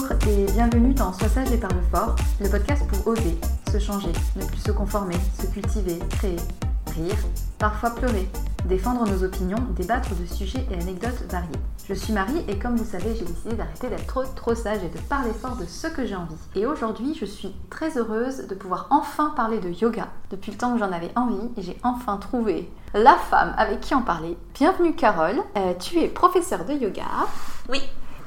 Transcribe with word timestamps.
Bonjour 0.00 0.16
et 0.28 0.46
bienvenue 0.52 0.94
dans 0.94 1.12
Sois 1.12 1.28
sage 1.28 1.52
et 1.52 1.58
parle 1.58 1.82
fort, 1.90 2.16
le 2.40 2.48
podcast 2.48 2.86
pour 2.86 3.08
oser, 3.08 3.36
se 3.70 3.78
changer, 3.78 4.12
ne 4.36 4.44
plus 4.46 4.58
se 4.58 4.72
conformer, 4.72 5.16
se 5.38 5.46
cultiver, 5.46 5.98
créer, 6.10 6.36
rire, 6.94 7.16
parfois 7.58 7.90
pleurer, 7.90 8.26
défendre 8.64 9.06
nos 9.06 9.24
opinions, 9.24 9.58
débattre 9.76 10.14
de 10.14 10.24
sujets 10.24 10.66
et 10.70 10.74
anecdotes 10.74 11.22
variés. 11.30 11.48
Je 11.86 11.92
suis 11.92 12.14
Marie 12.14 12.44
et 12.48 12.58
comme 12.58 12.76
vous 12.76 12.84
savez, 12.84 13.14
j'ai 13.14 13.26
décidé 13.26 13.56
d'arrêter 13.56 13.88
d'être 13.90 14.34
trop, 14.34 14.54
sage 14.54 14.82
et 14.82 14.88
de 14.88 15.02
parler 15.08 15.32
fort 15.32 15.56
de 15.56 15.66
ce 15.66 15.88
que 15.88 16.06
j'ai 16.06 16.16
envie. 16.16 16.36
Et 16.54 16.64
aujourd'hui, 16.64 17.14
je 17.18 17.26
suis 17.26 17.54
très 17.68 17.98
heureuse 17.98 18.46
de 18.46 18.54
pouvoir 18.54 18.86
enfin 18.90 19.34
parler 19.36 19.58
de 19.58 19.68
yoga. 19.68 20.08
Depuis 20.30 20.52
le 20.52 20.56
temps 20.56 20.72
que 20.72 20.78
j'en 20.78 20.92
avais 20.92 21.12
envie, 21.14 21.50
j'ai 21.58 21.76
enfin 21.82 22.16
trouvé 22.16 22.72
la 22.94 23.16
femme 23.16 23.54
avec 23.58 23.80
qui 23.80 23.94
en 23.94 24.02
parler. 24.02 24.38
Bienvenue 24.54 24.94
Carole, 24.94 25.40
euh, 25.58 25.74
tu 25.78 25.98
es 25.98 26.08
professeure 26.08 26.64
de 26.64 26.72
yoga. 26.72 27.04
Oui, 27.68 27.80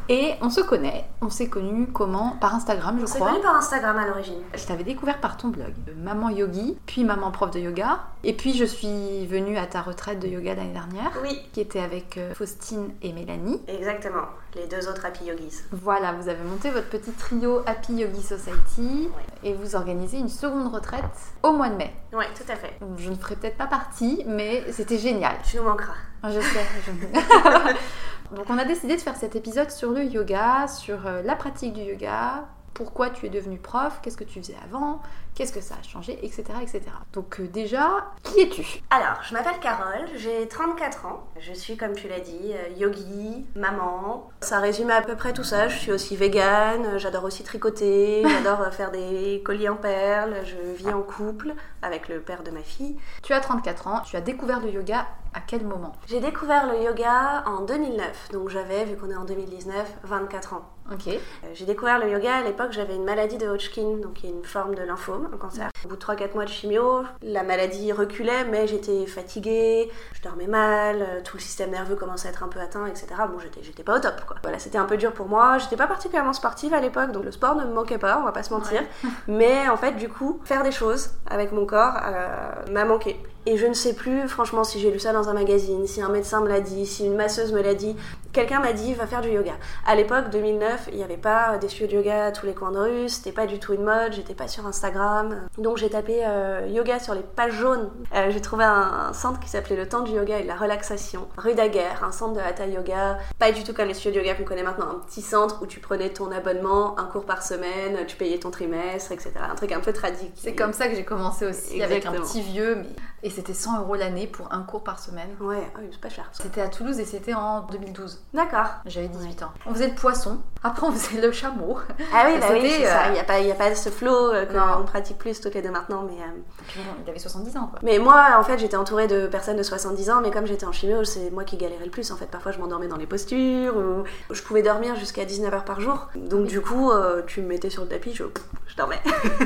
et 0.10 0.34
on 0.42 0.50
se 0.50 0.62
connaît, 0.62 1.06
on 1.22 1.30
s'est 1.30 1.50
connus 1.50 1.88
comment? 1.88 2.38
Par 2.42 2.56
Instagram, 2.56 2.98
je 3.00 3.06
on 3.06 3.08
crois. 3.08 3.22
On 3.22 3.26
s'est 3.26 3.32
connus 3.32 3.44
par 3.44 3.56
Instagram 3.56 3.98
à 3.98 4.08
l'origine. 4.08 4.42
Je 4.54 4.66
t'avais 4.66 4.84
découvert 4.84 5.20
par 5.20 5.38
ton 5.38 5.50
blog, 5.50 5.74
Maman 5.98 6.30
Yogi, 6.30 6.78
puis 6.86 7.04
Maman 7.04 7.32
Prof 7.32 7.52
de 7.52 7.60
Yoga. 7.60 8.00
Et 8.24 8.34
puis 8.34 8.54
je 8.54 8.66
suis 8.66 9.26
venue 9.28 9.58
à 9.58 9.66
ta 9.66 9.82
retraite 9.82 10.20
de 10.20 10.28
yoga 10.28 10.56
l'année 10.56 10.74
dernière. 10.74 11.12
Oui. 11.22 11.42
Qui 11.54 11.62
était 11.62 11.80
avec 11.82 12.18
euh, 12.18 12.34
Faustine 12.34 12.92
et 13.02 13.14
Mélanie. 13.14 13.62
Exactement, 13.68 14.26
les 14.56 14.68
deux 14.68 14.88
autres 14.88 15.06
Happy 15.06 15.26
Yogis. 15.26 15.62
Voilà, 15.72 16.14
vous 16.14 16.30
avez 16.30 16.44
monté 16.44 16.70
votre 16.70 16.90
petit 16.90 17.12
trio 17.12 17.62
Happy 17.66 17.94
Yogi 17.94 18.22
Society. 18.22 19.10
Et 19.44 19.54
vous 19.54 19.76
organisez 19.76 20.18
une 20.18 20.30
seconde 20.30 20.74
retraite 20.74 21.04
au 21.44 21.52
mois 21.52 21.70
de 21.70 21.76
mai. 21.76 21.94
Oui, 22.14 22.26
tout 22.36 22.50
à 22.52 22.56
fait. 22.56 22.74
Je 22.98 23.10
ne 23.10 23.16
ferai 23.16 23.36
peut-être 23.36 23.58
pas 23.58 23.68
partie, 23.68 24.24
mais 24.26 24.64
c'était 24.72 24.98
génial. 24.98 25.36
Tu 25.44 25.58
nous 25.58 25.64
manqueras. 25.64 25.94
Ah, 26.24 26.32
je 26.32 26.40
sais. 26.40 26.66
Je... 26.86 28.36
Donc 28.36 28.50
on 28.50 28.58
a 28.58 28.66
décidé 28.66 28.96
de 28.96 29.02
faire 29.02 29.18
cet 29.18 29.36
épisode 29.36 29.70
sur 29.70 29.92
le 29.92 30.06
yoga, 30.06 30.68
sur 30.68 31.06
euh, 31.06 31.22
la 31.22 31.36
pratique 31.36 31.74
du 31.74 31.82
yoga, 31.82 32.46
pourquoi 32.74 33.10
tu 33.10 33.26
es 33.26 33.30
devenu 33.30 33.58
prof, 33.58 34.00
qu'est-ce 34.02 34.18
que 34.18 34.24
tu 34.24 34.40
faisais 34.42 34.56
avant, 34.64 35.02
qu'est-ce 35.36 35.54
que 35.54 35.62
ça 35.62 35.76
a 35.80 35.84
changé, 35.84 36.20
etc. 36.24 36.44
etc. 36.62 36.82
Donc 37.14 37.40
euh, 37.40 37.48
déjà, 37.48 38.12
qui 38.24 38.42
es-tu? 38.42 38.82
Alors, 38.90 39.22
je 39.28 39.34
m'appelle 39.34 39.60
Carole, 39.62 40.08
j'ai 40.16 40.48
34 40.48 41.06
ans, 41.06 41.28
je 41.40 41.54
suis 41.54 41.78
comme 41.78 41.94
tu 41.94 42.08
l'as 42.08 42.20
dit, 42.20 42.52
euh, 42.54 42.70
yogi, 42.78 43.46
maman. 43.56 44.30
Ça 44.42 44.60
résume 44.60 44.90
à 44.90 45.02
peu 45.02 45.16
près 45.16 45.34
tout 45.34 45.44
ça, 45.44 45.68
je 45.68 45.78
suis 45.78 45.92
aussi 45.92 46.16
végane, 46.16 46.98
j'adore 46.98 47.24
aussi 47.24 47.44
tricoter, 47.44 48.24
j'adore 48.28 48.74
faire 48.74 48.92
des 48.92 49.42
colliers 49.46 49.70
en 49.70 49.76
perles, 49.76 50.36
je 50.46 50.74
vis 50.76 50.94
en 50.94 51.02
couple 51.02 51.54
avec 51.82 52.08
le 52.08 52.22
père 52.22 52.44
de 52.44 52.52
ma 52.52 52.62
fille. 52.62 52.98
Tu 53.22 53.34
as 53.34 53.40
34 53.40 53.88
ans, 53.88 54.00
tu 54.02 54.16
as 54.16 54.22
découvert 54.22 54.60
le 54.60 54.72
yoga 54.72 55.08
à 55.34 55.40
quel 55.42 55.66
moment? 55.66 55.94
J'ai 56.08 56.20
découvert 56.20 56.72
le 56.72 56.84
yoga 56.84 57.44
en 57.48 57.62
2009, 57.62 58.30
donc 58.32 58.50
j'avais, 58.50 58.86
vu 58.86 58.96
qu'on 58.96 59.10
est 59.10 59.16
en 59.16 59.26
2019, 59.26 59.98
24 60.04 60.54
ans. 60.54 60.70
Ok. 60.92 61.08
Euh, 61.08 61.20
j'ai 61.54 61.66
découvert 61.66 61.98
le 62.00 62.12
yoga 62.12 62.36
à 62.36 62.44
l'époque, 62.44 62.72
j'avais 62.72 62.96
une 62.96 63.06
maladie 63.06 63.38
de 63.38 63.48
Hodgkin, 63.48 63.98
donc 64.02 64.24
une 64.24 64.44
forme 64.44 64.76
de 64.76 64.84
lymphome. 64.84 65.23
Un 65.32 65.38
cancer. 65.38 65.70
Au 65.86 65.88
bout 65.88 65.96
de 65.96 66.02
3-4 66.02 66.34
mois 66.34 66.46
de 66.46 66.50
chimio, 66.50 67.04
la 67.22 67.44
maladie 67.44 67.92
reculait, 67.92 68.46
mais 68.46 68.68
j'étais 68.68 69.06
fatiguée, 69.06 69.92
je 70.14 70.22
dormais 70.22 70.48
mal, 70.48 71.02
euh, 71.02 71.22
tout 71.24 71.38
le 71.38 71.42
système 71.42 71.72
nerveux 71.72 71.96
commençait 71.96 72.28
à 72.28 72.32
être 72.32 72.44
un 72.44 72.48
peu 72.48 72.60
atteint, 72.60 72.86
etc. 72.86 73.08
Bon, 73.32 73.40
j'étais, 73.40 73.62
j'étais 73.64 73.84
pas 73.84 73.98
au 73.98 74.00
top, 74.00 74.26
quoi. 74.26 74.38
Voilà, 74.44 74.60
c'était 74.60 74.78
un 74.78 74.86
peu 74.86 74.98
dur 74.98 75.14
pour 75.14 75.28
moi. 75.28 75.58
J'étais 75.58 75.78
pas 75.78 75.88
particulièrement 75.88 76.34
sportive 76.34 76.74
à 76.74 76.80
l'époque, 76.80 77.12
donc 77.12 77.26
le 77.26 77.32
sport 77.32 77.56
ne 77.56 77.66
me 77.66 77.74
manquait 77.74 77.98
pas, 77.98 78.20
on 78.20 78.24
va 78.24 78.32
pas 78.32 78.44
se 78.44 78.54
mentir. 78.54 78.82
mais 79.28 79.68
en 79.70 79.78
fait, 79.78 79.94
du 79.94 80.10
coup, 80.10 80.42
faire 80.44 80.64
des 80.64 80.72
choses 80.72 81.12
avec 81.30 81.52
mon 81.52 81.66
corps 81.66 81.96
euh, 82.06 82.72
m'a 82.72 82.86
manqué. 82.86 83.20
Et 83.46 83.58
je 83.58 83.66
ne 83.66 83.74
sais 83.74 83.94
plus, 83.94 84.28
franchement, 84.30 84.64
si 84.64 84.80
j'ai 84.80 84.90
lu 84.90 85.00
ça 85.00 85.12
dans 85.12 85.28
un 85.28 85.34
magazine, 85.34 85.86
si 85.86 86.02
un 86.02 86.10
médecin 86.10 86.40
me 86.42 86.48
l'a 86.48 86.62
dit, 86.62 86.86
si 86.86 87.06
une 87.06 87.16
masseuse 87.16 87.52
me 87.52 87.62
l'a 87.62 87.74
dit. 87.74 87.96
Quelqu'un 88.32 88.60
m'a 88.60 88.74
dit, 88.74 88.94
va 88.94 89.06
faire 89.06 89.22
du 89.22 89.30
yoga. 89.30 89.52
À 89.86 89.96
l'époque, 89.96 90.30
2009, 90.32 90.90
il 90.92 90.98
n'y 90.98 91.04
avait 91.04 91.18
pas 91.18 91.58
des 91.60 91.68
studios 91.68 91.88
de 91.88 91.94
yoga 91.98 92.26
à 92.26 92.32
tous 92.32 92.46
les 92.46 92.54
coins 92.54 92.72
de 92.72 92.80
rue, 92.80 93.10
c'était 93.10 93.32
pas 93.32 93.46
du 93.46 93.60
tout 93.60 93.74
une 93.74 93.84
mode, 93.84 94.14
j'étais 94.14 94.34
pas 94.34 94.48
sur 94.48 94.66
Instagram. 94.66 95.48
Donc 95.60 95.78
j'ai 95.78 95.90
tapé 95.90 96.22
euh, 96.26 96.68
yoga 96.68 97.00
sur 97.00 97.14
les 97.14 97.22
pages 97.22 97.54
jaunes. 97.54 97.92
Euh, 98.16 98.32
j'ai 98.32 98.42
trouvé 98.42 98.64
un, 98.64 99.12
centre 99.14 99.40
qui 99.40 99.50
s'appelait 99.50 99.76
le 99.76 99.88
temps 99.88 100.02
du 100.02 100.14
yoga 100.14 100.40
et 100.40 100.44
de 100.44 100.48
la 100.48 100.56
relaxation, 100.56 101.28
rue 101.38 101.54
Daguerre, 101.54 102.04
un 102.04 102.12
centre 102.12 102.34
de 102.34 102.40
hatha 102.40 102.66
yoga. 102.66 103.20
Pas 103.38 103.52
du 103.52 103.64
tout 103.64 103.74
comme 103.74 103.88
les 103.88 103.94
studios 103.94 104.22
de 104.22 104.26
yoga 104.26 104.36
qu'on 104.36 104.46
connaît 104.46 104.64
maintenant, 104.64 104.88
un 104.90 105.00
petit 105.06 105.22
centre 105.22 105.62
où 105.62 105.68
tu 105.68 105.80
prenais 105.80 106.10
ton 106.10 106.32
abonnement, 106.32 106.98
un 106.98 107.06
cours 107.06 107.26
par 107.26 107.44
semaine, 107.44 108.00
tu 108.08 108.16
payais 108.16 108.40
ton 108.40 108.50
trimestre, 108.50 109.12
etc. 109.12 109.32
Un 109.48 109.56
truc 109.56 109.74
un 109.74 109.80
peu 109.80 109.94
tradit. 109.94 110.32
C'est 110.36 110.56
comme 110.56 110.74
ça 110.74 110.88
que 110.88 110.96
j'ai 110.96 111.06
commencé 111.06 111.46
aussi, 111.46 111.84
avec 111.84 112.06
un 112.08 112.14
petit 112.14 112.42
vieux. 112.42 112.78
Mais 112.78 112.96
et 113.24 113.30
c'était 113.34 113.54
100 113.54 113.80
euros 113.82 113.96
l'année 113.96 114.28
pour 114.28 114.54
un 114.54 114.62
cours 114.62 114.84
par 114.84 115.00
semaine. 115.00 115.30
Ouais, 115.40 115.72
ah 115.76 115.80
c'est 115.92 116.00
pas 116.00 116.10
cher. 116.10 116.30
C'était 116.32 116.62
à 116.62 116.68
Toulouse 116.68 117.00
et 117.00 117.06
c'était 117.06 117.34
en 117.34 117.62
2012. 117.62 118.22
D'accord. 118.34 118.68
J'avais 118.86 119.08
18 119.08 119.44
ans. 119.44 119.52
On 119.66 119.74
faisait 119.74 119.88
le 119.88 119.96
poisson, 119.96 120.40
après 120.64 120.88
on 120.88 120.92
faisait 120.92 121.22
le 121.22 121.32
chameau. 121.32 121.78
Ah 122.14 122.26
oui, 122.28 122.40
bah 122.40 122.48
oui, 122.52 122.62
c'est 122.64 122.86
ça. 122.86 123.04
Euh, 123.04 123.08
il 123.08 123.14
n'y 123.14 123.20
a, 123.20 123.24
pas, 123.24 123.36
a 123.36 123.54
pas 123.56 123.76
ce 123.76 123.90
flow 123.90 124.32
euh, 124.34 124.46
qu'on 124.46 124.84
pratique 124.84 125.18
plus 125.18 125.40
toutes 125.42 125.56
les 125.56 125.62
deux 125.62 125.72
maintenant. 125.72 126.04
Mais, 126.04 126.22
euh, 126.22 126.82
il 127.04 127.10
avait 127.10 127.20
70 127.20 127.58
ans 127.58 127.68
quoi. 127.68 127.80
Mais 127.84 128.00
moi, 128.00 128.36
en 128.38 128.44
fait, 128.44 128.58
j'étais 128.60 128.78
entourée 128.78 129.08
de 129.08 129.28
personnes 129.28 129.58
de 129.58 129.64
70 129.64 130.10
ans, 130.10 130.22
mais 130.22 130.32
comme 130.32 130.46
j'étais 130.46 130.66
en 130.66 130.72
chimio, 130.72 131.04
c'est 131.04 131.32
moi 131.32 131.44
qui 131.44 131.58
galérais 131.58 131.86
le 131.86 131.92
plus. 131.92 132.12
En 132.12 132.16
fait, 132.16 132.28
parfois 132.28 132.52
je 132.52 132.60
m'endormais 132.60 132.88
dans 132.88 132.98
les 132.98 133.08
postures, 133.08 133.76
ou 133.76 134.04
je 134.34 134.42
pouvais 134.42 134.62
dormir 134.62 134.96
jusqu'à 134.96 135.26
19 135.26 135.54
heures 135.54 135.66
par 135.66 135.82
jour. 135.82 136.08
Donc 136.16 136.48
du 136.48 136.62
coup, 136.62 136.92
tu 137.28 137.42
me 137.42 137.48
mettais 137.48 137.70
sur 137.70 137.84
le 137.84 137.90
tapis, 137.90 138.14
je, 138.14 138.24
je 138.68 138.76
dormais. 138.76 139.02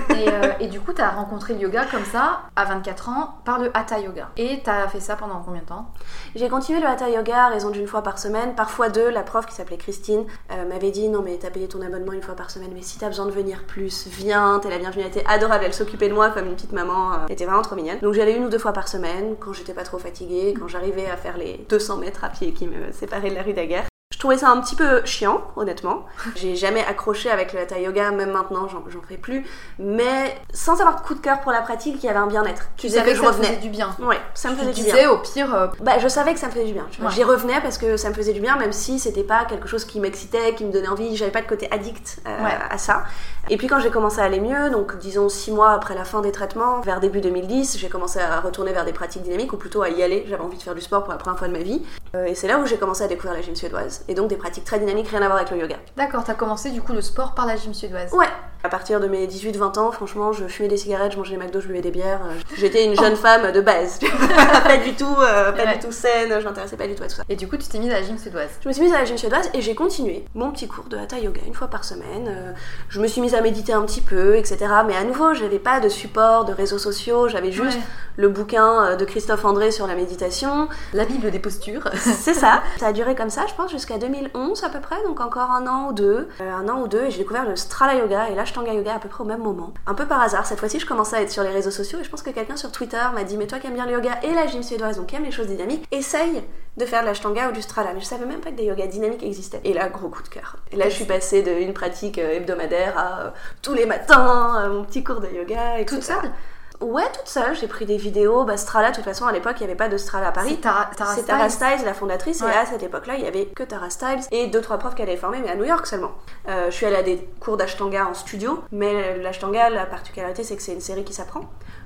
et, 0.09 0.63
et, 0.63 0.67
du 0.67 0.79
coup, 0.79 0.93
tu 0.93 1.01
as 1.01 1.09
rencontré 1.09 1.53
le 1.53 1.61
yoga 1.61 1.85
comme 1.85 2.05
ça, 2.05 2.41
à 2.55 2.65
24 2.65 3.09
ans, 3.09 3.39
par 3.45 3.59
le 3.59 3.71
Hatha 3.77 3.99
Yoga. 3.99 4.29
Et 4.37 4.61
t'as 4.63 4.87
fait 4.87 4.99
ça 4.99 5.15
pendant 5.15 5.41
combien 5.43 5.61
de 5.61 5.67
temps? 5.67 5.91
J'ai 6.35 6.49
continué 6.49 6.79
le 6.79 6.87
Hatha 6.87 7.09
Yoga 7.09 7.49
raison 7.49 7.69
d'une 7.69 7.87
fois 7.87 8.01
par 8.01 8.17
semaine, 8.17 8.55
parfois 8.55 8.89
deux. 8.89 9.09
La 9.09 9.21
prof 9.21 9.45
qui 9.45 9.53
s'appelait 9.53 9.77
Christine 9.77 10.25
euh, 10.51 10.67
m'avait 10.67 10.91
dit 10.91 11.09
non 11.09 11.21
mais 11.21 11.37
t'as 11.37 11.51
payé 11.51 11.67
ton 11.67 11.81
abonnement 11.81 12.13
une 12.13 12.23
fois 12.23 12.35
par 12.35 12.49
semaine, 12.49 12.71
mais 12.73 12.81
si 12.81 12.97
t'as 12.97 13.07
besoin 13.07 13.27
de 13.27 13.31
venir 13.31 13.65
plus, 13.67 14.07
viens, 14.07 14.59
t'es 14.59 14.69
la 14.69 14.79
bienvenue. 14.79 15.03
Elle 15.03 15.09
était 15.09 15.25
adorable, 15.27 15.65
elle 15.65 15.73
s'occupait 15.73 16.09
de 16.09 16.13
moi 16.13 16.31
comme 16.31 16.47
une 16.47 16.55
petite 16.55 16.73
maman, 16.73 17.13
euh, 17.13 17.17
elle 17.27 17.33
était 17.33 17.45
vraiment 17.45 17.61
trop 17.61 17.75
mignonne. 17.75 17.99
Donc 17.99 18.13
j'allais 18.13 18.35
une 18.35 18.45
ou 18.45 18.49
deux 18.49 18.59
fois 18.59 18.73
par 18.73 18.87
semaine 18.87 19.35
quand 19.39 19.53
j'étais 19.53 19.73
pas 19.73 19.83
trop 19.83 19.99
fatiguée, 19.99 20.55
quand 20.59 20.67
j'arrivais 20.67 21.07
à 21.07 21.17
faire 21.17 21.37
les 21.37 21.65
200 21.69 21.97
mètres 21.97 22.23
à 22.23 22.29
pied 22.29 22.53
qui 22.53 22.67
me 22.67 22.91
séparaient 22.91 23.29
de 23.29 23.35
la 23.35 23.43
rue 23.43 23.53
Daguerre. 23.53 23.87
Je 24.17 24.21
trouvais 24.21 24.39
ça 24.39 24.49
un 24.49 24.59
petit 24.61 24.75
peu 24.75 25.05
chiant, 25.05 25.43
honnêtement. 25.55 26.03
J'ai 26.35 26.55
jamais 26.55 26.83
accroché 26.83 27.29
avec 27.29 27.53
le 27.53 27.59
hatha 27.59 27.77
yoga, 27.77 28.09
même 28.09 28.31
maintenant, 28.31 28.67
j'en 28.67 28.81
fais 29.07 29.15
plus. 29.15 29.45
Mais 29.77 30.35
sans 30.51 30.81
avoir 30.81 30.99
de 30.99 31.05
coup 31.05 31.13
de 31.13 31.19
cœur 31.19 31.39
pour 31.41 31.51
la 31.51 31.61
pratique, 31.61 31.97
il 32.01 32.07
y 32.07 32.09
avait 32.09 32.17
un 32.17 32.25
bien-être. 32.25 32.69
Tu 32.77 32.89
savais 32.89 33.11
que, 33.11 33.15
je 33.15 33.21
ça 33.21 33.27
revenais. 33.27 33.49
faisait 33.49 33.59
du 33.59 33.69
bien. 33.69 33.95
Ouais, 33.99 34.19
ça 34.33 34.49
me 34.49 34.55
faisait 34.55 34.73
du 34.73 34.81
bien. 34.81 35.11
au 35.11 35.19
pire. 35.19 35.53
Euh, 35.53 35.67
bah, 35.81 35.99
je 35.99 36.07
savais 36.07 36.33
que 36.33 36.39
ça 36.39 36.47
me 36.47 36.51
faisait 36.51 36.65
du 36.65 36.73
bien. 36.73 36.87
J'y 37.11 37.23
revenais 37.23 37.61
parce 37.61 37.77
que 37.77 37.95
ça 37.95 38.09
me 38.09 38.15
faisait 38.15 38.33
du 38.33 38.41
bien, 38.41 38.57
même 38.57 38.73
si 38.73 38.97
c'était 38.97 39.21
pas 39.21 39.45
quelque 39.45 39.67
chose 39.67 39.85
qui 39.85 39.99
m'excitait, 39.99 40.55
qui 40.55 40.65
me 40.65 40.71
donnait 40.71 40.87
envie. 40.87 41.15
J'avais 41.15 41.29
pas 41.29 41.43
de 41.43 41.47
côté 41.47 41.71
addict 41.71 42.17
euh, 42.25 42.49
à 42.71 42.79
ça. 42.79 43.03
Et 43.51 43.57
puis 43.57 43.67
quand 43.67 43.79
j'ai 43.79 43.91
commencé 43.91 44.19
à 44.19 44.23
aller 44.23 44.39
mieux, 44.39 44.71
donc 44.71 44.97
disons 44.97 45.29
six 45.29 45.51
mois 45.51 45.71
après 45.73 45.93
la 45.93 46.03
fin 46.03 46.21
des 46.21 46.31
traitements, 46.31 46.81
vers 46.81 46.99
début 46.99 47.21
2010, 47.21 47.77
j'ai 47.77 47.87
commencé 47.87 48.19
à 48.19 48.41
retourner 48.41 48.73
vers 48.73 48.83
des 48.83 48.93
pratiques 48.93 49.21
dynamiques, 49.21 49.53
ou 49.53 49.57
plutôt 49.57 49.83
à 49.83 49.89
y 49.89 50.01
aller. 50.01 50.25
J'avais 50.27 50.41
envie 50.41 50.57
de 50.57 50.63
faire 50.63 50.75
du 50.75 50.81
sport 50.81 51.03
pour 51.03 51.13
la 51.13 51.19
première 51.19 51.37
fois 51.37 51.47
de 51.47 51.53
ma 51.53 51.59
vie. 51.59 51.83
Euh, 52.15 52.25
et 52.25 52.33
c'est 52.35 52.47
là 52.47 52.57
où 52.57 52.65
j'ai 52.65 52.77
commencé 52.77 53.03
à 53.03 53.07
découvrir 53.07 53.33
la 53.33 53.41
gym 53.41 53.55
suédoise. 53.55 54.03
Et 54.07 54.13
donc 54.15 54.29
des 54.29 54.37
pratiques 54.37 54.63
très 54.63 54.79
dynamiques, 54.79 55.09
rien 55.09 55.21
à 55.21 55.25
voir 55.27 55.37
avec 55.37 55.51
le 55.51 55.57
yoga. 55.57 55.75
D'accord, 55.97 56.23
t'as 56.23 56.33
commencé 56.33 56.71
du 56.71 56.81
coup 56.81 56.93
le 56.93 57.01
sport 57.01 57.33
par 57.35 57.45
la 57.45 57.55
gym 57.57 57.73
suédoise 57.73 58.13
Ouais. 58.13 58.27
À 58.63 58.69
partir 58.69 58.99
de 58.99 59.07
mes 59.07 59.27
18-20 59.27 59.79
ans, 59.79 59.91
franchement, 59.91 60.33
je 60.33 60.45
fumais 60.45 60.67
des 60.67 60.77
cigarettes, 60.77 61.13
je 61.13 61.17
mangeais 61.17 61.35
des 61.35 61.43
McDo, 61.43 61.61
je 61.61 61.67
buvais 61.67 61.81
des 61.81 61.91
bières. 61.91 62.21
Euh, 62.25 62.33
j'étais 62.57 62.85
une 62.85 62.95
jeune 62.95 63.15
femme 63.15 63.51
de 63.51 63.61
base. 63.61 63.99
pas 64.63 64.77
du 64.77 64.93
tout, 64.93 65.05
euh, 65.19 65.51
pas 65.51 65.73
du 65.73 65.79
tout 65.79 65.91
saine, 65.91 66.39
je 66.39 66.43
m'intéressais 66.43 66.75
pas 66.75 66.87
du 66.87 66.95
tout 66.95 67.03
à 67.03 67.07
tout 67.07 67.15
ça. 67.15 67.23
Et 67.29 67.35
du 67.35 67.47
coup, 67.47 67.57
tu 67.57 67.67
t'es 67.67 67.79
mise 67.79 67.91
à 67.91 67.99
la 67.99 68.03
gym 68.03 68.17
suédoise 68.17 68.49
Je 68.61 68.67
me 68.67 68.73
suis 68.73 68.83
mise 68.83 68.93
à 68.93 68.99
la 68.99 69.05
gym 69.05 69.17
suédoise 69.17 69.49
et 69.53 69.61
j'ai 69.61 69.75
continué 69.75 70.25
mon 70.33 70.51
petit 70.51 70.67
cours 70.67 70.85
de 70.85 70.97
hatha 70.97 71.19
yoga 71.19 71.41
une 71.45 71.53
fois 71.53 71.67
par 71.67 71.83
semaine. 71.83 72.55
je 72.89 72.99
me 72.99 73.07
suis 73.07 73.21
mise 73.21 73.35
à 73.35 73.41
méditer 73.41 73.73
un 73.73 73.83
petit 73.83 74.01
peu, 74.01 74.35
etc. 74.35 74.57
Mais 74.85 74.95
à 74.95 75.03
nouveau, 75.03 75.33
j'avais 75.33 75.59
pas 75.59 75.79
de 75.79 75.89
support, 75.89 76.45
de 76.45 76.53
réseaux 76.53 76.79
sociaux, 76.79 77.27
j'avais 77.27 77.51
juste 77.51 77.79
le 78.17 78.29
bouquin 78.29 78.95
de 78.95 79.05
Christophe 79.05 79.45
André 79.45 79.71
sur 79.71 79.87
la 79.87 79.95
méditation. 79.95 80.67
La 80.93 81.05
Bible 81.05 81.31
des 81.31 81.39
postures. 81.39 81.89
C'est 81.95 82.33
ça. 82.33 82.63
Ça 82.79 82.87
a 82.87 82.93
duré 82.93 83.15
comme 83.15 83.29
ça, 83.29 83.45
je 83.47 83.53
pense, 83.53 83.71
jusqu'à 83.71 83.97
2011 83.97 84.63
à 84.63 84.69
peu 84.69 84.79
près, 84.79 84.95
donc 85.05 85.19
encore 85.19 85.51
un 85.51 85.67
an 85.67 85.89
ou 85.89 85.93
deux. 85.93 86.27
Euh, 86.41 86.51
un 86.51 86.67
an 86.69 86.81
ou 86.81 86.87
deux, 86.87 87.03
et 87.05 87.11
j'ai 87.11 87.19
découvert 87.19 87.47
le 87.47 87.55
Strala 87.55 87.95
Yoga 87.95 88.29
et 88.29 88.35
l'Ashtanga 88.47 88.73
Yoga 88.73 88.95
à 88.95 88.99
peu 88.99 89.09
près 89.09 89.23
au 89.23 89.27
même 89.27 89.41
moment. 89.41 89.73
Un 89.85 89.93
peu 89.93 90.05
par 90.05 90.21
hasard, 90.21 90.45
cette 90.45 90.59
fois-ci, 90.59 90.79
je 90.79 90.85
commençais 90.85 91.17
à 91.17 91.21
être 91.21 91.31
sur 91.31 91.43
les 91.43 91.49
réseaux 91.49 91.71
sociaux 91.71 91.99
et 91.99 92.03
je 92.03 92.09
pense 92.09 92.21
que 92.21 92.29
quelqu'un 92.29 92.55
sur 92.55 92.71
Twitter 92.71 93.01
m'a 93.13 93.25
dit 93.25 93.35
Mais 93.35 93.45
toi 93.45 93.59
qui 93.59 93.67
aimes 93.67 93.73
bien 93.73 93.85
le 93.85 93.91
yoga 93.91 94.19
et 94.23 94.33
la 94.33 94.47
gym 94.47 94.63
suédoise, 94.63 94.97
donc 94.97 95.07
qui 95.07 95.15
aime 95.17 95.25
les 95.25 95.31
choses 95.31 95.47
dynamiques, 95.47 95.85
essaye 95.91 96.43
de 96.77 96.85
faire 96.85 97.01
de 97.01 97.07
l'Ashtanga 97.07 97.49
ou 97.49 97.51
du 97.51 97.61
Strala. 97.61 97.93
Mais 97.93 97.99
je 97.99 98.05
savais 98.05 98.25
même 98.25 98.39
pas 98.39 98.51
que 98.51 98.55
des 98.55 98.63
yogas 98.63 98.87
dynamiques 98.87 99.23
existaient. 99.23 99.59
Et 99.65 99.73
là, 99.73 99.89
gros 99.89 100.07
coup 100.07 100.23
de 100.23 100.29
cœur. 100.29 100.57
Et 100.71 100.77
là, 100.77 100.87
je 100.87 100.95
suis 100.95 101.05
passée 101.05 101.41
d'une 101.41 101.73
pratique 101.73 102.19
euh, 102.19 102.35
hebdomadaire 102.35 102.97
à 102.97 103.19
euh, 103.19 103.29
tous 103.61 103.73
les 103.73 103.85
matins, 103.85 104.69
mon 104.69 104.85
petit 104.85 105.03
cours 105.03 105.19
de 105.19 105.27
yoga. 105.27 105.79
Et 105.79 105.85
Toute 105.85 106.03
seule? 106.03 106.31
Ouais, 106.79 107.03
toute 107.13 107.27
seule. 107.27 107.55
J'ai 107.55 107.67
pris 107.67 107.85
des 107.85 107.97
vidéos. 107.97 108.43
Bah, 108.43 108.57
Strala, 108.57 108.91
de 108.91 108.95
toute 108.95 109.03
façon, 109.03 109.25
à 109.25 109.31
l'époque, 109.31 109.55
il 109.57 109.63
n'y 109.63 109.65
avait 109.65 109.75
pas 109.75 109.89
de 109.89 109.97
Strala 109.97 110.27
à 110.27 110.31
Paris. 110.31 110.51
C'est 110.51 110.61
Tara, 110.61 110.89
Tara, 110.95 111.49
Styles. 111.49 111.85
la 111.85 111.93
fondatrice. 111.93 112.41
Et 112.41 112.45
à 112.45 112.65
cette 112.65 112.83
époque-là, 112.83 113.15
il 113.15 113.21
n'y 113.21 113.27
avait 113.27 113.45
que 113.45 113.63
Tara 113.63 113.89
Styles 113.89 114.19
et 114.31 114.47
deux, 114.47 114.61
trois 114.61 114.77
profs 114.77 114.95
qu'elle 114.95 115.09
avait 115.09 115.17
formés, 115.17 115.39
mais 115.43 115.49
à 115.49 115.55
New 115.55 115.65
York 115.65 115.87
seulement. 115.87 116.11
Euh, 116.47 116.69
je 116.69 116.75
suis 116.75 116.85
allée 116.85 116.95
à 116.95 117.03
des 117.03 117.17
cours 117.39 117.57
d'Ashtanga 117.57 118.07
en 118.07 118.13
studio, 118.13 118.63
mais 118.71 119.17
l'Ashtanga, 119.17 119.69
la 119.69 119.85
particularité, 119.85 120.43
c'est 120.43 120.55
que 120.55 120.61
c'est 120.61 120.73
une 120.73 120.81
série 120.81 121.03
qui 121.03 121.13
s'apprend. 121.13 121.41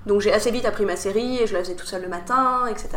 Donc 0.06 0.22
j'ai 0.22 0.34
assez 0.34 0.52
vite 0.52 0.66
appris 0.66 0.86
ma 0.86 0.96
série 0.96 1.40
et 1.40 1.48
je 1.48 1.54
la 1.54 1.60
faisais 1.60 1.76
tout 1.76 1.86
seul 1.86 2.02
le 2.02 2.08
matin, 2.08 2.66
etc. 2.68 2.90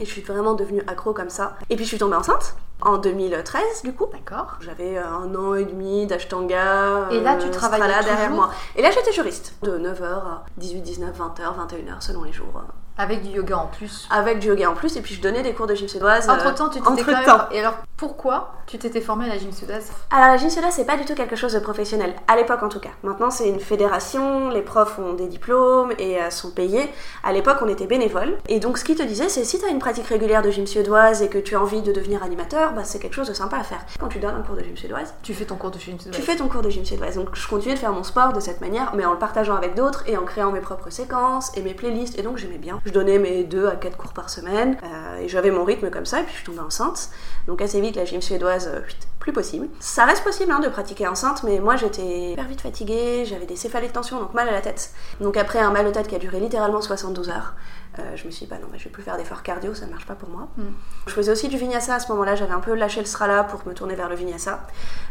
Et 0.00 0.04
je 0.04 0.10
suis 0.10 0.22
vraiment 0.22 0.54
devenue 0.54 0.82
accro 0.86 1.12
comme 1.12 1.30
ça. 1.30 1.56
Et 1.70 1.76
puis 1.76 1.84
je 1.84 1.90
suis 1.90 1.98
tombée 1.98 2.16
enceinte 2.16 2.56
en 2.80 2.98
2013 2.98 3.82
du 3.84 3.92
coup. 3.92 4.06
D'accord. 4.12 4.56
J'avais 4.60 4.96
euh, 4.98 5.06
un 5.06 5.34
an 5.34 5.54
et 5.54 5.64
demi 5.64 6.06
d'ashtanga. 6.06 7.08
Et 7.10 7.20
là 7.20 7.36
tu 7.36 7.48
euh, 7.48 7.50
travaillais 7.50 8.04
derrière 8.04 8.30
moi. 8.30 8.50
Et 8.76 8.82
là 8.82 8.90
j'étais 8.90 9.12
juriste 9.12 9.54
de 9.62 9.78
9h 9.78 10.04
à 10.04 10.44
18, 10.56 10.82
19, 10.82 11.18
20h, 11.18 11.68
21h 11.68 12.00
selon 12.00 12.22
les 12.22 12.32
jours. 12.32 12.62
Avec 12.98 13.22
du 13.22 13.30
yoga 13.36 13.56
en 13.56 13.66
plus. 13.66 14.08
Avec 14.10 14.40
du 14.40 14.48
yoga 14.48 14.70
en 14.70 14.74
plus, 14.74 14.96
et 14.96 15.00
puis 15.00 15.14
je 15.14 15.20
donnais 15.20 15.42
des 15.42 15.54
cours 15.54 15.68
de 15.68 15.74
gym 15.74 15.86
suédoise. 15.86 16.28
Entre 16.28 16.52
temps, 16.54 16.68
tu 16.68 16.80
t'étais 16.80 17.12
Entre 17.12 17.48
Et 17.52 17.60
alors, 17.60 17.76
pourquoi 17.96 18.54
tu 18.66 18.76
t'étais 18.76 19.00
formée 19.00 19.24
à 19.24 19.28
la 19.28 19.38
gym 19.38 19.52
suédoise 19.52 19.90
Alors, 20.10 20.28
la 20.28 20.36
gym 20.36 20.50
suédoise, 20.50 20.74
c'est 20.74 20.84
pas 20.84 20.96
du 20.96 21.04
tout 21.04 21.14
quelque 21.14 21.36
chose 21.36 21.52
de 21.52 21.58
professionnel, 21.58 22.14
à 22.26 22.36
l'époque 22.36 22.62
en 22.62 22.68
tout 22.68 22.80
cas. 22.80 22.90
Maintenant, 23.02 23.30
c'est 23.30 23.48
une 23.48 23.60
fédération, 23.60 24.50
les 24.50 24.62
profs 24.62 24.98
ont 24.98 25.14
des 25.14 25.26
diplômes 25.26 25.92
et 25.98 26.20
euh, 26.20 26.30
sont 26.30 26.50
payés. 26.50 26.88
À 27.22 27.32
l'époque, 27.32 27.58
on 27.62 27.68
était 27.68 27.86
bénévoles. 27.86 28.36
Et 28.48 28.60
donc, 28.60 28.78
ce 28.78 28.84
qu'ils 28.84 28.96
te 28.96 29.02
disaient, 29.02 29.28
c'est 29.28 29.44
si 29.44 29.58
tu 29.58 29.64
as 29.64 29.68
une 29.68 29.78
pratique 29.78 30.06
régulière 30.06 30.42
de 30.42 30.50
gym 30.50 30.66
suédoise 30.66 31.22
et 31.22 31.28
que 31.28 31.38
tu 31.38 31.54
as 31.56 31.60
envie 31.60 31.82
de 31.82 31.92
devenir 31.92 32.22
animateur, 32.22 32.72
bah, 32.72 32.82
c'est 32.84 32.98
quelque 32.98 33.14
chose 33.14 33.28
de 33.28 33.34
sympa 33.34 33.58
à 33.58 33.62
faire. 33.64 33.80
Quand 33.98 34.08
tu 34.08 34.18
donnes 34.18 34.34
un 34.34 34.42
cours 34.42 34.56
de 34.56 34.62
gym 34.62 34.76
suédoise, 34.76 35.14
tu 35.22 35.34
fais 35.34 35.44
ton 35.44 35.56
cours 35.56 35.70
de 35.70 35.78
gym 35.78 35.98
suédoise. 35.98 36.20
Tu 36.20 36.22
fais 36.22 36.36
ton 36.36 36.48
cours 36.48 36.62
de 36.62 36.70
gym 36.70 36.84
suédoise. 36.84 37.14
Donc, 37.14 37.28
je 37.34 37.48
continuais 37.48 37.74
de 37.74 37.80
faire 37.80 37.92
mon 37.92 38.02
sport 38.02 38.32
de 38.32 38.40
cette 38.40 38.60
manière, 38.60 38.92
mais 38.94 39.04
en 39.04 39.12
le 39.12 39.18
partageant 39.18 39.56
avec 39.56 39.74
d'autres 39.74 40.04
et 40.06 40.16
en 40.16 40.24
créant 40.24 40.52
mes 40.52 40.60
propres 40.60 40.90
séquences 40.90 41.56
et 41.56 41.62
mes 41.62 41.74
playlists. 41.74 42.18
Et 42.18 42.22
donc, 42.22 42.36
j'aimais 42.36 42.58
bien. 42.58 42.80
Je 42.88 42.92
donnais 42.94 43.18
mes 43.18 43.44
deux 43.44 43.66
à 43.66 43.76
4 43.76 43.98
cours 43.98 44.14
par 44.14 44.30
semaine. 44.30 44.78
Euh, 44.82 45.18
et 45.20 45.28
j'avais 45.28 45.50
mon 45.50 45.62
rythme 45.62 45.90
comme 45.90 46.06
ça, 46.06 46.20
et 46.20 46.22
puis 46.22 46.32
je 46.32 46.38
suis 46.38 46.46
tombée 46.46 46.60
enceinte. 46.60 47.10
Donc 47.46 47.60
assez 47.60 47.82
vite, 47.82 47.96
la 47.96 48.06
gym 48.06 48.22
suédoise, 48.22 48.70
euh, 48.72 48.80
plus 49.18 49.34
possible. 49.34 49.68
Ça 49.78 50.06
reste 50.06 50.24
possible 50.24 50.50
hein, 50.50 50.60
de 50.60 50.68
pratiquer 50.68 51.06
enceinte, 51.06 51.42
mais 51.42 51.58
moi 51.58 51.76
j'étais 51.76 52.32
hyper 52.32 52.48
vite 52.48 52.62
fatiguée, 52.62 53.26
j'avais 53.26 53.44
des 53.44 53.56
céphalées 53.56 53.88
de 53.88 53.92
tension, 53.92 54.20
donc 54.20 54.32
mal 54.32 54.48
à 54.48 54.52
la 54.52 54.62
tête. 54.62 54.92
Donc 55.20 55.36
après 55.36 55.58
un 55.58 55.70
mal 55.70 55.84
de 55.84 55.90
tête 55.90 56.08
qui 56.08 56.14
a 56.14 56.18
duré 56.18 56.40
littéralement 56.40 56.80
72 56.80 57.28
heures, 57.28 57.54
euh, 57.98 58.16
je 58.16 58.26
me 58.26 58.30
suis 58.30 58.46
dit, 58.46 58.50
bah 58.50 58.58
non, 58.60 58.68
je 58.76 58.84
vais 58.84 58.90
plus 58.90 59.02
faire 59.02 59.16
d'efforts 59.16 59.42
cardio, 59.42 59.74
ça 59.74 59.86
ne 59.86 59.90
marche 59.90 60.06
pas 60.06 60.14
pour 60.14 60.28
moi. 60.28 60.48
Hmm. 60.56 60.72
Je 61.06 61.12
faisais 61.12 61.32
aussi 61.32 61.48
du 61.48 61.56
vinyasa 61.56 61.94
à 61.94 62.00
ce 62.00 62.10
moment-là, 62.12 62.34
j'avais 62.34 62.52
un 62.52 62.60
peu 62.60 62.74
lâché 62.74 63.00
le 63.00 63.06
srala 63.06 63.44
pour 63.44 63.66
me 63.66 63.74
tourner 63.74 63.94
vers 63.94 64.08
le 64.08 64.14
vinyasa, 64.14 64.66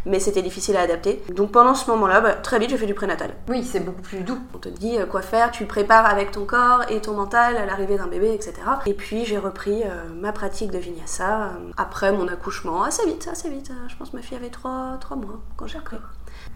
mais 0.06 0.20
c'était 0.20 0.42
difficile 0.42 0.78
à 0.78 0.82
adapter. 0.82 1.24
Donc 1.34 1.52
pendant 1.52 1.76
ce 1.76 1.90
moment-là, 1.92 2.22
bah, 2.22 2.34
très 2.34 2.60
vite, 2.60 2.70
j'ai 2.70 2.78
fait 2.78 2.86
du 2.86 2.94
prénatal. 2.94 3.32
Oui, 3.50 3.64
c'est 3.64 3.80
beaucoup 3.80 4.02
plus 4.02 4.20
doux. 4.20 4.40
On 4.54 4.58
te 4.58 4.70
dit 4.70 4.98
euh, 4.98 5.06
quoi 5.06 5.22
faire, 5.22 5.52
tu 5.52 5.66
prépares 5.66 6.06
avec 6.06 6.32
ton 6.32 6.46
corps 6.46 6.84
et 6.90 7.02
ton 7.02 7.14
mental 7.14 7.58
à 7.58 7.66
l'arrivée 7.66 7.98
d'un 7.98 8.08
bébé, 8.08 8.34
etc. 8.34 8.54
Et 8.86 8.94
puis 8.94 9.26
j'ai 9.26 9.38
repris 9.38 9.84
euh, 9.84 10.08
ma 10.16 10.32
pratique 10.32 10.72
de 10.72 10.78
vinyasa 10.78 11.52
après 11.76 12.12
mon 12.12 12.28
accouchement, 12.28 12.84
assez 12.84 13.06
vite, 13.06 13.28
assez 13.32 13.50
vite. 13.50 13.72
je 13.88 13.96
pense 13.96 14.12
que 14.12 14.16
ma 14.16 14.22
fille 14.22 14.38
avait 14.38 14.50
3, 14.50 14.98
3 15.00 15.18
mois 15.18 15.40
quand 15.56 15.68
j'ai 15.68 15.80
repris. 15.80 15.98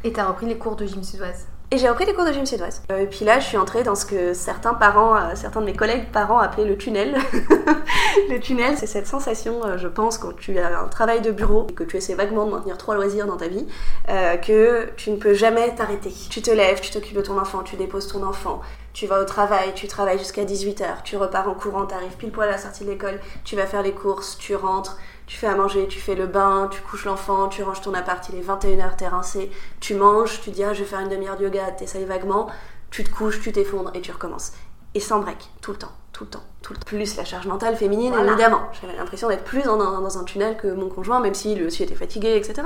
Et 0.03 0.13
t'as 0.13 0.25
repris 0.25 0.45
les 0.45 0.57
cours 0.57 0.75
de 0.75 0.85
gym 0.85 1.03
suédoise 1.03 1.47
Et 1.73 1.77
j'ai 1.77 1.87
repris 1.87 2.05
des 2.05 2.13
cours 2.13 2.25
de 2.25 2.33
gym 2.33 2.45
suédoise. 2.45 2.83
Euh, 2.91 3.03
et 3.03 3.05
puis 3.05 3.23
là, 3.23 3.39
je 3.39 3.45
suis 3.45 3.55
entrée 3.55 3.83
dans 3.83 3.95
ce 3.95 4.05
que 4.05 4.33
certains 4.33 4.73
parents, 4.73 5.15
euh, 5.15 5.35
certains 5.35 5.61
de 5.61 5.65
mes 5.65 5.73
collègues 5.73 6.03
parents 6.11 6.37
appelaient 6.37 6.65
le 6.65 6.77
tunnel. 6.77 7.17
le 8.29 8.39
tunnel, 8.41 8.77
c'est 8.77 8.87
cette 8.87 9.07
sensation, 9.07 9.63
euh, 9.63 9.77
je 9.77 9.87
pense, 9.87 10.17
quand 10.17 10.35
tu 10.35 10.59
as 10.59 10.81
un 10.81 10.89
travail 10.89 11.21
de 11.21 11.31
bureau 11.31 11.67
et 11.69 11.73
que 11.73 11.85
tu 11.85 11.95
essaies 11.95 12.13
vaguement 12.13 12.45
de 12.45 12.51
maintenir 12.51 12.77
trois 12.77 12.95
loisirs 12.95 13.25
dans 13.25 13.37
ta 13.37 13.47
vie, 13.47 13.65
que 14.07 14.89
tu 14.97 15.11
ne 15.11 15.15
peux 15.15 15.33
jamais 15.33 15.73
t'arrêter. 15.73 16.11
Tu 16.29 16.41
te 16.41 16.51
lèves, 16.51 16.81
tu 16.81 16.91
t'occupes 16.91 17.15
de 17.15 17.21
ton 17.21 17.39
enfant, 17.39 17.63
tu 17.63 17.77
déposes 17.77 18.07
ton 18.07 18.23
enfant, 18.23 18.59
tu 18.91 19.07
vas 19.07 19.21
au 19.21 19.25
travail, 19.25 19.71
tu 19.73 19.87
travailles 19.87 20.19
jusqu'à 20.19 20.43
18h, 20.43 21.03
tu 21.05 21.15
repars 21.15 21.47
en 21.47 21.53
courant, 21.53 21.85
tu 21.85 21.95
arrives 21.95 22.17
pile 22.17 22.31
poil 22.31 22.49
à 22.49 22.51
la 22.51 22.57
sortie 22.57 22.83
de 22.83 22.89
l'école, 22.89 23.21
tu 23.45 23.55
vas 23.55 23.65
faire 23.65 23.81
les 23.81 23.93
courses, 23.93 24.37
tu 24.37 24.55
rentres, 24.55 24.97
tu 25.31 25.37
fais 25.37 25.47
à 25.47 25.55
manger, 25.55 25.87
tu 25.87 25.97
fais 25.97 26.13
le 26.13 26.27
bain, 26.27 26.67
tu 26.69 26.81
couches 26.81 27.05
l'enfant, 27.05 27.47
tu 27.47 27.63
ranges 27.63 27.79
ton 27.79 27.93
appart, 27.93 28.21
il 28.27 28.35
est 28.35 28.41
21h, 28.41 28.97
t'es 28.97 29.07
rincé, 29.07 29.49
tu 29.79 29.95
manges, 29.95 30.41
tu 30.41 30.49
dis 30.49 30.61
ah 30.61 30.73
je 30.73 30.79
vais 30.79 30.85
faire 30.85 30.99
une 30.99 31.07
demi-heure 31.07 31.37
de 31.37 31.45
yoga, 31.45 31.71
t'essayes 31.71 32.03
vaguement, 32.03 32.49
tu 32.89 33.05
te 33.05 33.09
couches, 33.09 33.39
tu 33.39 33.53
t'effondres 33.53 33.91
et 33.93 34.01
tu 34.01 34.11
recommences. 34.11 34.51
Et 34.93 34.99
sans 34.99 35.21
break, 35.21 35.49
tout 35.61 35.71
le 35.71 35.77
temps, 35.77 35.93
tout 36.11 36.25
le 36.25 36.31
temps, 36.31 36.43
tout 36.71 36.79
le 36.79 36.83
temps. 36.83 36.85
Plus 36.85 37.15
la 37.15 37.25
charge 37.25 37.45
mentale 37.47 37.75
féminine, 37.75 38.13
évidemment. 38.27 38.61
J'avais 38.81 38.97
l'impression 38.97 39.27
d'être 39.27 39.43
plus 39.43 39.63
dans 39.63 39.79
un, 39.79 40.01
dans 40.01 40.17
un, 40.17 40.23
tunnel 40.23 40.57
que 40.57 40.67
mon 40.67 40.89
conjoint, 40.89 41.19
même 41.19 41.33
s'il 41.33 41.63
aussi 41.63 41.83
était 41.83 41.95
fatigué, 41.95 42.35
etc. 42.35 42.61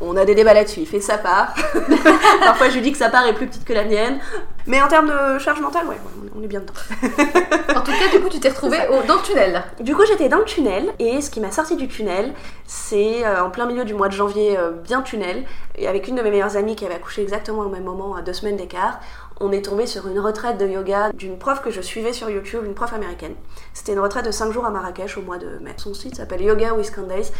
On 0.00 0.16
a 0.16 0.24
des 0.24 0.34
débats 0.34 0.54
là-dessus, 0.54 0.80
il 0.80 0.86
fait 0.86 1.00
sa 1.00 1.18
part. 1.18 1.54
Parfois 2.40 2.68
je 2.68 2.74
lui 2.74 2.82
dis 2.82 2.92
que 2.92 2.98
sa 2.98 3.10
part 3.10 3.26
est 3.26 3.34
plus 3.34 3.46
petite 3.46 3.64
que 3.64 3.72
la 3.72 3.84
mienne. 3.84 4.18
Mais 4.66 4.80
en 4.82 4.88
termes 4.88 5.08
de 5.08 5.38
charge 5.38 5.60
mentale, 5.60 5.86
ouais, 5.86 5.96
on 6.38 6.42
est 6.42 6.46
bien 6.46 6.60
dedans. 6.60 6.72
en 7.76 7.80
tout 7.80 7.92
cas, 7.92 8.08
du 8.12 8.20
coup, 8.20 8.28
tu 8.28 8.38
t'es 8.40 8.50
retrouvée 8.50 8.78
dans 9.08 9.16
le 9.16 9.22
tunnel. 9.22 9.64
Du 9.80 9.94
coup, 9.96 10.02
j'étais 10.06 10.28
dans 10.28 10.38
le 10.38 10.44
tunnel, 10.44 10.92
et 10.98 11.20
ce 11.20 11.30
qui 11.30 11.40
m'a 11.40 11.50
sorti 11.50 11.76
du 11.76 11.88
tunnel, 11.88 12.34
c'est 12.66 13.24
euh, 13.24 13.42
en 13.44 13.50
plein 13.50 13.66
milieu 13.66 13.84
du 13.84 13.94
mois 13.94 14.08
de 14.08 14.12
janvier, 14.12 14.58
euh, 14.58 14.70
bien 14.70 15.02
tunnel, 15.02 15.44
et 15.76 15.88
avec 15.88 16.08
une 16.08 16.14
de 16.14 16.22
mes 16.22 16.30
meilleures 16.30 16.56
amies 16.56 16.76
qui 16.76 16.84
avait 16.84 16.94
accouché 16.94 17.22
exactement 17.22 17.62
au 17.62 17.68
même 17.68 17.84
moment, 17.84 18.14
à 18.14 18.22
deux 18.22 18.34
semaines 18.34 18.56
d'écart 18.56 19.00
on 19.40 19.52
est 19.52 19.64
tombé 19.64 19.86
sur 19.86 20.06
une 20.06 20.20
retraite 20.20 20.58
de 20.58 20.66
yoga 20.66 21.12
d'une 21.12 21.38
prof 21.38 21.62
que 21.62 21.70
je 21.70 21.80
suivais 21.80 22.12
sur 22.12 22.28
YouTube, 22.28 22.62
une 22.64 22.74
prof 22.74 22.92
américaine. 22.92 23.34
C'était 23.72 23.94
une 23.94 24.00
retraite 24.00 24.26
de 24.26 24.30
5 24.30 24.52
jours 24.52 24.66
à 24.66 24.70
Marrakech 24.70 25.16
au 25.16 25.22
mois 25.22 25.38
de 25.38 25.58
mai. 25.62 25.72
Son 25.78 25.94
site 25.94 26.16
s'appelle 26.16 26.42
Yoga 26.42 26.74
with 26.74 26.94
Candace. 26.94 27.32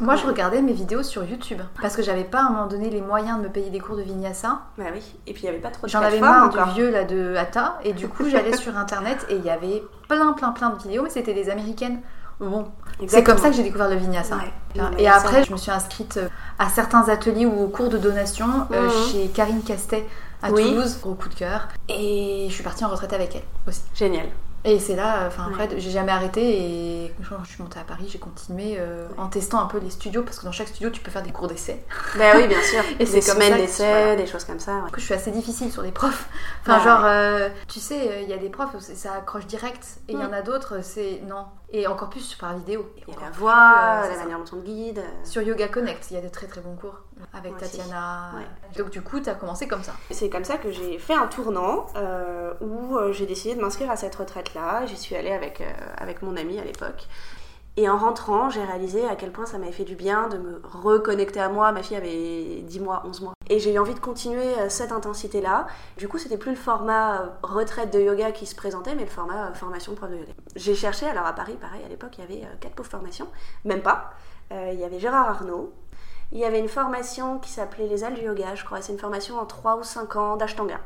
Moi, 0.00 0.14
je 0.14 0.24
regardais 0.24 0.62
mes 0.62 0.72
vidéos 0.72 1.02
sur 1.02 1.24
YouTube 1.24 1.60
parce 1.82 1.96
que 1.96 2.02
j'avais 2.02 2.24
pas 2.24 2.38
à 2.38 2.42
un 2.42 2.50
moment 2.50 2.66
donné 2.66 2.90
les 2.90 3.00
moyens 3.00 3.38
de 3.38 3.42
me 3.42 3.48
payer 3.48 3.70
des 3.70 3.80
cours 3.80 3.96
de 3.96 4.02
vinyasa. 4.02 4.60
Bah 4.78 4.84
oui, 4.94 5.02
et 5.26 5.32
puis 5.32 5.42
il 5.42 5.46
y 5.46 5.48
avait 5.48 5.58
pas 5.58 5.70
trop 5.70 5.86
de 5.86 5.90
J'en 5.90 6.00
avais 6.00 6.20
marre 6.20 6.48
du 6.48 6.74
vieux 6.74 6.90
là 6.90 7.04
de 7.04 7.34
Hatha 7.34 7.78
et 7.82 7.92
du 7.92 8.08
coup, 8.08 8.28
j'allais 8.28 8.56
sur 8.56 8.76
internet 8.76 9.26
et 9.28 9.34
il 9.34 9.44
y 9.44 9.50
avait 9.50 9.82
plein 10.08 10.32
plein 10.34 10.52
plein 10.52 10.70
de 10.70 10.78
vidéos 10.78 11.02
mais 11.02 11.10
c'était 11.10 11.34
des 11.34 11.50
américaines. 11.50 12.00
Bon, 12.40 12.66
c'est 13.08 13.24
comme 13.24 13.36
ça 13.36 13.50
que 13.50 13.56
j'ai 13.56 13.64
découvert 13.64 13.88
le 13.88 13.96
vinyasa. 13.96 14.36
Et 14.96 15.08
après, 15.08 15.42
je 15.42 15.50
me 15.50 15.56
suis 15.56 15.72
inscrite 15.72 16.18
euh, 16.18 16.28
à 16.60 16.68
certains 16.68 17.08
ateliers 17.08 17.46
ou 17.46 17.64
aux 17.64 17.66
cours 17.66 17.88
de 17.88 17.98
donation 17.98 18.46
euh, 18.70 18.84
mhm. 18.84 18.90
chez 19.10 19.28
Karine 19.28 19.62
Castet 19.62 20.06
à 20.42 20.50
Toulouse, 20.50 20.98
gros 21.00 21.14
coup 21.14 21.28
de 21.28 21.34
cœur. 21.34 21.68
Et 21.88 22.46
je 22.48 22.54
suis 22.54 22.64
partie 22.64 22.84
en 22.84 22.88
retraite 22.88 23.12
avec 23.12 23.34
elle 23.36 23.42
aussi. 23.66 23.82
Génial. 23.94 24.26
Et 24.64 24.80
c'est 24.80 24.96
là, 24.96 25.24
enfin 25.28 25.46
après, 25.48 25.68
j'ai 25.78 25.90
jamais 25.90 26.10
arrêté 26.10 26.42
et 26.42 27.14
quand 27.28 27.36
je 27.44 27.48
suis 27.48 27.62
montée 27.62 27.78
à 27.78 27.84
Paris, 27.84 28.08
j'ai 28.10 28.18
continué 28.18 28.74
euh, 28.76 29.06
en 29.16 29.28
testant 29.28 29.60
un 29.60 29.66
peu 29.66 29.78
les 29.78 29.90
studios 29.90 30.24
parce 30.24 30.40
que 30.40 30.44
dans 30.44 30.52
chaque 30.52 30.66
studio, 30.66 30.90
tu 30.90 31.00
peux 31.00 31.12
faire 31.12 31.22
des 31.22 31.30
cours 31.30 31.46
d'essai. 31.46 31.84
Ben 32.16 32.36
oui, 32.36 32.48
bien 32.48 32.60
sûr. 32.62 32.82
et 32.98 33.06
c'est 33.06 33.20
comme 33.20 33.38
d'essai, 33.38 34.16
des 34.16 34.26
choses 34.26 34.44
comme 34.44 34.58
ça. 34.58 34.78
Ouais. 34.78 34.90
je 34.96 35.00
suis 35.00 35.14
assez 35.14 35.30
difficile 35.30 35.70
sur 35.70 35.82
les 35.82 35.92
profs. 35.92 36.28
Enfin, 36.62 36.82
genre, 36.82 37.04
euh, 37.04 37.48
tu 37.68 37.78
sais, 37.78 38.24
il 38.24 38.28
y 38.28 38.32
a 38.32 38.36
des 38.36 38.48
profs 38.48 38.76
ça 38.80 39.14
accroche 39.14 39.46
direct 39.46 40.00
et 40.08 40.12
il 40.12 40.18
y 40.18 40.24
en 40.24 40.30
mm. 40.30 40.34
a 40.34 40.42
d'autres, 40.42 40.82
c'est 40.82 41.22
non. 41.28 41.46
Et 41.70 41.86
encore 41.86 42.08
plus 42.08 42.34
par 42.34 42.56
vidéo. 42.56 42.90
Il 43.06 43.12
y 43.12 43.16
a 43.16 43.20
la 43.20 43.30
voix, 43.30 44.02
euh, 44.04 44.08
la 44.08 44.16
manière 44.16 44.38
dont 44.38 44.56
on 44.56 44.60
guide. 44.60 45.02
Sur 45.24 45.42
Yoga 45.42 45.68
Connect, 45.68 46.10
il 46.10 46.14
y 46.14 46.16
a 46.16 46.22
de 46.22 46.28
très 46.28 46.46
très 46.46 46.62
bons 46.62 46.76
cours 46.76 47.02
avec 47.34 47.56
Tatiana. 47.58 48.32
Donc 48.76 48.90
du 48.90 49.02
coup, 49.02 49.20
tu 49.20 49.28
as 49.28 49.34
commencé 49.34 49.68
comme 49.68 49.82
ça. 49.82 49.92
C'est 50.10 50.30
comme 50.30 50.44
ça 50.44 50.56
que 50.56 50.70
j'ai 50.70 50.98
fait 50.98 51.14
un 51.14 51.26
tournant 51.26 51.86
euh, 51.96 52.54
où 52.62 52.96
euh, 52.96 53.12
j'ai 53.12 53.26
décidé 53.26 53.54
de 53.54 53.60
m'inscrire 53.60 53.90
à 53.90 53.96
cette 53.96 54.14
retraite-là. 54.14 54.86
J'y 54.86 54.96
suis 54.96 55.14
allée 55.14 55.32
avec, 55.32 55.62
avec 55.98 56.22
mon 56.22 56.36
ami 56.36 56.58
à 56.58 56.64
l'époque. 56.64 57.06
Et 57.78 57.88
en 57.88 57.96
rentrant, 57.96 58.50
j'ai 58.50 58.64
réalisé 58.64 59.06
à 59.06 59.14
quel 59.14 59.30
point 59.30 59.46
ça 59.46 59.56
m'avait 59.56 59.70
fait 59.70 59.84
du 59.84 59.94
bien 59.94 60.26
de 60.26 60.36
me 60.36 60.60
reconnecter 60.64 61.38
à 61.38 61.48
moi. 61.48 61.70
Ma 61.70 61.84
fille 61.84 61.96
avait 61.96 62.62
10 62.62 62.80
mois, 62.80 63.04
11 63.06 63.20
mois. 63.20 63.34
Et 63.48 63.60
j'ai 63.60 63.72
eu 63.72 63.78
envie 63.78 63.94
de 63.94 64.00
continuer 64.00 64.58
euh, 64.58 64.68
cette 64.68 64.90
intensité-là. 64.90 65.68
Du 65.96 66.08
coup, 66.08 66.18
c'était 66.18 66.38
plus 66.38 66.50
le 66.50 66.56
format 66.56 67.20
euh, 67.20 67.26
retraite 67.44 67.92
de 67.92 68.00
yoga 68.00 68.32
qui 68.32 68.46
se 68.46 68.56
présentait, 68.56 68.96
mais 68.96 69.04
le 69.04 69.08
format 69.08 69.50
euh, 69.50 69.54
formation 69.54 69.94
prof 69.94 70.10
de 70.10 70.16
yoga. 70.16 70.32
J'ai 70.56 70.74
cherché, 70.74 71.06
alors 71.06 71.24
à 71.24 71.32
Paris, 71.34 71.56
pareil, 71.60 71.84
à 71.84 71.88
l'époque, 71.88 72.18
il 72.18 72.22
y 72.22 72.24
avait 72.24 72.48
quatre 72.58 72.74
pauvres 72.74 72.90
formations, 72.90 73.28
même 73.64 73.82
pas. 73.82 74.10
il 74.50 74.80
y 74.80 74.82
avait 74.82 74.98
Gérard 74.98 75.28
Arnaud. 75.28 75.72
Il 76.32 76.38
y 76.38 76.44
avait 76.44 76.58
une 76.58 76.68
formation 76.68 77.38
qui 77.38 77.50
s'appelait 77.52 77.86
les 77.86 78.02
ailes 78.02 78.14
du 78.14 78.22
yoga, 78.22 78.56
je 78.56 78.64
crois. 78.64 78.82
C'est 78.82 78.92
une 78.92 78.98
formation 78.98 79.38
en 79.38 79.46
3 79.46 79.76
ou 79.76 79.84
5 79.84 80.16
ans 80.16 80.36
d'Ashtanga. 80.36 80.80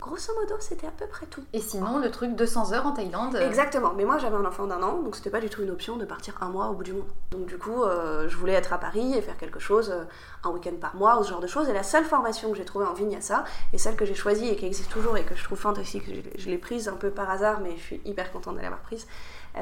Grosso 0.00 0.34
modo, 0.34 0.56
c'était 0.60 0.86
à 0.86 0.90
peu 0.90 1.06
près 1.06 1.26
tout. 1.26 1.42
Et 1.52 1.60
sinon, 1.60 1.98
le 1.98 2.10
truc 2.10 2.34
200 2.36 2.72
heures 2.72 2.86
en 2.86 2.92
Thaïlande 2.92 3.36
euh, 3.36 3.46
Exactement. 3.46 3.92
Mais 3.96 4.04
moi, 4.04 4.18
j'avais 4.18 4.36
un 4.36 4.44
enfant 4.44 4.66
d'un 4.66 4.82
an, 4.82 4.98
donc 5.02 5.16
c'était 5.16 5.30
pas 5.30 5.40
du 5.40 5.48
tout 5.48 5.62
une 5.62 5.70
option 5.70 5.96
de 5.96 6.04
partir 6.04 6.34
un 6.42 6.48
mois 6.48 6.68
au 6.68 6.74
bout 6.74 6.84
du 6.84 6.92
monde. 6.92 7.08
Donc 7.30 7.46
du 7.46 7.56
coup, 7.56 7.82
euh, 7.82 8.28
je 8.28 8.36
voulais 8.36 8.52
être 8.52 8.72
à 8.72 8.78
Paris 8.78 9.14
et 9.14 9.22
faire 9.22 9.38
quelque 9.38 9.58
chose 9.58 9.90
euh, 9.90 10.04
un 10.44 10.50
week-end 10.50 10.74
par 10.80 10.94
mois 10.96 11.18
ou 11.18 11.24
ce 11.24 11.30
genre 11.30 11.40
de 11.40 11.46
choses. 11.46 11.68
Et 11.68 11.72
la 11.72 11.82
seule 11.82 12.04
formation 12.04 12.50
que 12.50 12.56
j'ai 12.56 12.64
trouvée 12.64 12.84
en 12.84 12.92
Vinyasa, 12.92 13.44
et 13.72 13.78
celle 13.78 13.96
que 13.96 14.04
j'ai 14.04 14.14
choisie 14.14 14.48
et 14.48 14.56
qui 14.56 14.66
existe 14.66 14.90
toujours 14.90 15.16
et 15.16 15.24
que 15.24 15.34
je 15.34 15.44
trouve 15.44 15.58
fantastique, 15.58 16.04
je 16.36 16.50
l'ai 16.50 16.58
prise 16.58 16.88
un 16.88 16.96
peu 16.96 17.10
par 17.10 17.30
hasard, 17.30 17.60
mais 17.60 17.76
je 17.76 17.82
suis 17.82 18.00
hyper 18.04 18.30
contente 18.32 18.56
de 18.56 18.60
l'avoir 18.60 18.80
prise, 18.80 19.06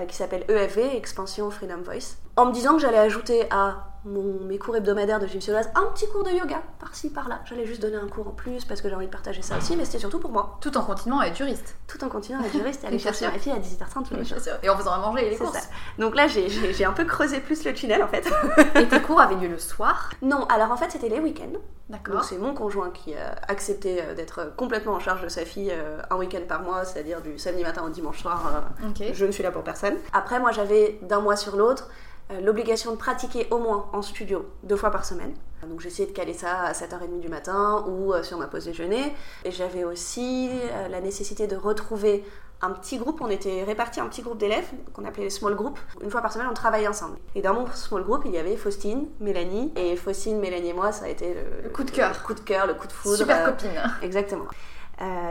qui 0.06 0.16
s'appelle 0.16 0.44
EFV, 0.48 0.96
Expansion 0.96 1.50
Freedom 1.50 1.80
Voice, 1.82 2.16
en 2.38 2.46
me 2.46 2.52
disant 2.52 2.74
que 2.74 2.78
j'allais 2.80 2.98
ajouter 2.98 3.46
à 3.50 3.84
mes 4.04 4.58
cours 4.58 4.76
hebdomadaires 4.76 5.18
de 5.18 5.26
gymnasiologie, 5.26 5.68
un 5.74 5.86
petit 5.92 6.08
cours 6.08 6.22
de 6.22 6.30
yoga, 6.30 6.62
par-ci, 6.78 7.10
par-là. 7.10 7.40
J'allais 7.44 7.66
juste 7.66 7.82
donner 7.82 7.96
un 7.96 8.06
cours 8.06 8.28
en 8.28 8.30
plus 8.30 8.64
parce 8.64 8.80
que 8.80 8.88
j'ai 8.88 8.94
envie 8.94 9.06
de 9.06 9.10
partager 9.10 9.42
ça 9.42 9.58
aussi, 9.58 9.76
mais 9.76 9.84
c'était 9.84 9.98
surtout 9.98 10.20
pour 10.20 10.30
moi. 10.30 10.56
Tout 10.60 10.76
en 10.78 10.82
continuant 10.82 11.18
à 11.18 11.26
être 11.26 11.36
juriste. 11.36 11.76
Tout 11.88 12.02
en 12.04 12.08
continuant 12.08 12.40
à 12.40 12.46
être 12.46 12.52
juriste 12.52 12.84
et 12.84 12.86
aller 12.86 12.98
chercher 13.00 13.26
ma 13.26 13.38
fille 13.38 13.52
à 13.52 13.58
18h30 13.58 14.08
tous 14.08 14.14
les 14.14 14.24
jours. 14.24 14.38
Et 14.62 14.70
en 14.70 14.76
faisant 14.76 14.92
à 14.92 14.98
manger 14.98 15.26
et 15.26 15.30
les 15.30 15.36
courses. 15.36 15.52
Ça. 15.52 15.68
Donc 15.98 16.14
là, 16.14 16.28
j'ai 16.28 16.84
un 16.84 16.92
peu 16.92 17.04
creusé 17.04 17.40
plus 17.40 17.64
le 17.64 17.74
tunnel 17.74 18.02
en 18.02 18.08
fait. 18.08 18.30
et 18.80 18.86
tes 18.86 19.02
cours 19.02 19.20
avaient 19.20 19.34
lieu 19.34 19.48
le 19.48 19.58
soir? 19.58 20.10
Non, 20.22 20.44
alors 20.44 20.70
en 20.70 20.76
fait, 20.76 20.92
c'était 20.92 21.08
les 21.08 21.18
week-ends. 21.18 21.58
D'accord. 21.88 22.16
Donc 22.16 22.24
c'est 22.24 22.38
mon 22.38 22.54
conjoint 22.54 22.90
qui 22.90 23.14
a 23.14 23.34
accepté 23.48 24.00
euh, 24.00 24.14
d'être 24.14 24.54
complètement 24.56 24.92
en 24.92 25.00
charge 25.00 25.22
de 25.22 25.28
sa 25.28 25.44
fille 25.44 25.72
euh, 25.72 26.00
un 26.10 26.16
week-end 26.16 26.42
par 26.46 26.62
mois, 26.62 26.84
c'est-à-dire 26.84 27.22
du 27.22 27.38
samedi 27.38 27.62
matin 27.62 27.82
au 27.82 27.88
dimanche 27.88 28.20
soir. 28.20 28.68
Euh, 28.80 29.12
je 29.12 29.24
ne 29.24 29.32
suis 29.32 29.42
là 29.42 29.50
pour 29.50 29.64
personne. 29.64 29.94
Après, 30.12 30.38
moi, 30.38 30.52
j'avais 30.52 30.98
d'un 31.02 31.20
mois 31.20 31.36
sur 31.36 31.56
l'autre 31.56 31.88
euh, 31.88 31.92
l'obligation 32.42 32.92
de 32.92 32.96
pratiquer 32.96 33.46
au 33.50 33.58
moins 33.58 33.88
en 33.92 34.02
studio 34.02 34.46
deux 34.62 34.76
fois 34.76 34.90
par 34.90 35.04
semaine. 35.04 35.34
Donc 35.66 35.84
essayé 35.84 36.06
de 36.06 36.12
caler 36.12 36.34
ça 36.34 36.62
à 36.62 36.72
7h30 36.72 37.20
du 37.20 37.28
matin 37.28 37.84
ou 37.88 38.12
euh, 38.12 38.22
sur 38.22 38.38
ma 38.38 38.46
pause 38.46 38.64
déjeuner. 38.64 39.14
Et 39.44 39.50
j'avais 39.50 39.84
aussi 39.84 40.50
euh, 40.52 40.88
la 40.88 41.00
nécessité 41.00 41.46
de 41.46 41.56
retrouver 41.56 42.24
un 42.60 42.70
petit 42.70 42.98
groupe, 42.98 43.20
on 43.20 43.28
était 43.28 43.62
répartis 43.62 44.00
un 44.00 44.06
petit 44.06 44.22
groupe 44.22 44.38
d'élèves 44.38 44.66
qu'on 44.92 45.04
appelait 45.04 45.24
les 45.24 45.30
small 45.30 45.54
group. 45.54 45.78
Une 46.02 46.10
fois 46.10 46.20
par 46.22 46.32
semaine, 46.32 46.48
on 46.50 46.54
travaillait 46.54 46.88
ensemble. 46.88 47.16
Et 47.36 47.42
dans 47.42 47.54
mon 47.54 47.66
small 47.68 48.02
group, 48.02 48.22
il 48.24 48.32
y 48.32 48.38
avait 48.38 48.56
Faustine, 48.56 49.06
Mélanie. 49.20 49.72
Et 49.76 49.94
Faustine, 49.94 50.40
Mélanie 50.40 50.70
et 50.70 50.72
moi, 50.72 50.90
ça 50.90 51.04
a 51.04 51.08
été 51.08 51.36
le, 51.62 51.68
coup 51.70 51.84
de 51.84 51.90
cœur. 51.92 52.10
Le 52.10 52.26
coup 52.26 52.34
de 52.34 52.40
cœur, 52.40 52.66
le 52.66 52.74
coup 52.74 52.88
de 52.88 52.92
foudre. 52.92 53.16
Super 53.16 53.44
copine. 53.44 53.70
Exactement. 54.02 54.46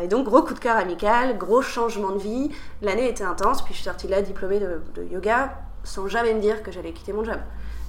et 0.01 0.07
donc, 0.07 0.25
gros 0.25 0.41
coup 0.41 0.53
de 0.53 0.59
cœur 0.59 0.77
amical, 0.77 1.37
gros 1.37 1.61
changement 1.61 2.11
de 2.11 2.19
vie. 2.19 2.49
L'année 2.81 3.09
était 3.09 3.25
intense, 3.25 3.61
puis 3.61 3.73
je 3.73 3.79
suis 3.79 3.89
sortie 3.89 4.07
là 4.07 4.21
diplômée 4.21 4.61
de, 4.61 4.81
de 4.95 5.03
yoga 5.03 5.51
sans 5.87 6.07
jamais 6.07 6.33
me 6.33 6.41
dire 6.41 6.63
que 6.63 6.71
j'allais 6.71 6.91
quitter 6.91 7.13
mon 7.13 7.23
job. 7.23 7.39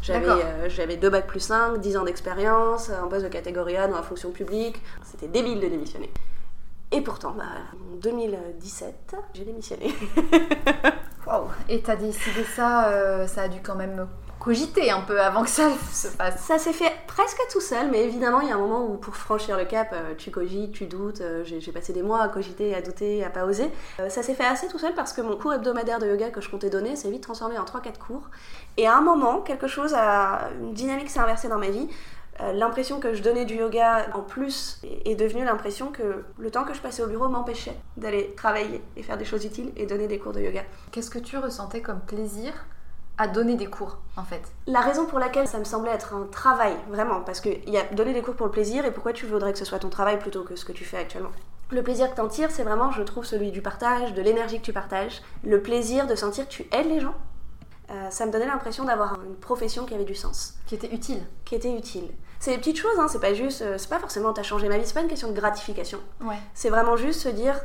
J'avais, 0.00 0.28
euh, 0.28 0.69
j'avais 0.69 0.97
deux 0.97 1.11
bacs 1.11 1.26
plus 1.26 1.40
5, 1.40 1.78
10 1.78 1.97
ans 1.97 2.05
d'expérience, 2.05 2.90
un 2.90 3.09
poste 3.09 3.25
de 3.25 3.28
catégorie 3.28 3.76
A 3.76 3.88
dans 3.88 3.97
la 3.97 4.02
fonction 4.02 4.31
publique. 4.31 4.81
C'était 5.05 5.28
débile 5.28 5.61
de 5.61 5.67
démissionner. 5.67 6.11
Et 6.93 7.00
pourtant, 7.00 7.35
bah, 7.37 7.45
en 7.75 7.97
2017, 7.97 9.17
j'ai 9.35 9.45
démissionné. 9.45 9.93
wow. 11.26 11.49
Et 11.69 11.83
t'as 11.83 11.97
décidé 11.97 12.45
ça, 12.45 12.88
euh, 12.88 13.26
ça 13.26 13.43
a 13.43 13.49
dû 13.49 13.61
quand 13.61 13.75
même 13.75 14.07
cogiter 14.38 14.90
un 14.90 15.00
peu 15.00 15.21
avant 15.21 15.42
que 15.42 15.50
ça 15.50 15.71
se 15.92 16.09
fasse. 16.09 16.40
Ça 16.40 16.59
s'est 16.59 16.73
fait 16.73 16.92
presque 17.07 17.40
tout 17.50 17.61
seul, 17.61 17.90
mais 17.90 18.04
évidemment, 18.04 18.40
il 18.40 18.49
y 18.49 18.52
a 18.52 18.54
un 18.54 18.59
moment 18.59 18.87
où 18.87 18.97
pour 18.97 19.16
franchir 19.16 19.57
le 19.57 19.64
cap, 19.64 19.88
euh, 19.92 20.14
tu 20.16 20.30
cogites, 20.30 20.73
tu 20.73 20.87
doutes. 20.87 21.21
Euh, 21.21 21.45
j'ai 21.45 21.73
passé 21.73 21.92
des 21.92 22.02
mois 22.02 22.23
à 22.23 22.28
cogiter, 22.28 22.75
à 22.75 22.80
douter, 22.80 23.25
à 23.25 23.30
pas 23.30 23.45
oser. 23.45 23.71
Euh, 24.00 24.09
ça 24.09 24.23
s'est 24.23 24.35
fait 24.35 24.45
assez 24.45 24.68
tout 24.68 24.78
seul 24.78 24.95
parce 24.95 25.12
que 25.12 25.21
mon 25.21 25.37
cours 25.37 25.52
hebdomadaire 25.52 25.99
de 25.99 26.07
yoga 26.07 26.30
que 26.30 26.40
je 26.40 26.49
comptais 26.49 26.71
donner 26.71 26.97
s'est 26.97 27.11
vite 27.11 27.23
transformé 27.23 27.59
en 27.59 27.64
3-4 27.64 27.99
cours. 27.99 28.28
Et 28.76 28.87
à 28.87 28.97
un 28.97 29.00
moment, 29.00 29.40
quelque 29.40 29.66
chose 29.66 29.95
a. 29.95 30.50
Une 30.61 30.73
dynamique 30.73 31.11
s'est 31.11 31.21
inversée 31.21 31.49
dans 31.49 31.59
ma 31.59 31.71
vie. 31.71 31.88
L'impression 32.54 33.00
que 33.00 33.14
je 33.14 33.23
donnais 33.23 33.45
du 33.45 33.57
yoga 33.57 34.07
en 34.14 34.21
plus 34.21 34.80
est 35.04 35.16
devenue 35.16 35.45
l'impression 35.45 35.90
que 35.90 36.25
le 36.38 36.50
temps 36.52 36.62
que 36.62 36.73
je 36.73 36.80
passais 36.80 37.02
au 37.02 37.09
bureau 37.09 37.28
m'empêchait 37.28 37.75
d'aller 37.97 38.33
travailler 38.37 38.80
et 38.97 39.02
faire 39.02 39.18
des 39.18 39.25
choses 39.25 39.45
utiles 39.45 39.73
et 39.76 39.87
donner 39.87 40.07
des 40.07 40.21
cours 40.21 40.33
de 40.33 40.40
yoga. 40.40 40.62
Qu'est-ce 40.92 41.11
que 41.11 41.18
tu 41.18 41.37
ressentais 41.37 41.83
comme 41.83 41.99
plaisir 41.99 42.52
à 43.18 43.26
donner 43.28 43.56
des 43.56 43.66
cours 43.66 43.98
en 44.16 44.22
fait 44.25 44.42
La 44.66 44.80
raison 44.80 45.06
pour 45.06 45.18
laquelle 45.18 45.46
ça 45.48 45.58
me 45.58 45.64
semblait 45.64 45.90
être 45.90 46.14
un 46.14 46.26
travail, 46.30 46.75
vraiment, 46.88 47.20
parce 47.20 47.40
qu'il 47.40 47.68
y 47.68 47.76
a 47.76 47.84
donner 47.92 48.12
des 48.14 48.22
cours 48.22 48.34
pour 48.34 48.46
le 48.46 48.52
plaisir 48.52 48.84
et 48.84 48.92
pourquoi 48.92 49.12
tu 49.12 49.26
voudrais 49.26 49.52
que 49.52 49.58
ce 49.58 49.64
soit 49.64 49.80
ton 49.80 49.90
travail 49.90 50.18
plutôt 50.18 50.44
que 50.44 50.56
ce 50.56 50.64
que 50.64 50.72
tu 50.72 50.84
fais 50.84 50.98
actuellement? 50.98 51.30
Le 51.70 51.82
plaisir 51.82 52.10
que 52.10 52.16
t'en 52.16 52.28
tires, 52.28 52.50
c'est 52.50 52.62
vraiment, 52.62 52.90
je 52.92 53.02
trouve, 53.02 53.25
celui 53.26 53.50
du 53.50 53.60
partage, 53.60 54.14
de 54.14 54.22
l'énergie 54.22 54.58
que 54.58 54.64
tu 54.64 54.72
partages, 54.72 55.20
le 55.44 55.60
plaisir 55.60 56.06
de 56.06 56.14
sentir 56.14 56.46
que 56.46 56.52
tu 56.52 56.66
aides 56.72 56.88
les 56.88 57.00
gens, 57.00 57.14
euh, 57.90 58.08
ça 58.10 58.25
me 58.26 58.32
donnait 58.32 58.46
l'impression 58.46 58.84
d'avoir 58.84 59.18
une 59.25 59.34
profession 59.37 59.84
qui 59.84 59.94
avait 59.94 60.04
du 60.04 60.14
sens, 60.14 60.54
Qui 60.66 60.76
était 60.76 60.94
utile. 60.94 61.22
qui 61.44 61.54
était 61.54 61.72
utile. 61.72 62.08
C'est 62.40 62.52
des 62.52 62.58
petites 62.58 62.78
choses, 62.78 62.98
hein, 62.98 63.06
c'est 63.08 63.20
pas 63.20 63.34
juste, 63.34 63.62
euh, 63.62 63.76
c'est 63.78 63.88
pas 63.90 63.98
forcément 63.98 64.32
t'as 64.32 64.42
changé 64.44 64.68
ma 64.68 64.78
vie, 64.78 64.87
c'est 64.87 64.94
pas 64.94 65.00
une 65.00 65.08
question 65.08 65.28
de 65.28 65.34
gratification. 65.34 65.98
Ouais. 66.22 66.37
C'est 66.54 66.70
vraiment 66.70 66.96
juste 66.96 67.20
se 67.20 67.28
dire, 67.28 67.58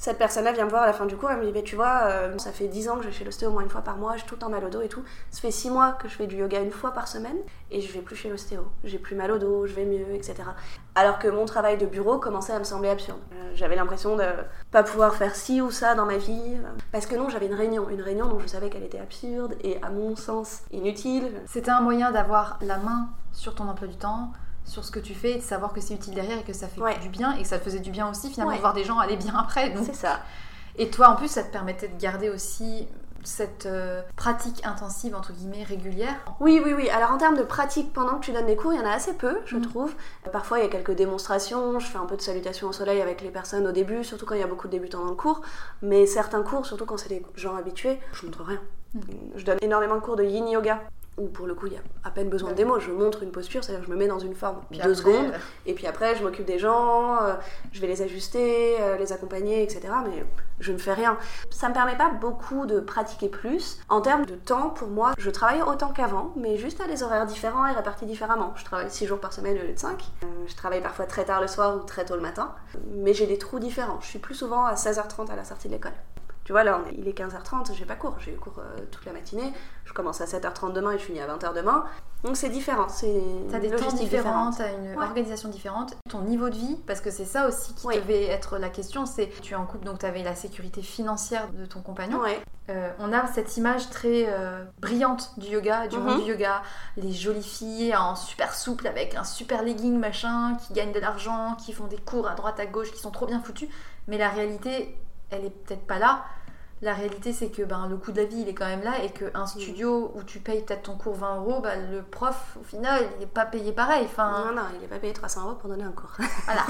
cette 0.00 0.16
personne-là 0.16 0.52
vient 0.52 0.64
me 0.64 0.70
voir 0.70 0.84
à 0.84 0.86
la 0.86 0.94
fin 0.94 1.04
du 1.04 1.14
cours, 1.14 1.30
elle 1.30 1.40
me 1.40 1.52
dit, 1.52 1.62
tu 1.62 1.76
vois, 1.76 2.04
euh, 2.04 2.38
ça 2.38 2.52
fait 2.52 2.68
10 2.68 2.88
ans 2.88 2.96
que 2.96 3.02
je 3.02 3.08
vais 3.08 3.12
chez 3.12 3.22
l'ostéo 3.22 3.50
au 3.50 3.52
moins 3.52 3.62
une 3.62 3.68
fois 3.68 3.82
par 3.82 3.98
mois, 3.98 4.16
j'ai 4.16 4.24
tout 4.24 4.34
le 4.34 4.40
temps 4.40 4.48
mal 4.48 4.64
au 4.64 4.70
dos 4.70 4.80
et 4.80 4.88
tout. 4.88 5.04
Ça 5.30 5.42
fait 5.42 5.50
6 5.50 5.68
mois 5.68 5.92
que 5.92 6.08
je 6.08 6.14
fais 6.14 6.26
du 6.26 6.36
yoga 6.36 6.58
une 6.60 6.70
fois 6.70 6.92
par 6.92 7.06
semaine 7.06 7.36
et 7.70 7.82
je 7.82 7.92
vais 7.92 8.00
plus 8.00 8.16
chez 8.16 8.30
l'ostéo. 8.30 8.62
J'ai 8.82 8.98
plus 8.98 9.14
mal 9.14 9.30
au 9.30 9.36
dos, 9.36 9.66
je 9.66 9.74
vais 9.74 9.84
mieux, 9.84 10.14
etc. 10.14 10.36
Alors 10.94 11.18
que 11.18 11.28
mon 11.28 11.44
travail 11.44 11.76
de 11.76 11.84
bureau 11.84 12.16
commençait 12.16 12.54
à 12.54 12.58
me 12.58 12.64
sembler 12.64 12.88
absurde. 12.88 13.18
Euh, 13.34 13.50
j'avais 13.52 13.76
l'impression 13.76 14.16
de 14.16 14.24
pas 14.70 14.82
pouvoir 14.82 15.14
faire 15.16 15.36
ci 15.36 15.60
ou 15.60 15.70
ça 15.70 15.94
dans 15.94 16.06
ma 16.06 16.16
vie. 16.16 16.56
Parce 16.92 17.04
que 17.04 17.14
non, 17.14 17.28
j'avais 17.28 17.48
une 17.48 17.54
réunion, 17.54 17.90
une 17.90 18.00
réunion 18.00 18.26
dont 18.26 18.38
je 18.38 18.46
savais 18.46 18.70
qu'elle 18.70 18.84
était 18.84 19.00
absurde 19.00 19.54
et 19.62 19.76
à 19.82 19.90
mon 19.90 20.16
sens 20.16 20.62
inutile. 20.72 21.30
C'était 21.46 21.72
un 21.72 21.82
moyen 21.82 22.10
d'avoir 22.10 22.58
la 22.62 22.78
main 22.78 23.10
sur 23.32 23.54
ton 23.54 23.68
emploi 23.68 23.86
du 23.86 23.96
temps, 23.96 24.32
sur 24.70 24.84
ce 24.84 24.90
que 24.90 25.00
tu 25.00 25.14
fais, 25.14 25.32
et 25.32 25.36
de 25.38 25.42
savoir 25.42 25.72
que 25.72 25.80
c'est 25.80 25.94
utile 25.94 26.14
derrière 26.14 26.38
et 26.38 26.44
que 26.44 26.52
ça 26.52 26.68
fait 26.68 26.80
Ouais. 26.80 26.98
du 27.00 27.08
bien 27.08 27.34
et 27.36 27.42
que 27.42 27.48
ça 27.48 27.58
te 27.58 27.64
faisait 27.64 27.80
du 27.80 27.90
bien 27.90 28.08
aussi 28.08 28.30
finalement 28.30 28.50
Ouais. 28.52 28.56
de 28.56 28.60
voir 28.62 28.72
des 28.72 28.84
gens 28.84 28.98
aller 28.98 29.16
bien 29.16 29.34
après. 29.36 29.74
C'est 29.84 29.94
ça. 29.94 30.20
Et 30.76 30.88
toi 30.90 31.08
en 31.10 31.16
plus 31.16 31.28
ça 31.28 31.42
te 31.42 31.50
permettait 31.52 31.88
de 31.88 32.00
garder 32.00 32.30
aussi 32.30 32.86
cette 33.22 33.66
euh, 33.66 34.00
pratique 34.16 34.64
intensive 34.64 35.14
entre 35.14 35.32
guillemets 35.34 35.62
régulière. 35.64 36.14
Oui, 36.40 36.62
oui, 36.64 36.72
oui. 36.72 36.88
Alors 36.88 37.10
en 37.10 37.18
termes 37.18 37.36
de 37.36 37.42
pratique, 37.42 37.92
pendant 37.92 38.14
que 38.14 38.24
tu 38.24 38.32
donnes 38.32 38.46
des 38.46 38.56
cours, 38.56 38.72
il 38.72 38.78
y 38.78 38.82
en 38.82 38.86
a 38.86 38.92
assez 38.94 39.12
peu, 39.12 39.38
je 39.44 39.56
Mhm. 39.56 39.62
trouve. 39.66 39.92
Parfois, 40.32 40.58
il 40.58 40.62
y 40.62 40.66
a 40.66 40.70
quelques 40.70 40.92
démonstrations. 40.94 41.78
Je 41.80 41.86
fais 41.86 41.98
un 41.98 42.06
peu 42.06 42.16
de 42.16 42.22
salutation 42.22 42.68
au 42.68 42.72
soleil 42.72 43.02
avec 43.02 43.20
les 43.20 43.28
personnes 43.30 43.66
au 43.66 43.72
début, 43.72 44.04
surtout 44.04 44.24
quand 44.24 44.36
il 44.36 44.40
y 44.40 44.44
a 44.44 44.46
beaucoup 44.46 44.68
de 44.68 44.72
débutants 44.72 45.00
dans 45.04 45.10
le 45.10 45.16
cours. 45.16 45.42
Mais 45.82 46.06
certains 46.06 46.42
cours, 46.42 46.64
surtout 46.64 46.86
quand 46.86 46.96
c'est 46.96 47.10
des 47.10 47.22
gens 47.34 47.56
habitués, 47.56 47.98
je 48.14 48.24
montre 48.24 48.42
rien. 48.42 48.60
Mhm. 48.94 49.02
Je 49.36 49.44
donne 49.44 49.58
énormément 49.60 49.96
de 49.96 50.00
cours 50.00 50.16
de 50.16 50.24
yin 50.24 50.48
yoga. 50.48 50.80
Où 51.20 51.26
pour 51.28 51.46
le 51.46 51.54
coup, 51.54 51.66
il 51.66 51.74
y 51.74 51.76
a 51.76 51.80
à 52.02 52.10
peine 52.10 52.30
besoin 52.30 52.50
de 52.50 52.54
démo. 52.54 52.80
Je 52.80 52.90
montre 52.90 53.22
une 53.22 53.30
posture, 53.30 53.62
c'est-à-dire 53.62 53.84
je 53.84 53.90
me 53.90 53.96
mets 53.96 54.06
dans 54.06 54.18
une 54.18 54.34
forme 54.34 54.62
Puis 54.70 54.78
deux 54.80 54.84
après, 54.84 54.94
secondes. 55.12 55.32
euh, 55.34 55.38
Et 55.66 55.74
puis 55.74 55.86
après, 55.86 56.16
je 56.16 56.22
m'occupe 56.22 56.46
des 56.46 56.58
gens, 56.58 57.22
euh, 57.22 57.34
je 57.72 57.80
vais 57.82 57.86
les 57.88 58.00
ajuster, 58.00 58.76
euh, 58.80 58.96
les 58.96 59.12
accompagner, 59.12 59.62
etc. 59.62 59.82
Mais 60.04 60.24
je 60.60 60.72
ne 60.72 60.78
fais 60.78 60.94
rien. 60.94 61.18
Ça 61.50 61.68
me 61.68 61.74
permet 61.74 61.96
pas 61.96 62.10
beaucoup 62.10 62.64
de 62.64 62.80
pratiquer 62.80 63.28
plus. 63.28 63.78
En 63.90 64.00
termes 64.00 64.24
de 64.24 64.34
temps, 64.34 64.70
pour 64.70 64.88
moi, 64.88 65.12
je 65.18 65.28
travaille 65.30 65.60
autant 65.62 65.88
qu'avant, 65.92 66.32
mais 66.36 66.56
juste 66.56 66.80
à 66.80 66.86
des 66.86 67.02
horaires 67.02 67.26
différents 67.26 67.66
et 67.66 67.72
répartis 67.72 68.06
différemment. 68.06 68.54
Je 68.56 68.64
travaille 68.64 68.90
6 68.90 69.06
jours 69.06 69.20
par 69.20 69.32
semaine 69.34 69.58
au 69.58 69.62
lieu 69.66 69.74
de 69.74 69.78
5. 69.78 70.02
je 70.46 70.54
travaille 70.56 70.80
parfois 70.80 71.04
très 71.04 71.24
tard 71.24 71.40
le 71.42 71.48
soir 71.48 71.76
ou 71.76 71.80
très 71.80 72.04
tôt 72.06 72.14
le 72.16 72.22
matin. 72.22 72.54
Mais 72.94 73.12
j'ai 73.12 73.26
des 73.26 73.36
trous 73.38 73.58
différents. 73.58 73.98
Je 74.00 74.06
suis 74.06 74.18
plus 74.18 74.34
souvent 74.34 74.64
à 74.64 74.74
16h30 74.74 75.30
à 75.30 75.36
la 75.36 75.44
sortie 75.44 75.68
de 75.68 75.74
l'école. 75.74 75.92
Tu 76.50 76.52
vois, 76.52 76.64
là, 76.64 76.80
on 76.84 76.88
est- 76.90 76.94
il 76.98 77.06
est 77.06 77.12
15h30, 77.12 77.72
j'ai 77.76 77.84
pas 77.84 77.94
cours. 77.94 78.16
J'ai 78.18 78.32
eu 78.32 78.36
cours 78.36 78.58
euh, 78.58 78.80
toute 78.90 79.04
la 79.06 79.12
matinée. 79.12 79.52
Je 79.84 79.92
commence 79.92 80.20
à 80.20 80.26
7h30 80.26 80.72
demain 80.72 80.90
et 80.90 80.98
je 80.98 81.04
finis 81.04 81.20
à 81.20 81.28
20h 81.28 81.52
demain. 81.54 81.84
Donc 82.24 82.36
c'est 82.36 82.48
différent. 82.48 82.88
C'est 82.88 83.22
T'as 83.52 83.60
des 83.60 83.70
temps 83.70 83.92
différents, 83.92 84.50
t'as 84.50 84.72
une 84.72 84.96
Ouais. 84.96 85.04
organisation 85.04 85.48
différente, 85.48 85.94
ton 86.08 86.22
niveau 86.22 86.50
de 86.50 86.56
vie, 86.56 86.76
parce 86.88 87.00
que 87.00 87.12
c'est 87.12 87.24
ça 87.24 87.46
aussi 87.46 87.72
qui 87.76 87.86
Oui. 87.86 87.94
devait 88.00 88.24
être 88.24 88.58
la 88.58 88.68
question, 88.68 89.06
c'est 89.06 89.28
tu 89.42 89.52
es 89.52 89.56
en 89.56 89.64
couple 89.64 89.84
donc 89.86 90.00
t'avais 90.00 90.24
la 90.24 90.34
sécurité 90.34 90.82
financière 90.82 91.46
de 91.52 91.66
ton 91.66 91.82
compagnon. 91.82 92.18
Ouais. 92.18 92.42
Euh, 92.68 92.90
on 92.98 93.12
a 93.12 93.28
cette 93.28 93.56
image 93.56 93.88
très 93.88 94.24
euh, 94.28 94.64
brillante 94.80 95.38
du 95.38 95.46
yoga, 95.50 95.86
du 95.86 95.98
Mhm. 95.98 96.02
monde 96.02 96.24
du 96.24 96.30
yoga, 96.32 96.62
les 96.96 97.12
jolies 97.12 97.44
filles 97.44 97.94
en 97.94 98.16
super 98.16 98.56
souple 98.56 98.88
avec 98.88 99.14
un 99.14 99.22
super 99.22 99.62
legging 99.62 99.96
machin, 100.00 100.56
qui 100.66 100.72
gagnent 100.72 100.90
de 100.92 100.98
l'argent, 100.98 101.54
qui 101.64 101.72
font 101.72 101.86
des 101.86 101.98
cours 101.98 102.26
à 102.26 102.34
droite 102.34 102.58
à 102.58 102.66
gauche, 102.66 102.90
qui 102.90 102.98
sont 102.98 103.12
trop 103.12 103.26
bien 103.26 103.40
foutues, 103.40 103.68
mais 104.08 104.18
la 104.18 104.30
réalité, 104.30 104.98
elle 105.32 105.44
est 105.44 105.50
peut-être 105.50 105.86
pas 105.86 106.00
là. 106.00 106.24
La 106.82 106.94
réalité, 106.94 107.34
c'est 107.34 107.50
que 107.50 107.62
ben, 107.62 107.88
le 107.88 107.98
coût 107.98 108.10
de 108.10 108.22
la 108.22 108.24
vie, 108.24 108.40
il 108.40 108.48
est 108.48 108.54
quand 108.54 108.66
même 108.66 108.82
là 108.82 109.02
et 109.04 109.10
qu'un 109.10 109.46
studio 109.46 110.12
où 110.14 110.22
tu 110.22 110.38
payes 110.38 110.62
peut-être 110.62 110.84
ton 110.84 110.96
cours 110.96 111.14
20 111.14 111.36
euros, 111.36 111.60
ben, 111.60 111.90
le 111.90 112.02
prof, 112.02 112.56
au 112.58 112.64
final, 112.64 113.04
il 113.16 113.20
n'est 113.20 113.26
pas 113.26 113.44
payé 113.44 113.72
pareil. 113.72 114.06
Enfin, 114.06 114.46
Non, 114.46 114.54
non, 114.54 114.62
il 114.74 114.80
n'est 114.80 114.88
pas 114.88 114.98
payé 114.98 115.12
300 115.12 115.44
euros 115.44 115.54
pour 115.56 115.68
donner 115.68 115.84
un 115.84 115.92
cours. 115.92 116.16
voilà. 116.46 116.66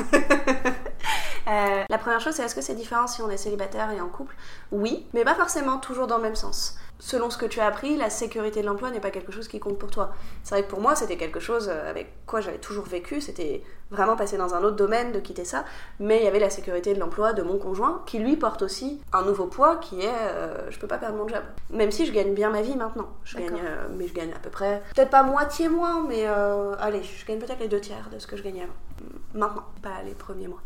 Euh, 1.48 1.84
la 1.88 1.98
première 1.98 2.20
chose, 2.20 2.34
c'est 2.34 2.44
est-ce 2.44 2.54
que 2.54 2.60
c'est 2.60 2.74
différent 2.74 3.06
si 3.06 3.22
on 3.22 3.30
est 3.30 3.38
célibataire 3.38 3.90
et 3.90 4.00
en 4.00 4.08
couple? 4.08 4.36
Oui, 4.70 5.06
mais 5.14 5.24
pas 5.24 5.34
forcément 5.34 5.78
toujours 5.78 6.06
dans 6.06 6.18
le 6.18 6.22
même 6.22 6.36
sens. 6.36 6.76
Selon 7.00 7.30
ce 7.30 7.38
que 7.38 7.46
tu 7.46 7.60
as 7.60 7.66
appris, 7.66 7.96
la 7.96 8.10
sécurité 8.10 8.60
de 8.60 8.66
l'emploi 8.66 8.90
n'est 8.90 9.00
pas 9.00 9.10
quelque 9.10 9.32
chose 9.32 9.48
qui 9.48 9.58
compte 9.58 9.78
pour 9.78 9.90
toi. 9.90 10.12
C'est 10.44 10.54
vrai 10.54 10.64
que 10.64 10.70
pour 10.70 10.80
moi, 10.80 10.94
c'était 10.94 11.16
quelque 11.16 11.40
chose 11.40 11.68
euh, 11.68 11.90
avec 11.90 12.24
quoi 12.26 12.40
j'avais 12.40 12.58
toujours 12.58 12.84
vécu. 12.84 13.20
C'était 13.20 13.62
vraiment 13.90 14.16
passer 14.16 14.36
dans 14.36 14.54
un 14.54 14.62
autre 14.62 14.76
domaine, 14.76 15.12
de 15.12 15.18
quitter 15.18 15.44
ça. 15.44 15.64
Mais 15.98 16.18
il 16.18 16.24
y 16.24 16.28
avait 16.28 16.38
la 16.38 16.50
sécurité 16.50 16.94
de 16.94 17.00
l'emploi 17.00 17.32
de 17.32 17.42
mon 17.42 17.58
conjoint, 17.58 18.02
qui 18.06 18.18
lui 18.18 18.36
porte 18.36 18.62
aussi 18.62 19.00
un 19.12 19.22
nouveau 19.22 19.46
poids 19.46 19.76
qui 19.76 20.00
est 20.00 20.08
euh, 20.08 20.70
je 20.70 20.78
peux 20.78 20.86
pas 20.86 20.98
perdre 20.98 21.16
mon 21.16 21.28
job. 21.28 21.42
Même 21.70 21.90
si 21.90 22.06
je 22.06 22.12
gagne 22.12 22.34
bien 22.34 22.50
ma 22.50 22.62
vie 22.62 22.76
maintenant. 22.76 23.08
Je 23.24 23.38
gagne, 23.38 23.60
euh, 23.64 23.86
mais 23.96 24.06
je 24.06 24.14
gagne 24.14 24.32
à 24.32 24.38
peu 24.38 24.50
près, 24.50 24.82
peut-être 24.94 25.10
pas 25.10 25.22
moitié 25.22 25.68
moins, 25.68 26.04
mais 26.06 26.26
euh, 26.26 26.74
allez, 26.78 27.02
je 27.02 27.26
gagne 27.26 27.38
peut-être 27.38 27.60
les 27.60 27.68
deux 27.68 27.80
tiers 27.80 28.08
de 28.12 28.18
ce 28.18 28.26
que 28.26 28.36
je 28.36 28.42
gagnais 28.42 28.62
avant. 28.62 28.72
Maintenant, 29.34 29.64
pas 29.82 30.02
les 30.04 30.14
premiers 30.14 30.48
mois. 30.48 30.60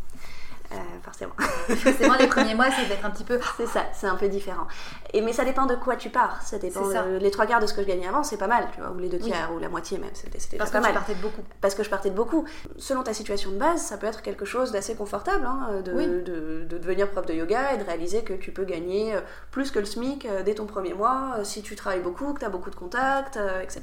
Euh, 0.73 0.77
forcément. 1.03 1.35
Forcément, 1.39 2.15
les 2.15 2.27
premiers 2.27 2.55
mois, 2.55 2.71
ça 2.71 2.83
va 2.89 2.95
être 2.95 3.05
un 3.05 3.11
petit 3.11 3.23
peu. 3.25 3.39
C'est 3.57 3.67
ça, 3.67 3.85
c'est 3.93 4.07
un 4.07 4.17
peu 4.17 4.29
différent. 4.29 4.67
Et, 5.13 5.21
mais 5.21 5.33
ça 5.33 5.45
dépend 5.45 5.67
de 5.67 5.75
quoi 5.77 5.95
tu 5.97 6.11
pars. 6.11 6.43
Ça 6.43 6.59
dépend 6.59 6.85
C'est 6.87 6.95
ça. 6.95 7.03
de- 7.05 7.17
les 7.19 7.31
trois 7.31 7.47
quarts 7.47 7.61
de 7.61 7.67
ce 7.67 7.75
que 7.75 7.83
je 7.83 7.87
gagnais 7.87 8.09
avant, 8.09 8.25
c'est 8.25 8.39
pas 8.39 8.47
mal, 8.49 8.67
tu 8.75 8.81
vois, 8.81 8.91
ou 8.91 8.99
les 8.99 9.09
deux 9.09 9.19
tiers, 9.19 9.53
ou 9.55 9.59
la 9.59 9.69
moitié 9.69 9.99
même, 9.99 10.11
c'était 10.15 10.39
c'était 10.41 10.57
Parce 10.57 10.71
déjà 10.71 10.81
que 10.81 10.83
pas 10.87 10.93
mal. 10.93 10.99
partais 10.99 11.15
de 11.15 11.21
beaucoup. 11.21 11.43
Parce 11.61 11.75
que 11.75 11.83
je 11.85 11.91
partais 11.91 12.11
de 12.11 12.15
beaucoup. 12.17 12.45
Selon 12.79 13.03
ta 13.03 13.15
situation 13.15 13.51
de 13.53 13.57
base, 13.57 13.83
ça 13.83 13.99
peut 13.99 14.07
être 14.07 14.23
quelque 14.23 14.45
chose 14.45 14.73
d'assez 14.73 14.97
confortable, 14.97 15.47
hein, 15.47 15.81
de, 15.85 15.93
Oui. 15.93 16.07
de- 16.07 16.65
de 16.69 16.79
devenir 16.79 17.11
prof 17.11 17.27
de 17.27 17.35
yoga 17.35 17.75
et 17.75 17.79
de 17.79 17.85
réaliser 17.85 18.25
que 18.25 18.33
tu 18.33 18.51
peux 18.51 18.65
gagner 18.65 19.15
euh, 19.15 19.21
plus 19.53 19.71
que 19.71 19.79
le 19.79 19.85
SMIC 19.85 20.25
euh, 20.27 20.43
dès 20.43 20.55
ton 20.55 20.67
premier 20.67 20.95
mois, 20.95 21.37
si 21.45 21.63
tu 21.63 21.77
travailles 21.77 22.01
beaucoup, 22.03 22.33
que 22.33 22.41
tu 22.41 22.47
as 22.47 22.51
beaucoup 22.51 22.71
de 22.71 22.77
contacts, 22.77 23.37
euh, 23.37 23.61
etc. 23.61 23.83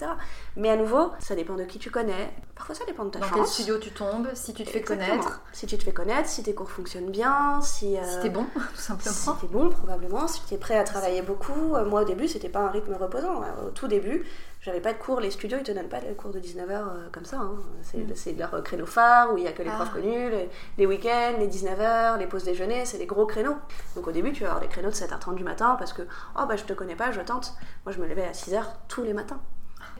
Mais 0.57 0.69
à 0.69 0.75
nouveau, 0.75 1.11
ça 1.19 1.35
dépend 1.35 1.53
de 1.55 1.63
qui 1.63 1.79
tu 1.79 1.91
connais. 1.91 2.33
Parfois, 2.55 2.75
ça 2.75 2.85
dépend 2.85 3.05
de 3.05 3.09
ta 3.11 3.19
Dans 3.19 3.25
chance. 3.27 3.35
quel 3.37 3.47
studio 3.47 3.77
tu 3.77 3.91
tombes, 3.91 4.27
si 4.33 4.53
tu 4.53 4.63
te 4.63 4.69
fais 4.69 4.79
Exactement. 4.79 5.17
connaître, 5.17 5.41
Si 5.53 5.65
tu 5.67 5.77
te 5.77 5.83
fais 5.83 5.91
connaître, 5.93 6.27
si 6.29 6.43
tes 6.43 6.53
cours 6.53 6.69
fonctionnent 6.71 7.11
bien, 7.11 7.59
si... 7.61 7.97
euh, 7.97 8.01
si 8.03 8.19
t'es 8.21 8.29
bon, 8.29 8.45
tout 8.53 8.61
si 8.75 8.81
simplement. 8.81 9.37
t'es 9.39 9.47
bon, 9.47 9.69
probablement, 9.69 10.27
si 10.27 10.41
tu 10.45 10.53
es 10.55 10.57
prêt 10.57 10.77
à 10.77 10.83
travailler 10.83 11.21
beaucoup. 11.21 11.75
Euh, 11.75 11.85
Moi, 11.85 12.01
au 12.01 12.05
début, 12.05 12.27
c'était 12.27 12.49
pas 12.49 12.59
un 12.61 12.69
rythme 12.69 12.93
reposant. 12.93 13.41
Euh, 13.43 13.67
Au 13.67 13.69
tout 13.69 13.87
début, 13.87 14.25
j'avais 14.61 14.81
pas 14.81 14.93
de 14.93 14.97
cours. 14.97 15.19
Les 15.19 15.31
studios, 15.31 15.57
ils 15.59 15.63
te 15.63 15.71
donnent 15.71 15.89
pas 15.89 15.99
de 16.01 16.13
cours 16.13 16.31
de 16.31 16.39
19h 16.39 17.11
comme 17.11 17.25
ça. 17.25 17.37
hein. 17.37 17.55
C'est 17.83 18.17
c'est 18.17 18.33
leur 18.33 18.63
créneau 18.63 18.85
phare 18.85 19.33
où 19.33 19.37
il 19.37 19.43
y 19.43 19.47
a 19.47 19.51
que 19.51 19.63
les 19.63 19.69
Mm. 19.69 19.73
Ah. 19.73 19.77
profs 19.85 19.93
connus, 19.93 20.29
les, 20.29 20.49
les 20.77 20.85
week-ends, 20.85 21.33
les 21.39 21.47
19h, 21.47 22.17
les 22.19 22.27
pauses 22.27 22.43
déjeuner, 22.43 22.85
c'est 22.85 22.97
des 22.97 23.05
gros 23.05 23.25
créneaux. 23.25 23.55
Donc 23.95 24.07
au 24.07 24.11
début, 24.11 24.31
tu 24.33 24.43
vas 24.43 24.49
avoir 24.49 24.61
des 24.61 24.67
créneaux 24.67 24.89
de 24.89 24.95
7h30 24.95 25.35
du 25.35 25.43
matin 25.43 25.75
parce 25.77 25.93
que, 25.93 26.01
oh 26.39 26.45
bah 26.47 26.55
je 26.55 26.63
te 26.63 26.73
connais 26.73 26.95
pas, 26.95 27.11
je 27.11 27.21
tente. 27.21 27.53
Moi, 27.85 27.93
je 27.93 27.99
me 28.01 28.07
levais 28.07 28.25
à 28.25 28.31
6h 28.31 28.63
tous 28.87 29.03
les 29.03 29.13
matins. 29.13 29.39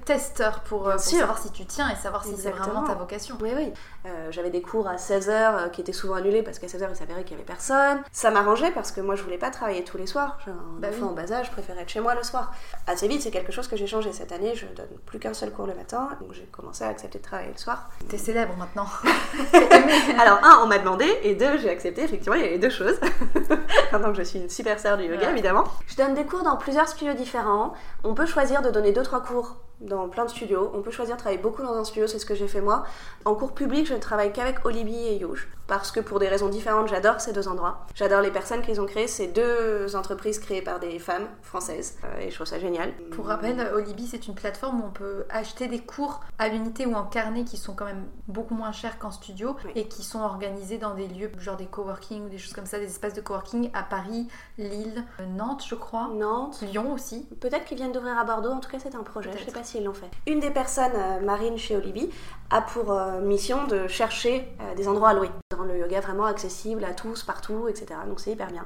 Testeur 0.05 0.61
pour, 0.61 0.87
euh, 0.87 0.93
pour 0.93 1.01
savoir 1.01 1.37
si 1.37 1.51
tu 1.51 1.65
tiens 1.65 1.89
et 1.89 1.95
savoir 1.95 2.23
si 2.23 2.35
c'est 2.37 2.51
vraiment 2.51 2.83
ta 2.83 2.93
vocation. 2.95 3.37
Oui, 3.41 3.51
oui. 3.55 3.71
Euh, 4.05 4.27
J'avais 4.31 4.49
des 4.49 4.61
cours 4.61 4.87
à 4.87 4.95
16h 4.95 5.69
qui 5.71 5.81
étaient 5.81 5.93
souvent 5.93 6.15
annulés 6.15 6.41
parce 6.43 6.57
qu'à 6.59 6.67
16h 6.67 6.87
il 6.89 6.95
s'avérait 6.95 7.23
qu'il 7.23 7.33
y 7.33 7.35
avait 7.35 7.45
personne. 7.45 7.99
Ça 8.11 8.31
m'arrangeait 8.31 8.71
parce 8.71 8.91
que 8.91 8.99
moi 9.01 9.15
je 9.15 9.23
voulais 9.23 9.37
pas 9.37 9.51
travailler 9.51 9.83
tous 9.83 9.97
les 9.97 10.07
soirs. 10.07 10.37
J'ai 10.45 10.51
un 10.51 10.55
Bah 10.79 10.87
enfant 10.89 10.97
oui. 11.03 11.09
en 11.09 11.13
bas 11.13 11.31
âge, 11.31 11.47
je 11.47 11.51
préférais 11.51 11.81
être 11.81 11.89
chez 11.89 11.99
moi 11.99 12.15
le 12.15 12.23
soir. 12.23 12.51
Assez 12.87 13.07
vite, 13.07 13.21
c'est 13.21 13.31
quelque 13.31 13.51
chose 13.51 13.67
que 13.67 13.75
j'ai 13.75 13.87
changé 13.87 14.11
cette 14.13 14.31
année. 14.31 14.55
Je 14.55 14.65
donne 14.67 14.87
plus 15.05 15.19
qu'un 15.19 15.33
seul 15.33 15.51
cours 15.51 15.67
le 15.67 15.75
matin, 15.75 16.09
donc 16.19 16.33
j'ai 16.33 16.45
commencé 16.45 16.83
à 16.83 16.87
accepter 16.87 17.19
de 17.19 17.23
travailler 17.23 17.51
le 17.51 17.57
soir. 17.57 17.89
T'es 18.09 18.17
célèbre 18.17 18.55
maintenant. 18.57 18.87
Alors, 20.19 20.39
un, 20.43 20.61
on 20.63 20.67
m'a 20.67 20.79
demandé, 20.79 21.05
et 21.23 21.35
deux, 21.35 21.57
j'ai 21.59 21.69
accepté. 21.69 22.03
Effectivement, 22.03 22.35
il 22.35 22.43
y 22.43 22.47
avait 22.47 22.57
deux 22.59 22.69
choses. 22.69 22.99
Maintenant 23.91 24.11
que 24.11 24.17
je 24.17 24.23
suis 24.23 24.39
une 24.39 24.49
super 24.49 24.79
sœur 24.79 24.97
du 24.97 25.03
yoga, 25.05 25.27
Ouais. 25.27 25.31
évidemment. 25.31 25.63
Je 25.87 25.95
donne 25.95 26.13
des 26.13 26.25
cours 26.25 26.43
dans 26.43 26.57
plusieurs 26.57 26.87
studios 26.87 27.13
différents. 27.13 27.73
On 28.03 28.13
peut 28.13 28.25
choisir 28.25 28.61
de 28.61 28.69
donner 28.71 28.91
deux, 28.91 29.03
trois 29.03 29.21
cours 29.21 29.57
dans 29.81 30.07
plein 30.09 30.25
de 30.25 30.29
studios. 30.29 30.71
On 30.73 30.81
peut 30.81 30.91
choisir 30.91 31.15
de 31.15 31.19
travailler 31.21 31.41
beaucoup 31.41 31.61
dans 31.63 31.73
un 31.73 31.83
studio, 31.83 32.07
c'est 32.07 32.19
ce 32.19 32.25
que 32.25 32.35
j'ai 32.35 32.47
fait 32.47 32.61
moi. 32.61 32.83
En 33.25 33.35
cours 33.35 33.53
public, 33.53 33.85
je 33.87 33.93
ne 33.93 33.99
travaille 33.99 34.31
qu'avec 34.31 34.65
Olibi 34.65 34.95
et 34.95 35.17
Youge. 35.17 35.47
Parce 35.67 35.91
que 35.91 36.01
pour 36.01 36.19
des 36.19 36.27
raisons 36.27 36.49
différentes, 36.49 36.89
j'adore 36.89 37.21
ces 37.21 37.31
deux 37.31 37.47
endroits. 37.47 37.85
J'adore 37.95 38.19
les 38.19 38.31
personnes 38.31 38.61
qu'ils 38.61 38.81
ont 38.81 38.85
créées. 38.85 39.07
C'est 39.07 39.27
deux 39.27 39.95
entreprises 39.95 40.37
créées 40.39 40.61
par 40.61 40.79
des 40.81 40.99
femmes 40.99 41.27
françaises. 41.43 41.97
Euh, 42.03 42.19
et 42.19 42.29
je 42.29 42.35
trouve 42.35 42.47
ça 42.47 42.59
génial. 42.59 42.91
Pour 43.11 43.27
rappel, 43.27 43.71
Olibi, 43.73 44.05
c'est 44.05 44.27
une 44.27 44.33
plateforme 44.35 44.81
où 44.81 44.85
on 44.87 44.91
peut 44.91 45.23
acheter 45.29 45.67
des 45.67 45.79
cours 45.79 46.19
à 46.39 46.49
l'unité 46.49 46.85
ou 46.85 46.93
en 46.93 47.05
carnet 47.05 47.45
qui 47.45 47.55
sont 47.55 47.73
quand 47.73 47.85
même 47.85 48.03
beaucoup 48.27 48.53
moins 48.53 48.73
chers 48.73 48.99
qu'en 48.99 49.11
studio 49.11 49.55
Oui. 49.63 49.71
et 49.75 49.87
qui 49.87 50.03
sont 50.03 50.19
organisés 50.19 50.77
dans 50.77 50.93
des 50.93 51.07
lieux, 51.07 51.31
genre 51.39 51.55
des 51.55 51.67
coworking 51.67 52.25
ou 52.25 52.29
des 52.29 52.37
choses 52.37 52.53
comme 52.53 52.65
ça, 52.65 52.77
des 52.77 52.87
espaces 52.87 53.13
de 53.13 53.21
coworking 53.21 53.69
à 53.73 53.83
Paris, 53.83 54.27
Lille, 54.57 55.05
euh, 55.21 55.25
Nantes, 55.25 55.63
je 55.65 55.75
crois, 55.75 56.09
Nantes, 56.13 56.61
Lyon 56.63 56.91
aussi. 56.91 57.29
Peut-être 57.39 57.63
qu'ils 57.63 57.77
viennent 57.77 57.93
d'ouvrir 57.93 58.17
à 58.17 58.25
Bordeaux, 58.25 58.49
en 58.51 58.59
tout 58.59 58.69
cas 58.69 58.79
c'est 58.79 58.95
un 58.95 59.03
projet, 59.03 59.29
je 59.39 59.45
sais 59.45 59.51
pas 59.51 59.63
s'ils 59.71 59.83
l'ont 59.83 59.93
fait. 59.93 60.09
Une 60.27 60.39
des 60.39 60.51
personnes, 60.51 60.91
euh, 60.95 61.19
Marine 61.21 61.57
chez 61.57 61.75
Olibi, 61.75 62.09
a 62.49 62.61
pour 62.61 62.91
euh, 62.91 63.21
mission 63.21 63.65
de 63.67 63.87
chercher 63.87 64.47
euh, 64.59 64.75
des 64.75 64.87
endroits 64.87 65.09
à 65.09 65.13
louer, 65.13 65.29
rendre 65.55 65.71
le 65.71 65.79
yoga 65.79 66.01
vraiment 66.01 66.25
accessible 66.25 66.83
à 66.83 66.93
tous, 66.93 67.23
partout, 67.23 67.67
etc. 67.69 67.87
Donc 68.07 68.19
c'est 68.19 68.31
hyper 68.31 68.47
bien. 68.47 68.65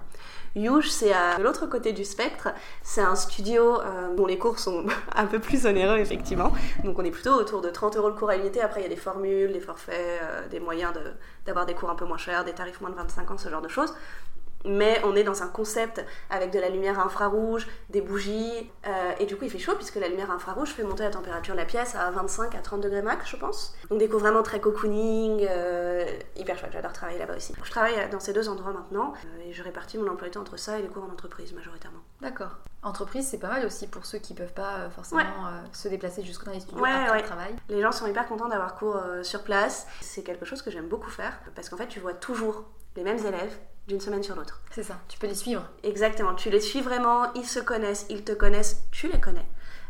Yuge, 0.55 0.89
c'est 0.89 1.13
à 1.13 1.37
l'autre 1.37 1.67
côté 1.67 1.93
du 1.93 2.03
spectre, 2.05 2.49
c'est 2.81 3.01
un 3.01 3.15
studio 3.15 3.77
dont 4.15 4.25
les 4.25 4.37
cours 4.37 4.57
sont 4.57 4.85
un 5.15 5.25
peu 5.25 5.39
plus 5.39 5.65
onéreux 5.65 5.97
effectivement. 5.97 6.53
Donc 6.85 6.97
on 6.97 7.03
est 7.03 7.11
plutôt 7.11 7.33
autour 7.33 7.61
de 7.61 7.69
30 7.69 7.97
euros 7.97 8.07
le 8.07 8.15
cours 8.15 8.29
à 8.29 8.37
l'unité, 8.37 8.61
après 8.61 8.79
il 8.79 8.83
y 8.83 8.85
a 8.85 8.89
des 8.89 8.95
formules, 8.95 9.51
des 9.51 9.59
forfaits, 9.59 10.49
des 10.49 10.61
moyens 10.61 10.93
d'avoir 11.45 11.65
des 11.65 11.73
cours 11.73 11.89
un 11.89 11.95
peu 11.95 12.05
moins 12.05 12.17
chers, 12.17 12.45
des 12.45 12.53
tarifs 12.53 12.79
moins 12.79 12.89
de 12.89 12.95
25 12.95 13.31
ans, 13.31 13.37
ce 13.37 13.49
genre 13.49 13.61
de 13.61 13.67
choses. 13.67 13.93
Mais 14.65 15.01
on 15.03 15.15
est 15.15 15.23
dans 15.23 15.43
un 15.43 15.47
concept 15.47 16.03
avec 16.29 16.51
de 16.51 16.59
la 16.59 16.69
lumière 16.69 16.99
infrarouge, 16.99 17.67
des 17.89 18.01
bougies, 18.01 18.71
euh, 18.87 19.11
et 19.19 19.25
du 19.25 19.35
coup 19.37 19.45
il 19.45 19.51
fait 19.51 19.59
chaud 19.59 19.75
puisque 19.75 19.95
la 19.95 20.07
lumière 20.07 20.31
infrarouge 20.31 20.69
fait 20.69 20.83
monter 20.83 21.03
la 21.03 21.09
température 21.11 21.53
de 21.53 21.59
la 21.59 21.65
pièce 21.65 21.95
à 21.95 22.09
25 22.11 22.55
à 22.55 22.59
30 22.59 22.81
degrés 22.81 23.01
max, 23.01 23.27
je 23.29 23.35
pense. 23.37 23.75
Donc 23.89 23.99
des 23.99 24.07
cours 24.09 24.19
vraiment 24.19 24.43
très 24.43 24.59
cocooning, 24.59 25.45
euh, 25.49 26.05
hyper 26.35 26.57
chouette, 26.57 26.71
j'adore 26.73 26.93
travailler 26.93 27.19
là-bas 27.19 27.35
aussi. 27.37 27.53
Je 27.63 27.71
travaille 27.71 28.09
dans 28.09 28.19
ces 28.19 28.33
deux 28.33 28.49
endroits 28.49 28.73
maintenant, 28.73 29.13
euh, 29.37 29.49
et 29.49 29.53
je 29.53 29.63
répartis 29.63 29.97
mon 29.97 30.07
emploi 30.11 30.27
du 30.27 30.31
temps 30.31 30.41
entre 30.41 30.57
ça 30.57 30.77
et 30.79 30.81
les 30.81 30.87
cours 30.87 31.03
en 31.03 31.11
entreprise 31.11 31.53
majoritairement. 31.53 31.99
D'accord. 32.21 32.51
Entreprise, 32.83 33.27
c'est 33.27 33.39
pas 33.39 33.47
mal 33.49 33.65
aussi 33.65 33.87
pour 33.87 34.05
ceux 34.05 34.19
qui 34.19 34.33
peuvent 34.35 34.53
pas 34.53 34.75
euh, 34.77 34.89
forcément 34.89 35.21
Ouais. 35.21 35.27
euh, 35.27 35.65
se 35.73 35.87
déplacer 35.87 36.23
jusque 36.23 36.45
dans 36.45 36.51
les 36.51 36.59
studios 36.59 36.79
Ouais, 36.81 36.91
après 36.91 37.11
ouais. 37.11 37.17
le 37.21 37.25
travail. 37.25 37.55
Les 37.69 37.81
gens 37.81 37.91
sont 37.91 38.05
hyper 38.05 38.27
contents 38.27 38.47
d'avoir 38.47 38.75
cours 38.75 38.97
euh, 38.97 39.23
sur 39.23 39.43
place. 39.43 39.87
C'est 40.01 40.21
quelque 40.21 40.45
chose 40.45 40.61
que 40.61 40.69
j'aime 40.69 40.87
beaucoup 40.87 41.09
faire 41.09 41.33
parce 41.55 41.69
qu'en 41.69 41.77
fait, 41.77 41.87
tu 41.87 41.99
vois 41.99 42.13
toujours 42.13 42.63
les 42.95 43.03
mêmes 43.03 43.17
élèves 43.25 43.57
d'une 43.87 43.99
semaine 43.99 44.23
sur 44.23 44.35
l'autre. 44.35 44.61
C'est 44.71 44.83
ça, 44.83 44.99
tu 45.07 45.17
peux 45.19 45.27
les 45.27 45.35
suivre. 45.35 45.67
Exactement, 45.83 46.33
tu 46.35 46.49
les 46.49 46.59
suis 46.59 46.81
vraiment, 46.81 47.31
ils 47.33 47.45
se 47.45 47.59
connaissent, 47.59 48.05
ils 48.09 48.23
te 48.23 48.31
connaissent, 48.31 48.83
tu 48.91 49.07
les 49.07 49.19
connais. 49.19 49.45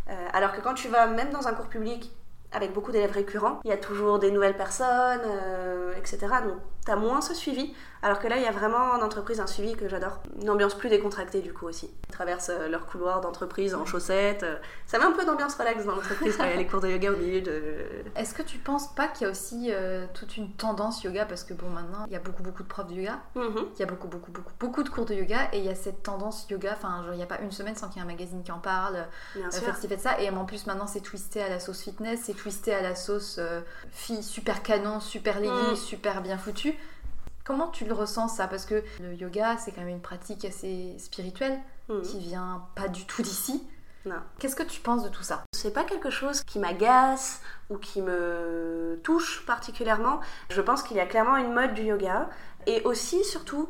Euh, 0.09 0.27
alors 0.33 0.53
que 0.53 0.61
quand 0.61 0.73
tu 0.73 0.87
vas 0.87 1.07
même 1.07 1.31
dans 1.31 1.47
un 1.47 1.53
cours 1.53 1.67
public 1.67 2.11
avec 2.51 2.73
beaucoup 2.73 2.91
d'élèves 2.91 3.11
récurrents, 3.11 3.59
il 3.63 3.69
y 3.69 3.73
a 3.73 3.77
toujours 3.77 4.19
des 4.19 4.31
nouvelles 4.31 4.55
personnes, 4.55 5.21
euh, 5.25 5.93
etc. 5.97 6.19
Donc 6.43 6.57
tu 6.85 6.91
as 6.91 6.95
moins 6.95 7.21
ce 7.21 7.33
suivi. 7.33 7.73
Alors 8.05 8.19
que 8.19 8.27
là, 8.27 8.37
il 8.37 8.43
y 8.43 8.45
a 8.45 8.51
vraiment 8.51 8.91
en 8.91 9.01
entreprise 9.01 9.39
un 9.39 9.47
suivi 9.47 9.75
que 9.75 9.89
j'adore. 9.89 10.19
Une 10.39 10.49
ambiance 10.51 10.75
plus 10.75 10.89
décontractée 10.89 11.41
du 11.41 11.53
coup 11.53 11.65
aussi. 11.65 11.89
Ils 12.07 12.11
traversent 12.11 12.51
euh, 12.53 12.67
leur 12.67 12.85
couloir 12.85 13.19
d'entreprise 13.19 13.73
en 13.73 13.83
chaussettes. 13.83 14.43
euh, 14.43 14.57
ça 14.85 14.99
met 14.99 15.05
un 15.05 15.11
peu 15.11 15.25
d'ambiance 15.25 15.55
relax 15.55 15.83
dans 15.85 15.95
l'entreprise 15.95 16.37
quand 16.37 16.43
il 16.43 16.51
y 16.51 16.53
a 16.53 16.55
les 16.57 16.67
cours 16.67 16.81
de 16.81 16.87
yoga 16.87 17.11
au 17.11 17.17
milieu 17.17 17.41
de... 17.41 17.77
Est-ce 18.15 18.35
que 18.35 18.43
tu 18.43 18.59
penses 18.59 18.93
pas 18.93 19.07
qu'il 19.07 19.25
y 19.25 19.27
a 19.27 19.31
aussi 19.31 19.69
euh, 19.71 20.05
toute 20.13 20.37
une 20.37 20.51
tendance 20.53 21.03
yoga? 21.03 21.25
Parce 21.25 21.43
que 21.43 21.55
bon 21.55 21.67
maintenant 21.71 22.05
il 22.05 22.13
y 22.13 22.15
a 22.15 22.19
beaucoup 22.19 22.43
beaucoup 22.43 22.61
de 22.61 22.67
profs 22.67 22.85
de 22.87 22.93
yoga, 22.93 23.17
Mhm. 23.33 23.65
il 23.73 23.79
y 23.79 23.83
a 23.83 23.87
beaucoup 23.87 24.07
beaucoup 24.07 24.31
beaucoup 24.31 24.53
beaucoup 24.59 24.83
de 24.83 24.89
cours 24.89 25.05
de 25.05 25.15
yoga 25.15 25.49
et 25.51 25.57
il 25.57 25.65
y 25.65 25.69
a 25.69 25.75
cette 25.75 26.03
tendance 26.03 26.45
yoga, 26.51 26.73
enfin 26.77 27.01
genre 27.03 27.13
il 27.13 27.17
n'y 27.17 27.23
a 27.23 27.27
pas 27.27 27.39
une 27.41 27.51
semaine 27.51 27.75
sans 27.75 27.87
qu'il 27.87 27.97
y 27.97 27.99
ait 27.99 28.03
un 28.03 28.11
magazine 28.11 28.43
qui 28.43 28.51
en 28.51 28.59
parle, 28.59 29.07
Bien 29.35 29.47
euh, 29.47 29.51
sûr. 29.51 29.73
ça 29.99 30.21
et 30.21 30.29
en 30.29 30.45
plus 30.45 30.67
maintenant 30.67 30.85
c'est 30.87 31.01
twisté 31.01 31.41
à 31.41 31.49
la 31.49 31.59
sauce 31.59 31.81
fitness, 31.81 32.19
c'est 32.25 32.35
twisté 32.35 32.71
à 32.75 32.81
la 32.83 32.93
sauce 32.93 33.37
euh, 33.39 33.61
fille 33.89 34.21
super 34.21 34.61
canon, 34.61 34.99
super 34.99 35.39
legging, 35.39 35.71
Mm. 35.71 35.75
super 35.75 36.21
bien 36.21 36.37
foutu. 36.37 36.75
Comment 37.45 37.67
tu 37.67 37.85
le 37.85 37.93
ressens 37.93 38.27
ça? 38.27 38.47
Parce 38.47 38.65
que 38.65 38.83
le 39.01 39.13
yoga 39.13 39.55
c'est 39.57 39.71
quand 39.71 39.81
même 39.81 39.89
une 39.89 40.01
pratique 40.01 40.43
assez 40.45 40.95
spirituelle 40.99 41.57
Mhm. 41.89 42.01
qui 42.01 42.19
vient 42.19 42.65
pas 42.75 42.87
du 42.87 43.05
tout 43.05 43.21
d'ici. 43.21 43.63
Qu'est-ce 44.37 44.55
que 44.55 44.61
tu 44.63 44.81
penses 44.81 45.03
de 45.03 45.09
tout 45.09 45.23
ça? 45.23 45.43
C'est 45.51 45.73
pas 45.73 45.83
quelque 45.83 46.11
chose 46.11 46.43
qui 46.43 46.59
m'agace 46.59 47.41
ou 47.71 47.77
qui 47.77 48.03
me 48.03 48.99
touche 49.03 49.43
particulièrement. 49.47 50.19
Je 50.49 50.61
pense 50.61 50.83
qu'il 50.83 50.95
y 50.97 50.99
a 50.99 51.07
clairement 51.07 51.37
une 51.37 51.53
mode 51.53 51.73
du 51.73 51.81
yoga 51.83 52.29
et 52.67 52.83
aussi, 52.83 53.23
surtout, 53.23 53.67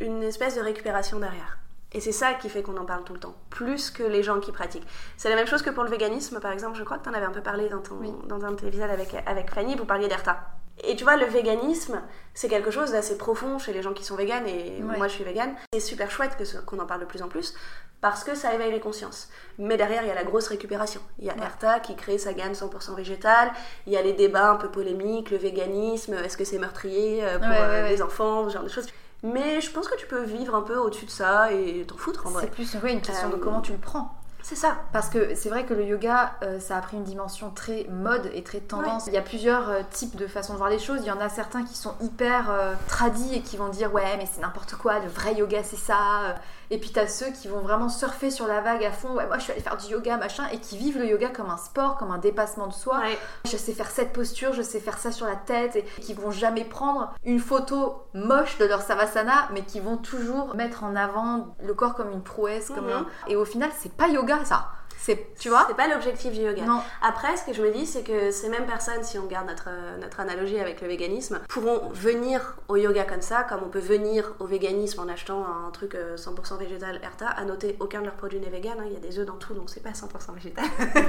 une 0.00 0.22
espèce 0.22 0.56
de 0.56 0.62
récupération 0.62 1.18
derrière. 1.18 1.58
Et 1.92 2.00
c'est 2.00 2.12
ça 2.12 2.32
qui 2.34 2.48
fait 2.48 2.62
qu'on 2.62 2.76
en 2.78 2.84
parle 2.86 3.04
tout 3.04 3.12
le 3.14 3.20
temps, 3.20 3.34
plus 3.50 3.90
que 3.90 4.02
les 4.02 4.22
gens 4.22 4.40
qui 4.40 4.52
pratiquent. 4.52 4.86
C'est 5.18 5.28
la 5.30 5.36
même 5.36 5.46
chose 5.46 5.60
que 5.62 5.70
pour 5.70 5.84
le 5.84 5.90
véganisme, 5.90 6.40
par 6.40 6.52
exemple. 6.52 6.76
Je 6.78 6.84
crois 6.84 6.96
que 6.98 7.04
tu 7.04 7.10
en 7.10 7.14
avais 7.14 7.26
un 7.26 7.30
peu 7.32 7.42
parlé 7.42 7.68
dans, 7.68 7.80
ton, 7.80 7.96
Oui. 7.96 8.12
dans 8.26 8.44
un 8.46 8.52
de 8.52 8.56
tes 8.56 8.82
avec, 8.82 9.14
avec 9.26 9.50
Fanny, 9.50 9.76
vous 9.76 9.84
parliez 9.86 10.08
d'ERTA. 10.08 10.47
Et 10.84 10.96
tu 10.96 11.04
vois, 11.04 11.16
le 11.16 11.26
véganisme, 11.26 12.00
c'est 12.34 12.48
quelque 12.48 12.70
chose 12.70 12.92
d'assez 12.92 13.18
profond 13.18 13.58
chez 13.58 13.72
les 13.72 13.82
gens 13.82 13.92
qui 13.92 14.04
sont 14.04 14.16
véganes, 14.16 14.46
et 14.46 14.82
Ouais. 14.82 14.96
moi 14.96 15.08
je 15.08 15.14
suis 15.14 15.24
végane. 15.24 15.54
C'est 15.72 15.80
super 15.80 16.10
chouette 16.10 16.36
que 16.38 16.44
ce- 16.44 16.58
qu'on 16.58 16.78
en 16.78 16.86
parle 16.86 17.00
de 17.00 17.06
plus 17.06 17.22
en 17.22 17.28
plus, 17.28 17.54
parce 18.00 18.22
que 18.22 18.34
ça 18.34 18.54
éveille 18.54 18.70
les 18.72 18.80
consciences. 18.80 19.28
Mais 19.58 19.76
derrière, 19.76 20.02
il 20.04 20.08
y 20.08 20.10
a 20.10 20.14
la 20.14 20.22
grosse 20.24 20.46
récupération. 20.48 21.00
Il 21.18 21.26
y 21.26 21.30
a 21.30 21.34
Ouais. 21.34 21.42
ERTA 21.42 21.80
qui 21.80 21.96
crée 21.96 22.16
sa 22.18 22.32
gamme 22.32 22.54
100% 22.54 22.94
végétale, 22.94 23.50
il 23.86 23.92
y 23.92 23.96
a 23.96 24.02
les 24.02 24.12
débats 24.12 24.50
un 24.50 24.56
peu 24.56 24.68
polémiques, 24.70 25.30
le 25.30 25.36
véganisme, 25.38 26.14
est-ce 26.14 26.36
que 26.36 26.44
c'est 26.44 26.58
meurtrier 26.58 27.24
euh, 27.24 27.38
pour 27.38 27.48
Ouais, 27.48 27.56
euh, 27.58 27.88
les 27.88 28.00
enfants, 28.02 28.48
ce 28.48 28.54
genre 28.54 28.62
de 28.64 28.68
choses. 28.68 28.86
Mais 29.24 29.60
je 29.60 29.70
pense 29.72 29.88
que 29.88 29.96
tu 29.96 30.06
peux 30.06 30.22
vivre 30.22 30.54
un 30.54 30.62
peu 30.62 30.76
au-dessus 30.76 31.06
de 31.06 31.10
ça 31.10 31.50
et 31.52 31.84
t'en 31.88 31.96
foutre 31.96 32.24
en 32.28 32.30
vrai. 32.30 32.44
C'est 32.44 32.52
plus 32.52 32.76
ouais, 32.80 32.92
une 32.92 33.00
question 33.00 33.28
de 33.30 33.34
Euh, 33.34 33.38
comment 33.42 33.60
tu 33.60 33.72
le 33.72 33.78
prends. 33.78 34.14
C'est 34.48 34.56
ça. 34.56 34.78
Parce 34.94 35.10
que 35.10 35.34
c'est 35.34 35.50
vrai 35.50 35.66
que 35.66 35.74
le 35.74 35.84
yoga, 35.84 36.32
euh, 36.42 36.58
ça 36.58 36.78
a 36.78 36.80
pris 36.80 36.96
une 36.96 37.04
dimension 37.04 37.50
très 37.50 37.84
mode 37.90 38.30
et 38.32 38.42
très 38.42 38.60
tendance. 38.60 39.06
Il 39.06 39.12
y 39.12 39.18
a 39.18 39.22
plusieurs 39.22 39.68
euh, 39.68 39.82
types 39.90 40.16
de 40.16 40.26
façons 40.26 40.54
de 40.54 40.58
voir 40.58 40.70
les 40.70 40.78
choses. 40.78 41.00
Il 41.02 41.06
y 41.06 41.10
en 41.10 41.20
a 41.20 41.28
certains 41.28 41.64
qui 41.64 41.76
sont 41.76 41.92
hyper 42.00 42.50
euh, 42.50 42.72
tradis 42.86 43.34
et 43.34 43.42
qui 43.42 43.58
vont 43.58 43.68
dire 43.68 43.92
ouais 43.92 44.16
mais 44.16 44.24
c'est 44.24 44.40
n'importe 44.40 44.74
quoi, 44.76 45.00
le 45.00 45.08
vrai 45.08 45.34
yoga 45.34 45.62
c'est 45.62 45.76
ça. 45.76 46.36
Et 46.70 46.78
puis 46.78 46.90
t'as 46.90 47.06
ceux 47.06 47.30
qui 47.30 47.48
vont 47.48 47.60
vraiment 47.60 47.88
surfer 47.88 48.30
sur 48.30 48.46
la 48.46 48.60
vague 48.60 48.84
à 48.84 48.92
fond. 48.92 49.14
Ouais 49.14 49.26
moi 49.26 49.38
je 49.38 49.44
suis 49.44 49.52
allée 49.52 49.60
faire 49.62 49.76
du 49.76 49.86
yoga 49.86 50.16
machin 50.18 50.44
et 50.52 50.58
qui 50.58 50.76
vivent 50.76 50.98
le 50.98 51.06
yoga 51.06 51.28
comme 51.30 51.48
un 51.50 51.56
sport, 51.56 51.96
comme 51.96 52.10
un 52.10 52.18
dépassement 52.18 52.66
de 52.66 52.72
soi. 52.74 52.98
Ouais. 52.98 53.18
Je 53.46 53.56
sais 53.56 53.72
faire 53.72 53.90
cette 53.90 54.12
posture, 54.12 54.52
je 54.52 54.62
sais 54.62 54.80
faire 54.80 54.98
ça 54.98 55.10
sur 55.12 55.26
la 55.26 55.36
tête 55.36 55.76
et 55.76 55.82
qui 56.00 56.14
vont 56.14 56.30
jamais 56.30 56.64
prendre 56.64 57.12
une 57.24 57.40
photo 57.40 58.02
moche 58.14 58.58
de 58.58 58.64
leur 58.66 58.82
savasana, 58.82 59.48
mais 59.52 59.62
qui 59.62 59.80
vont 59.80 59.96
toujours 59.96 60.54
mettre 60.54 60.84
en 60.84 60.94
avant 60.96 61.56
le 61.64 61.74
corps 61.74 61.94
comme 61.94 62.10
une 62.12 62.22
prouesse, 62.22 62.68
comme 62.68 62.86
Mhm. 62.86 62.92
un... 62.92 63.06
et 63.28 63.36
au 63.36 63.44
final 63.44 63.70
c'est 63.78 63.92
pas 63.92 64.08
yoga 64.08 64.44
ça. 64.44 64.68
C'est 65.00 65.28
tu 65.38 65.48
vois 65.48 65.64
C'est 65.68 65.76
pas 65.76 65.86
l'objectif 65.86 66.32
du 66.32 66.40
yoga. 66.40 66.64
Non. 66.64 66.80
Après, 67.02 67.36
ce 67.36 67.44
que 67.44 67.52
je 67.52 67.62
me 67.62 67.70
dis, 67.70 67.86
c'est 67.86 68.02
que 68.02 68.30
ces 68.32 68.48
mêmes 68.48 68.66
personnes, 68.66 69.02
si 69.04 69.16
on 69.18 69.26
garde 69.26 69.46
notre, 69.46 69.68
euh, 69.68 69.96
notre 69.98 70.18
analogie 70.20 70.58
avec 70.58 70.80
le 70.80 70.88
véganisme, 70.88 71.40
pourront 71.48 71.88
venir 71.90 72.56
au 72.66 72.76
yoga 72.76 73.04
comme 73.04 73.22
ça, 73.22 73.44
comme 73.48 73.60
on 73.64 73.68
peut 73.68 73.78
venir 73.78 74.34
au 74.40 74.46
véganisme 74.46 75.00
en 75.00 75.08
achetant 75.08 75.44
un 75.46 75.70
truc 75.70 75.94
euh, 75.94 76.16
100% 76.16 76.58
végétal 76.58 77.00
ERTA. 77.02 77.28
À 77.28 77.44
noter, 77.44 77.76
aucun 77.80 78.00
de 78.00 78.06
leurs 78.06 78.14
produits 78.16 78.40
n'est 78.40 78.50
vegan, 78.50 78.76
hein, 78.80 78.84
il 78.86 78.92
y 78.92 78.96
a 78.96 79.00
des 79.00 79.18
œufs 79.20 79.26
dans 79.26 79.36
tout, 79.36 79.54
donc 79.54 79.70
c'est 79.70 79.82
pas 79.82 79.90
100% 79.90 80.34
végétal. 80.34 80.64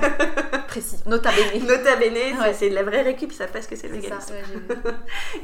précis, 0.68 0.98
nota 1.08 1.32
bene. 1.32 1.64
Nota 1.68 1.96
bene, 1.96 2.14
c'est- 2.14 2.40
Ouais. 2.40 2.54
c'est 2.54 2.70
de 2.70 2.76
la 2.76 2.84
vraie 2.84 3.02
récup, 3.02 3.32
ils 3.32 3.36
savent 3.36 3.52
pas 3.52 3.62
ce 3.62 3.68
que 3.68 3.76
c'est 3.76 3.88
le 3.88 4.02
C'est 4.02 4.10
ça, 4.10 4.18
véganisme. 4.34 4.64
ouais. 4.70 4.92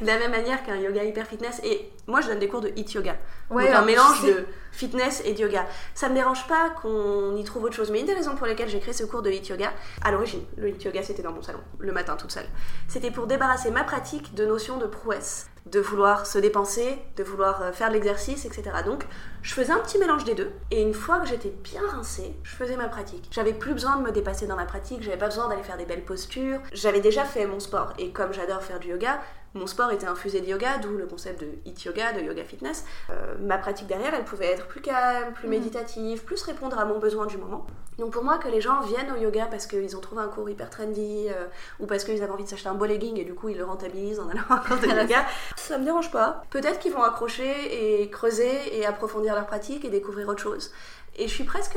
De 0.00 0.06
la 0.06 0.18
même 0.18 0.30
manière 0.30 0.62
qu'un 0.64 0.76
yoga 0.76 1.02
hyper 1.04 1.26
fitness, 1.26 1.60
et 1.64 1.90
moi 2.06 2.20
je 2.20 2.28
donne 2.28 2.38
des 2.38 2.48
cours 2.48 2.60
de 2.60 2.70
hit 2.76 2.92
yoga. 2.92 3.16
Ouais, 3.50 3.66
donc 3.66 3.74
un 3.74 3.84
mélange 3.84 4.22
de 4.24 4.46
fitness 4.76 5.22
et 5.24 5.32
de 5.32 5.40
yoga. 5.40 5.66
Ça 5.94 6.08
me 6.08 6.14
dérange 6.14 6.46
pas 6.46 6.70
qu'on 6.70 7.34
y 7.34 7.44
trouve 7.44 7.64
autre 7.64 7.74
chose, 7.74 7.90
mais 7.90 8.00
une 8.00 8.06
des 8.06 8.14
raisons 8.14 8.36
pour 8.36 8.46
lesquelles 8.46 8.68
j'ai 8.68 8.80
créé 8.80 8.92
ce 8.92 9.04
cours 9.04 9.22
de 9.22 9.30
hit 9.30 9.48
yoga, 9.48 9.72
à 10.02 10.12
l'origine, 10.12 10.42
le 10.56 10.68
hit 10.68 10.84
yoga 10.84 11.02
c'était 11.02 11.22
dans 11.22 11.32
mon 11.32 11.42
salon, 11.42 11.60
le 11.78 11.92
matin 11.92 12.16
toute 12.16 12.32
seule, 12.32 12.46
c'était 12.88 13.10
pour 13.10 13.26
débarrasser 13.26 13.70
ma 13.70 13.84
pratique 13.84 14.34
de 14.34 14.44
notions 14.44 14.76
de 14.76 14.86
prouesse, 14.86 15.48
de 15.64 15.80
vouloir 15.80 16.26
se 16.26 16.38
dépenser, 16.38 16.98
de 17.16 17.24
vouloir 17.24 17.62
euh, 17.62 17.72
faire 17.72 17.88
de 17.88 17.94
l'exercice, 17.94 18.44
etc. 18.44 18.70
Donc 18.84 19.04
je 19.42 19.52
faisais 19.54 19.72
un 19.72 19.78
petit 19.78 19.98
mélange 19.98 20.24
des 20.24 20.34
deux, 20.34 20.52
et 20.70 20.82
une 20.82 20.94
fois 20.94 21.20
que 21.20 21.26
j'étais 21.26 21.50
bien 21.64 21.82
rincée, 21.90 22.36
je 22.42 22.54
faisais 22.54 22.76
ma 22.76 22.88
pratique. 22.88 23.28
J'avais 23.32 23.54
plus 23.54 23.72
besoin 23.72 23.96
de 23.96 24.02
me 24.02 24.12
dépasser 24.12 24.46
dans 24.46 24.56
ma 24.56 24.66
pratique, 24.66 25.02
j'avais 25.02 25.16
pas 25.16 25.28
besoin 25.28 25.48
d'aller 25.48 25.62
faire 25.62 25.78
des 25.78 25.86
belles 25.86 26.04
postures, 26.04 26.60
j'avais 26.72 27.00
déjà 27.00 27.24
fait 27.24 27.46
mon 27.46 27.60
sport, 27.60 27.94
et 27.98 28.12
comme 28.12 28.32
j'adore 28.32 28.62
faire 28.62 28.78
du 28.78 28.88
yoga, 28.88 29.20
mon 29.56 29.66
sport 29.66 29.90
était 29.90 30.06
infusé 30.06 30.40
de 30.40 30.46
yoga, 30.46 30.78
d'où 30.78 30.96
le 30.96 31.06
concept 31.06 31.40
de 31.40 31.48
hit 31.64 31.82
yoga, 31.84 32.12
de 32.12 32.20
yoga 32.20 32.44
fitness. 32.44 32.84
Euh, 33.10 33.34
ma 33.40 33.58
pratique 33.58 33.86
derrière, 33.86 34.14
elle 34.14 34.24
pouvait 34.24 34.46
être 34.46 34.66
plus 34.66 34.80
calme, 34.80 35.32
plus 35.32 35.48
méditative, 35.48 36.24
plus 36.24 36.42
répondre 36.42 36.78
à 36.78 36.84
mon 36.84 36.98
besoin 36.98 37.26
du 37.26 37.38
moment. 37.38 37.66
Donc 37.98 38.12
pour 38.12 38.22
moi, 38.22 38.38
que 38.38 38.48
les 38.48 38.60
gens 38.60 38.82
viennent 38.82 39.10
au 39.10 39.16
yoga 39.16 39.46
parce 39.46 39.66
qu'ils 39.66 39.96
ont 39.96 40.00
trouvé 40.00 40.22
un 40.22 40.28
cours 40.28 40.48
hyper 40.50 40.68
trendy, 40.68 41.28
euh, 41.30 41.46
ou 41.80 41.86
parce 41.86 42.04
qu'ils 42.04 42.22
avaient 42.22 42.32
envie 42.32 42.44
de 42.44 42.48
s'acheter 42.48 42.68
un 42.68 42.74
beau 42.74 42.84
legging 42.84 43.18
et 43.18 43.24
du 43.24 43.34
coup 43.34 43.48
ils 43.48 43.56
le 43.56 43.64
rentabilisent 43.64 44.20
en 44.20 44.28
allant 44.28 44.42
à 44.50 44.54
un 44.54 44.58
cours 44.58 44.76
de 44.76 44.86
yoga, 44.86 45.24
ça 45.56 45.78
me 45.78 45.84
dérange 45.84 46.10
pas. 46.10 46.42
Peut-être 46.50 46.78
qu'ils 46.78 46.92
vont 46.92 47.02
accrocher 47.02 48.02
et 48.02 48.10
creuser 48.10 48.78
et 48.78 48.84
approfondir 48.84 49.34
leur 49.34 49.46
pratique 49.46 49.84
et 49.84 49.90
découvrir 49.90 50.28
autre 50.28 50.42
chose. 50.42 50.72
Et 51.18 51.28
je 51.28 51.32
suis 51.34 51.44
presque 51.44 51.76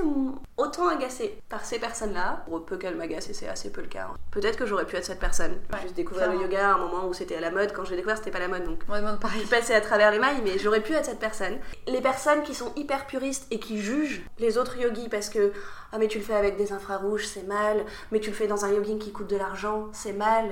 autant 0.58 0.88
agacée 0.90 1.40
par 1.50 1.64
ces 1.64 1.80
personnes-là, 1.80 2.44
pour 2.48 2.66
peu 2.66 2.78
qu'elles 2.78 2.96
m'agacent, 2.98 3.30
et 3.30 3.34
c'est 3.34 3.48
assez 3.48 3.72
peu 3.72 3.82
le 3.82 3.88
cas. 3.88 4.08
hein. 4.12 4.18
Peut-être 4.32 4.58
que 4.58 4.66
j'aurais 4.66 4.86
pu 4.86 4.96
être 4.98 5.06
cette 5.06 5.20
personne. 5.20 5.54
Ouais, 5.72 5.80
Juste 5.82 5.96
découvrir 5.96 6.30
le 6.32 6.42
yoga 6.42 6.72
à 6.72 6.74
un 6.74 6.78
moment 6.78 7.08
où 7.08 7.14
c'était 7.14 7.38
à 7.38 7.40
la 7.42 7.50
mode. 7.50 7.72
Quand 7.74 7.86
je 7.86 7.92
l'ai 7.92 7.96
découvert, 7.98 8.18
c'était 8.18 8.32
pas 8.32 8.40
la 8.40 8.48
mode, 8.50 8.66
donc 8.66 8.82
On 8.90 8.96
demande 8.98 9.20
pareil. 9.20 9.40
je 9.42 9.46
suis 9.48 9.56
passée 9.56 9.74
à 9.74 9.82
travers 9.82 10.12
les 10.12 10.20
mailles, 10.20 10.42
mais 10.44 10.58
j'aurais 10.60 10.82
pu 10.82 10.94
être 10.94 11.06
cette 11.06 11.20
personne. 11.20 11.58
Les 11.88 12.02
personnes 12.02 12.44
qui 12.44 12.54
sont 12.54 12.74
hyper 12.76 13.08
puristes 13.08 13.48
et 13.52 13.60
qui 13.60 13.82
jugent 13.82 14.24
les 14.40 14.58
autres 14.58 14.78
yogis 14.78 15.08
parce 15.10 15.30
que 15.30 15.54
ah 15.92 15.98
mais 15.98 16.08
tu 16.08 16.20
le 16.20 16.24
fais 16.24 16.36
avec 16.36 16.56
des 16.56 16.72
infrarouges, 16.72 17.26
c'est 17.26 17.48
mal. 17.48 17.84
Mais 18.12 18.20
tu 18.20 18.30
le 18.30 18.36
fais 18.36 18.46
dans 18.46 18.64
un 18.66 18.70
yogging 18.72 19.00
qui 19.00 19.12
coûte 19.12 19.28
de 19.28 19.38
l'argent, 19.38 19.88
c'est 19.92 20.14
mal. 20.14 20.46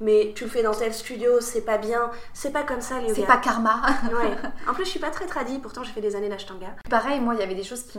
Mais 0.00 0.32
tu 0.36 0.44
le 0.44 0.50
fais 0.50 0.62
dans 0.62 0.74
tel 0.74 0.92
studio, 0.94 1.40
c'est 1.40 1.62
pas 1.62 1.78
bien. 1.78 2.10
C'est 2.32 2.52
pas 2.52 2.62
comme 2.62 2.80
ça 2.80 2.96
le 3.00 3.08
yoga. 3.08 3.14
C'est 3.16 3.26
pas 3.26 3.38
karma. 3.38 3.80
Ouais. 4.12 4.36
En 4.68 4.72
plus, 4.74 4.84
je 4.84 4.90
suis 4.90 5.00
pas 5.00 5.10
très 5.10 5.26
tradie. 5.26 5.58
Pourtant, 5.58 5.82
j'ai 5.82 5.92
fait 5.92 6.00
des 6.00 6.14
années 6.16 6.28
d'ashtanga. 6.28 6.68
Pareil, 6.88 7.18
moi, 7.20 7.34
il 7.34 7.40
y 7.40 7.42
avait 7.42 7.54
des 7.56 7.62
choses 7.64 7.82
qui 7.84 7.98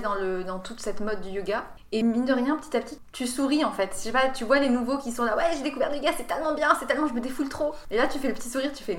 dans, 0.00 0.14
le, 0.14 0.44
dans 0.44 0.58
toute 0.58 0.80
cette 0.80 1.00
mode 1.00 1.20
du 1.20 1.30
yoga. 1.30 1.64
Et 1.92 2.02
mine 2.02 2.24
de 2.24 2.32
rien, 2.32 2.56
petit 2.56 2.76
à 2.76 2.80
petit, 2.80 2.98
tu 3.12 3.26
souris 3.26 3.64
en 3.64 3.70
fait. 3.70 3.90
Je 3.92 3.98
sais 3.98 4.12
pas, 4.12 4.28
tu 4.28 4.44
vois 4.44 4.58
les 4.58 4.68
nouveaux 4.68 4.98
qui 4.98 5.12
sont 5.12 5.24
là, 5.24 5.36
ouais, 5.36 5.44
j'ai 5.56 5.62
découvert 5.62 5.90
le 5.90 5.96
yoga, 5.96 6.10
c'est 6.16 6.26
tellement 6.26 6.54
bien, 6.54 6.70
c'est 6.80 6.86
tellement, 6.86 7.06
je 7.06 7.14
me 7.14 7.20
défoule 7.20 7.48
trop. 7.48 7.74
Et 7.90 7.96
là, 7.96 8.06
tu 8.06 8.18
fais 8.18 8.28
le 8.28 8.34
petit 8.34 8.48
sourire, 8.48 8.72
tu 8.72 8.82
fais, 8.82 8.98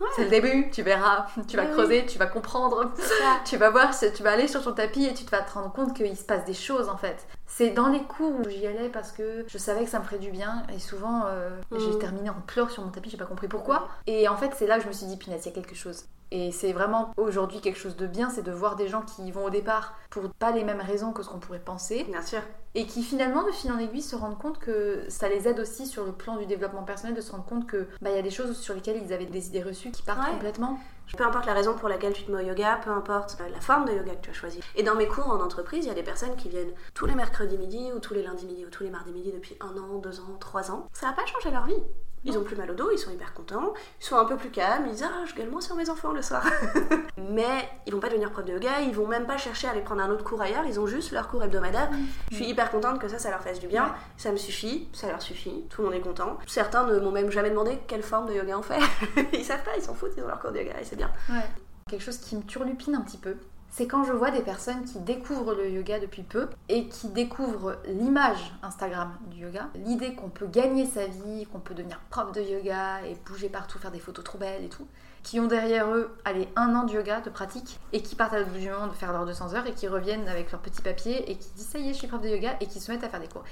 Hmm, 0.00 0.06
c'est 0.16 0.24
le 0.24 0.30
début, 0.30 0.70
tu 0.70 0.82
verras, 0.82 1.26
tu 1.48 1.56
vas 1.56 1.66
creuser, 1.66 2.04
tu 2.06 2.18
vas 2.18 2.26
comprendre, 2.26 2.92
tu 3.44 3.56
vas 3.56 3.70
voir, 3.70 3.90
tu 3.96 4.22
vas 4.22 4.32
aller 4.32 4.48
sur 4.48 4.62
ton 4.62 4.72
tapis 4.72 5.04
et 5.04 5.14
tu 5.14 5.24
te 5.24 5.30
vas 5.30 5.42
te 5.42 5.52
rendre 5.52 5.72
compte 5.72 5.94
qu'il 5.94 6.16
se 6.16 6.24
passe 6.24 6.44
des 6.44 6.54
choses 6.54 6.88
en 6.88 6.96
fait. 6.96 7.26
C'est 7.56 7.70
dans 7.70 7.86
les 7.88 8.02
cours 8.02 8.32
où 8.40 8.48
j'y 8.48 8.66
allais 8.66 8.88
parce 8.88 9.12
que 9.12 9.44
je 9.46 9.58
savais 9.58 9.84
que 9.84 9.90
ça 9.90 10.00
me 10.00 10.04
ferait 10.04 10.18
du 10.18 10.32
bien 10.32 10.64
et 10.74 10.80
souvent 10.80 11.22
euh, 11.26 11.50
j'ai 11.76 11.92
Mhm. 11.92 11.98
terminé 12.00 12.30
en 12.30 12.40
pleurs 12.48 12.70
sur 12.72 12.82
mon 12.84 12.90
tapis, 12.90 13.10
j'ai 13.10 13.16
pas 13.16 13.26
compris 13.26 13.46
pourquoi. 13.46 13.86
Et 14.08 14.26
en 14.26 14.36
fait, 14.36 14.50
c'est 14.56 14.66
là 14.66 14.78
que 14.78 14.82
je 14.82 14.88
me 14.88 14.92
suis 14.92 15.06
dit, 15.06 15.16
punaise, 15.16 15.42
il 15.44 15.50
y 15.50 15.52
a 15.52 15.54
quelque 15.54 15.76
chose. 15.76 16.04
Et 16.32 16.50
c'est 16.50 16.72
vraiment 16.72 17.12
aujourd'hui 17.16 17.60
quelque 17.60 17.78
chose 17.78 17.94
de 17.94 18.08
bien, 18.08 18.28
c'est 18.28 18.42
de 18.42 18.50
voir 18.50 18.74
des 18.74 18.88
gens 18.88 19.02
qui 19.02 19.30
vont 19.30 19.44
au 19.44 19.50
départ 19.50 19.94
pour 20.10 20.24
pas 20.30 20.50
les 20.50 20.64
mêmes 20.64 20.80
raisons 20.80 21.12
que 21.12 21.22
ce 21.22 21.28
qu'on 21.28 21.38
pourrait 21.38 21.60
penser 21.60 22.04
Bien 22.10 22.22
sûr. 22.22 22.40
et 22.74 22.86
qui 22.86 23.04
finalement 23.04 23.44
de 23.44 23.52
fil 23.52 23.70
en 23.70 23.78
aiguille 23.78 24.02
se 24.02 24.16
rendent 24.16 24.38
compte 24.38 24.58
que 24.58 25.04
ça 25.08 25.28
les 25.28 25.46
aide 25.46 25.60
aussi 25.60 25.86
sur 25.86 26.04
le 26.04 26.10
plan 26.10 26.36
du 26.36 26.46
développement 26.46 26.82
personnel 26.82 27.14
de 27.14 27.20
se 27.20 27.30
rendre 27.30 27.44
compte 27.44 27.68
que 27.68 27.86
bah 28.02 28.10
y 28.10 28.18
a 28.18 28.22
des 28.22 28.30
choses 28.32 28.56
sur 28.58 28.74
lesquelles 28.74 29.00
ils 29.04 29.12
avaient 29.12 29.26
des 29.26 29.46
idées 29.46 29.62
reçues 29.62 29.92
qui 29.92 30.02
partent 30.02 30.24
Ouais. 30.26 30.32
complètement. 30.32 30.80
Peu 31.16 31.24
importe 31.24 31.46
la 31.46 31.52
raison 31.52 31.74
pour 31.74 31.88
laquelle 31.88 32.12
tu 32.12 32.24
te 32.24 32.32
mets 32.32 32.42
au 32.42 32.46
yoga, 32.46 32.80
peu 32.82 32.90
importe 32.90 33.38
la 33.38 33.60
forme 33.60 33.84
de 33.84 33.92
yoga 33.92 34.16
que 34.16 34.24
tu 34.24 34.30
as 34.30 34.34
choisi. 34.34 34.60
Et 34.74 34.82
dans 34.82 34.96
mes 34.96 35.06
cours 35.06 35.28
en 35.28 35.40
entreprise, 35.40 35.84
il 35.84 35.88
y 35.88 35.90
a 35.90 35.94
des 35.94 36.02
personnes 36.02 36.34
qui 36.36 36.48
viennent 36.48 36.72
tous 36.94 37.06
les 37.06 37.14
mercredis 37.14 37.58
midi 37.58 37.92
ou 37.94 38.00
tous 38.00 38.14
les 38.14 38.22
lundis 38.22 38.46
midi 38.46 38.64
ou 38.66 38.70
tous 38.70 38.82
les 38.82 38.90
mardis 38.90 39.12
midi 39.12 39.32
depuis 39.32 39.56
un 39.60 39.76
an, 39.76 39.98
deux 39.98 40.20
ans, 40.20 40.36
trois 40.40 40.70
ans. 40.70 40.88
Ça 40.92 41.06
n'a 41.06 41.12
pas 41.12 41.26
changé 41.26 41.50
leur 41.50 41.66
vie. 41.66 41.82
Ils 42.24 42.38
ont 42.38 42.42
plus 42.42 42.56
mal 42.56 42.70
au 42.70 42.74
dos, 42.74 42.90
ils 42.92 42.98
sont 42.98 43.10
hyper 43.10 43.34
contents, 43.34 43.74
ils 44.00 44.04
sont 44.04 44.16
un 44.16 44.24
peu 44.24 44.36
plus 44.36 44.50
calmes, 44.50 44.84
ils 44.86 44.92
disent 44.92 45.04
Ah, 45.04 45.24
je 45.26 45.34
gueule 45.34 45.50
moins 45.50 45.60
sur 45.60 45.76
mes 45.76 45.90
enfants 45.90 46.12
le 46.12 46.22
soir. 46.22 46.44
Mais 47.18 47.68
ils 47.86 47.92
vont 47.92 48.00
pas 48.00 48.08
devenir 48.08 48.30
prof 48.30 48.44
de 48.44 48.52
yoga, 48.52 48.80
ils 48.80 48.94
vont 48.94 49.06
même 49.06 49.26
pas 49.26 49.36
chercher 49.36 49.66
à 49.66 49.72
aller 49.72 49.82
prendre 49.82 50.02
un 50.02 50.10
autre 50.10 50.24
cours 50.24 50.40
ailleurs, 50.40 50.64
ils 50.66 50.80
ont 50.80 50.86
juste 50.86 51.12
leur 51.12 51.28
cours 51.28 51.42
hebdomadaire. 51.42 51.90
Je 52.30 52.36
suis 52.36 52.46
hyper 52.46 52.70
contente 52.70 52.98
que 52.98 53.08
ça, 53.08 53.18
ça 53.18 53.30
leur 53.30 53.42
fasse 53.42 53.60
du 53.60 53.66
bien. 53.66 53.94
Ça 54.16 54.32
me 54.32 54.36
suffit, 54.36 54.88
ça 54.92 55.08
leur 55.08 55.20
suffit, 55.20 55.64
tout 55.68 55.82
le 55.82 55.88
monde 55.88 55.96
est 55.96 56.00
content. 56.00 56.38
Certains 56.46 56.86
ne 56.86 56.98
m'ont 56.98 57.12
même 57.12 57.30
jamais 57.30 57.50
demandé 57.50 57.78
quelle 57.86 58.02
forme 58.02 58.26
de 58.26 58.34
yoga 58.34 58.58
on 58.58 58.62
fait. 58.62 58.80
ils 59.32 59.44
savent 59.44 59.62
pas, 59.62 59.76
ils 59.76 59.82
s'en 59.82 59.94
foutent, 59.94 60.12
ils 60.16 60.22
ont 60.22 60.28
leur 60.28 60.40
cours 60.40 60.52
de 60.52 60.58
yoga 60.58 60.80
et 60.80 60.84
c'est 60.84 60.96
bien. 60.96 61.10
Ouais. 61.28 61.44
Quelque 61.88 62.02
chose 62.02 62.18
qui 62.18 62.36
me 62.36 62.42
turlupine 62.42 62.94
un 62.94 63.02
petit 63.02 63.18
peu, 63.18 63.36
c'est 63.76 63.88
quand 63.88 64.04
je 64.04 64.12
vois 64.12 64.30
des 64.30 64.42
personnes 64.42 64.84
qui 64.84 65.00
découvrent 65.00 65.52
le 65.52 65.68
yoga 65.68 65.98
depuis 65.98 66.22
peu 66.22 66.48
et 66.68 66.86
qui 66.86 67.08
découvrent 67.08 67.76
l'image 67.86 68.54
Instagram 68.62 69.12
du 69.32 69.38
yoga, 69.38 69.68
l'idée 69.74 70.14
qu'on 70.14 70.28
peut 70.28 70.46
gagner 70.46 70.86
sa 70.86 71.06
vie, 71.06 71.44
qu'on 71.52 71.58
peut 71.58 71.74
devenir 71.74 71.98
prof 72.08 72.30
de 72.30 72.40
yoga 72.40 73.04
et 73.04 73.16
bouger 73.26 73.48
partout, 73.48 73.80
faire 73.80 73.90
des 73.90 73.98
photos 73.98 74.24
trop 74.24 74.38
belles 74.38 74.62
et 74.62 74.68
tout, 74.68 74.86
qui 75.24 75.40
ont 75.40 75.48
derrière 75.48 75.88
eux, 75.88 76.14
allez, 76.24 76.48
un 76.54 76.72
an 76.76 76.84
de 76.84 76.92
yoga, 76.92 77.20
de 77.20 77.30
pratique, 77.30 77.80
et 77.92 78.00
qui 78.00 78.14
partent 78.14 78.34
à 78.34 78.38
l'autre 78.38 78.52
bout 78.52 78.60
du 78.60 78.70
monde 78.70 78.92
faire 78.92 79.12
leurs 79.12 79.26
200 79.26 79.54
heures 79.54 79.66
et 79.66 79.72
qui 79.72 79.88
reviennent 79.88 80.28
avec 80.28 80.52
leur 80.52 80.60
petit 80.60 80.80
papier 80.80 81.28
et 81.28 81.36
qui 81.36 81.48
disent 81.56 81.66
ça 81.66 81.80
y 81.80 81.90
est, 81.90 81.94
je 81.94 81.98
suis 81.98 82.06
prof 82.06 82.20
de 82.20 82.28
yoga 82.28 82.56
et 82.60 82.66
qui 82.66 82.78
se 82.78 82.92
mettent 82.92 83.02
à 83.02 83.08
faire 83.08 83.20
des 83.20 83.26
cours. 83.26 83.42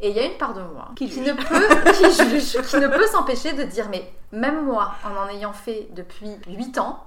Et 0.00 0.10
il 0.10 0.16
y 0.16 0.20
a 0.20 0.26
une 0.26 0.38
part 0.38 0.54
de 0.54 0.62
moi 0.62 0.92
Qui 0.94 1.06
ne 1.06 1.32
peut, 1.32 1.92
qui 1.92 2.30
juge, 2.30 2.62
qui 2.68 2.76
ne 2.76 2.86
peut 2.86 3.06
s'empêcher 3.08 3.52
de 3.54 3.64
dire 3.64 3.88
mais 3.90 4.12
même 4.30 4.64
moi, 4.64 4.94
en 5.04 5.24
en 5.24 5.28
ayant 5.28 5.52
fait 5.52 5.88
depuis 5.92 6.30
8 6.46 6.78
ans, 6.78 7.04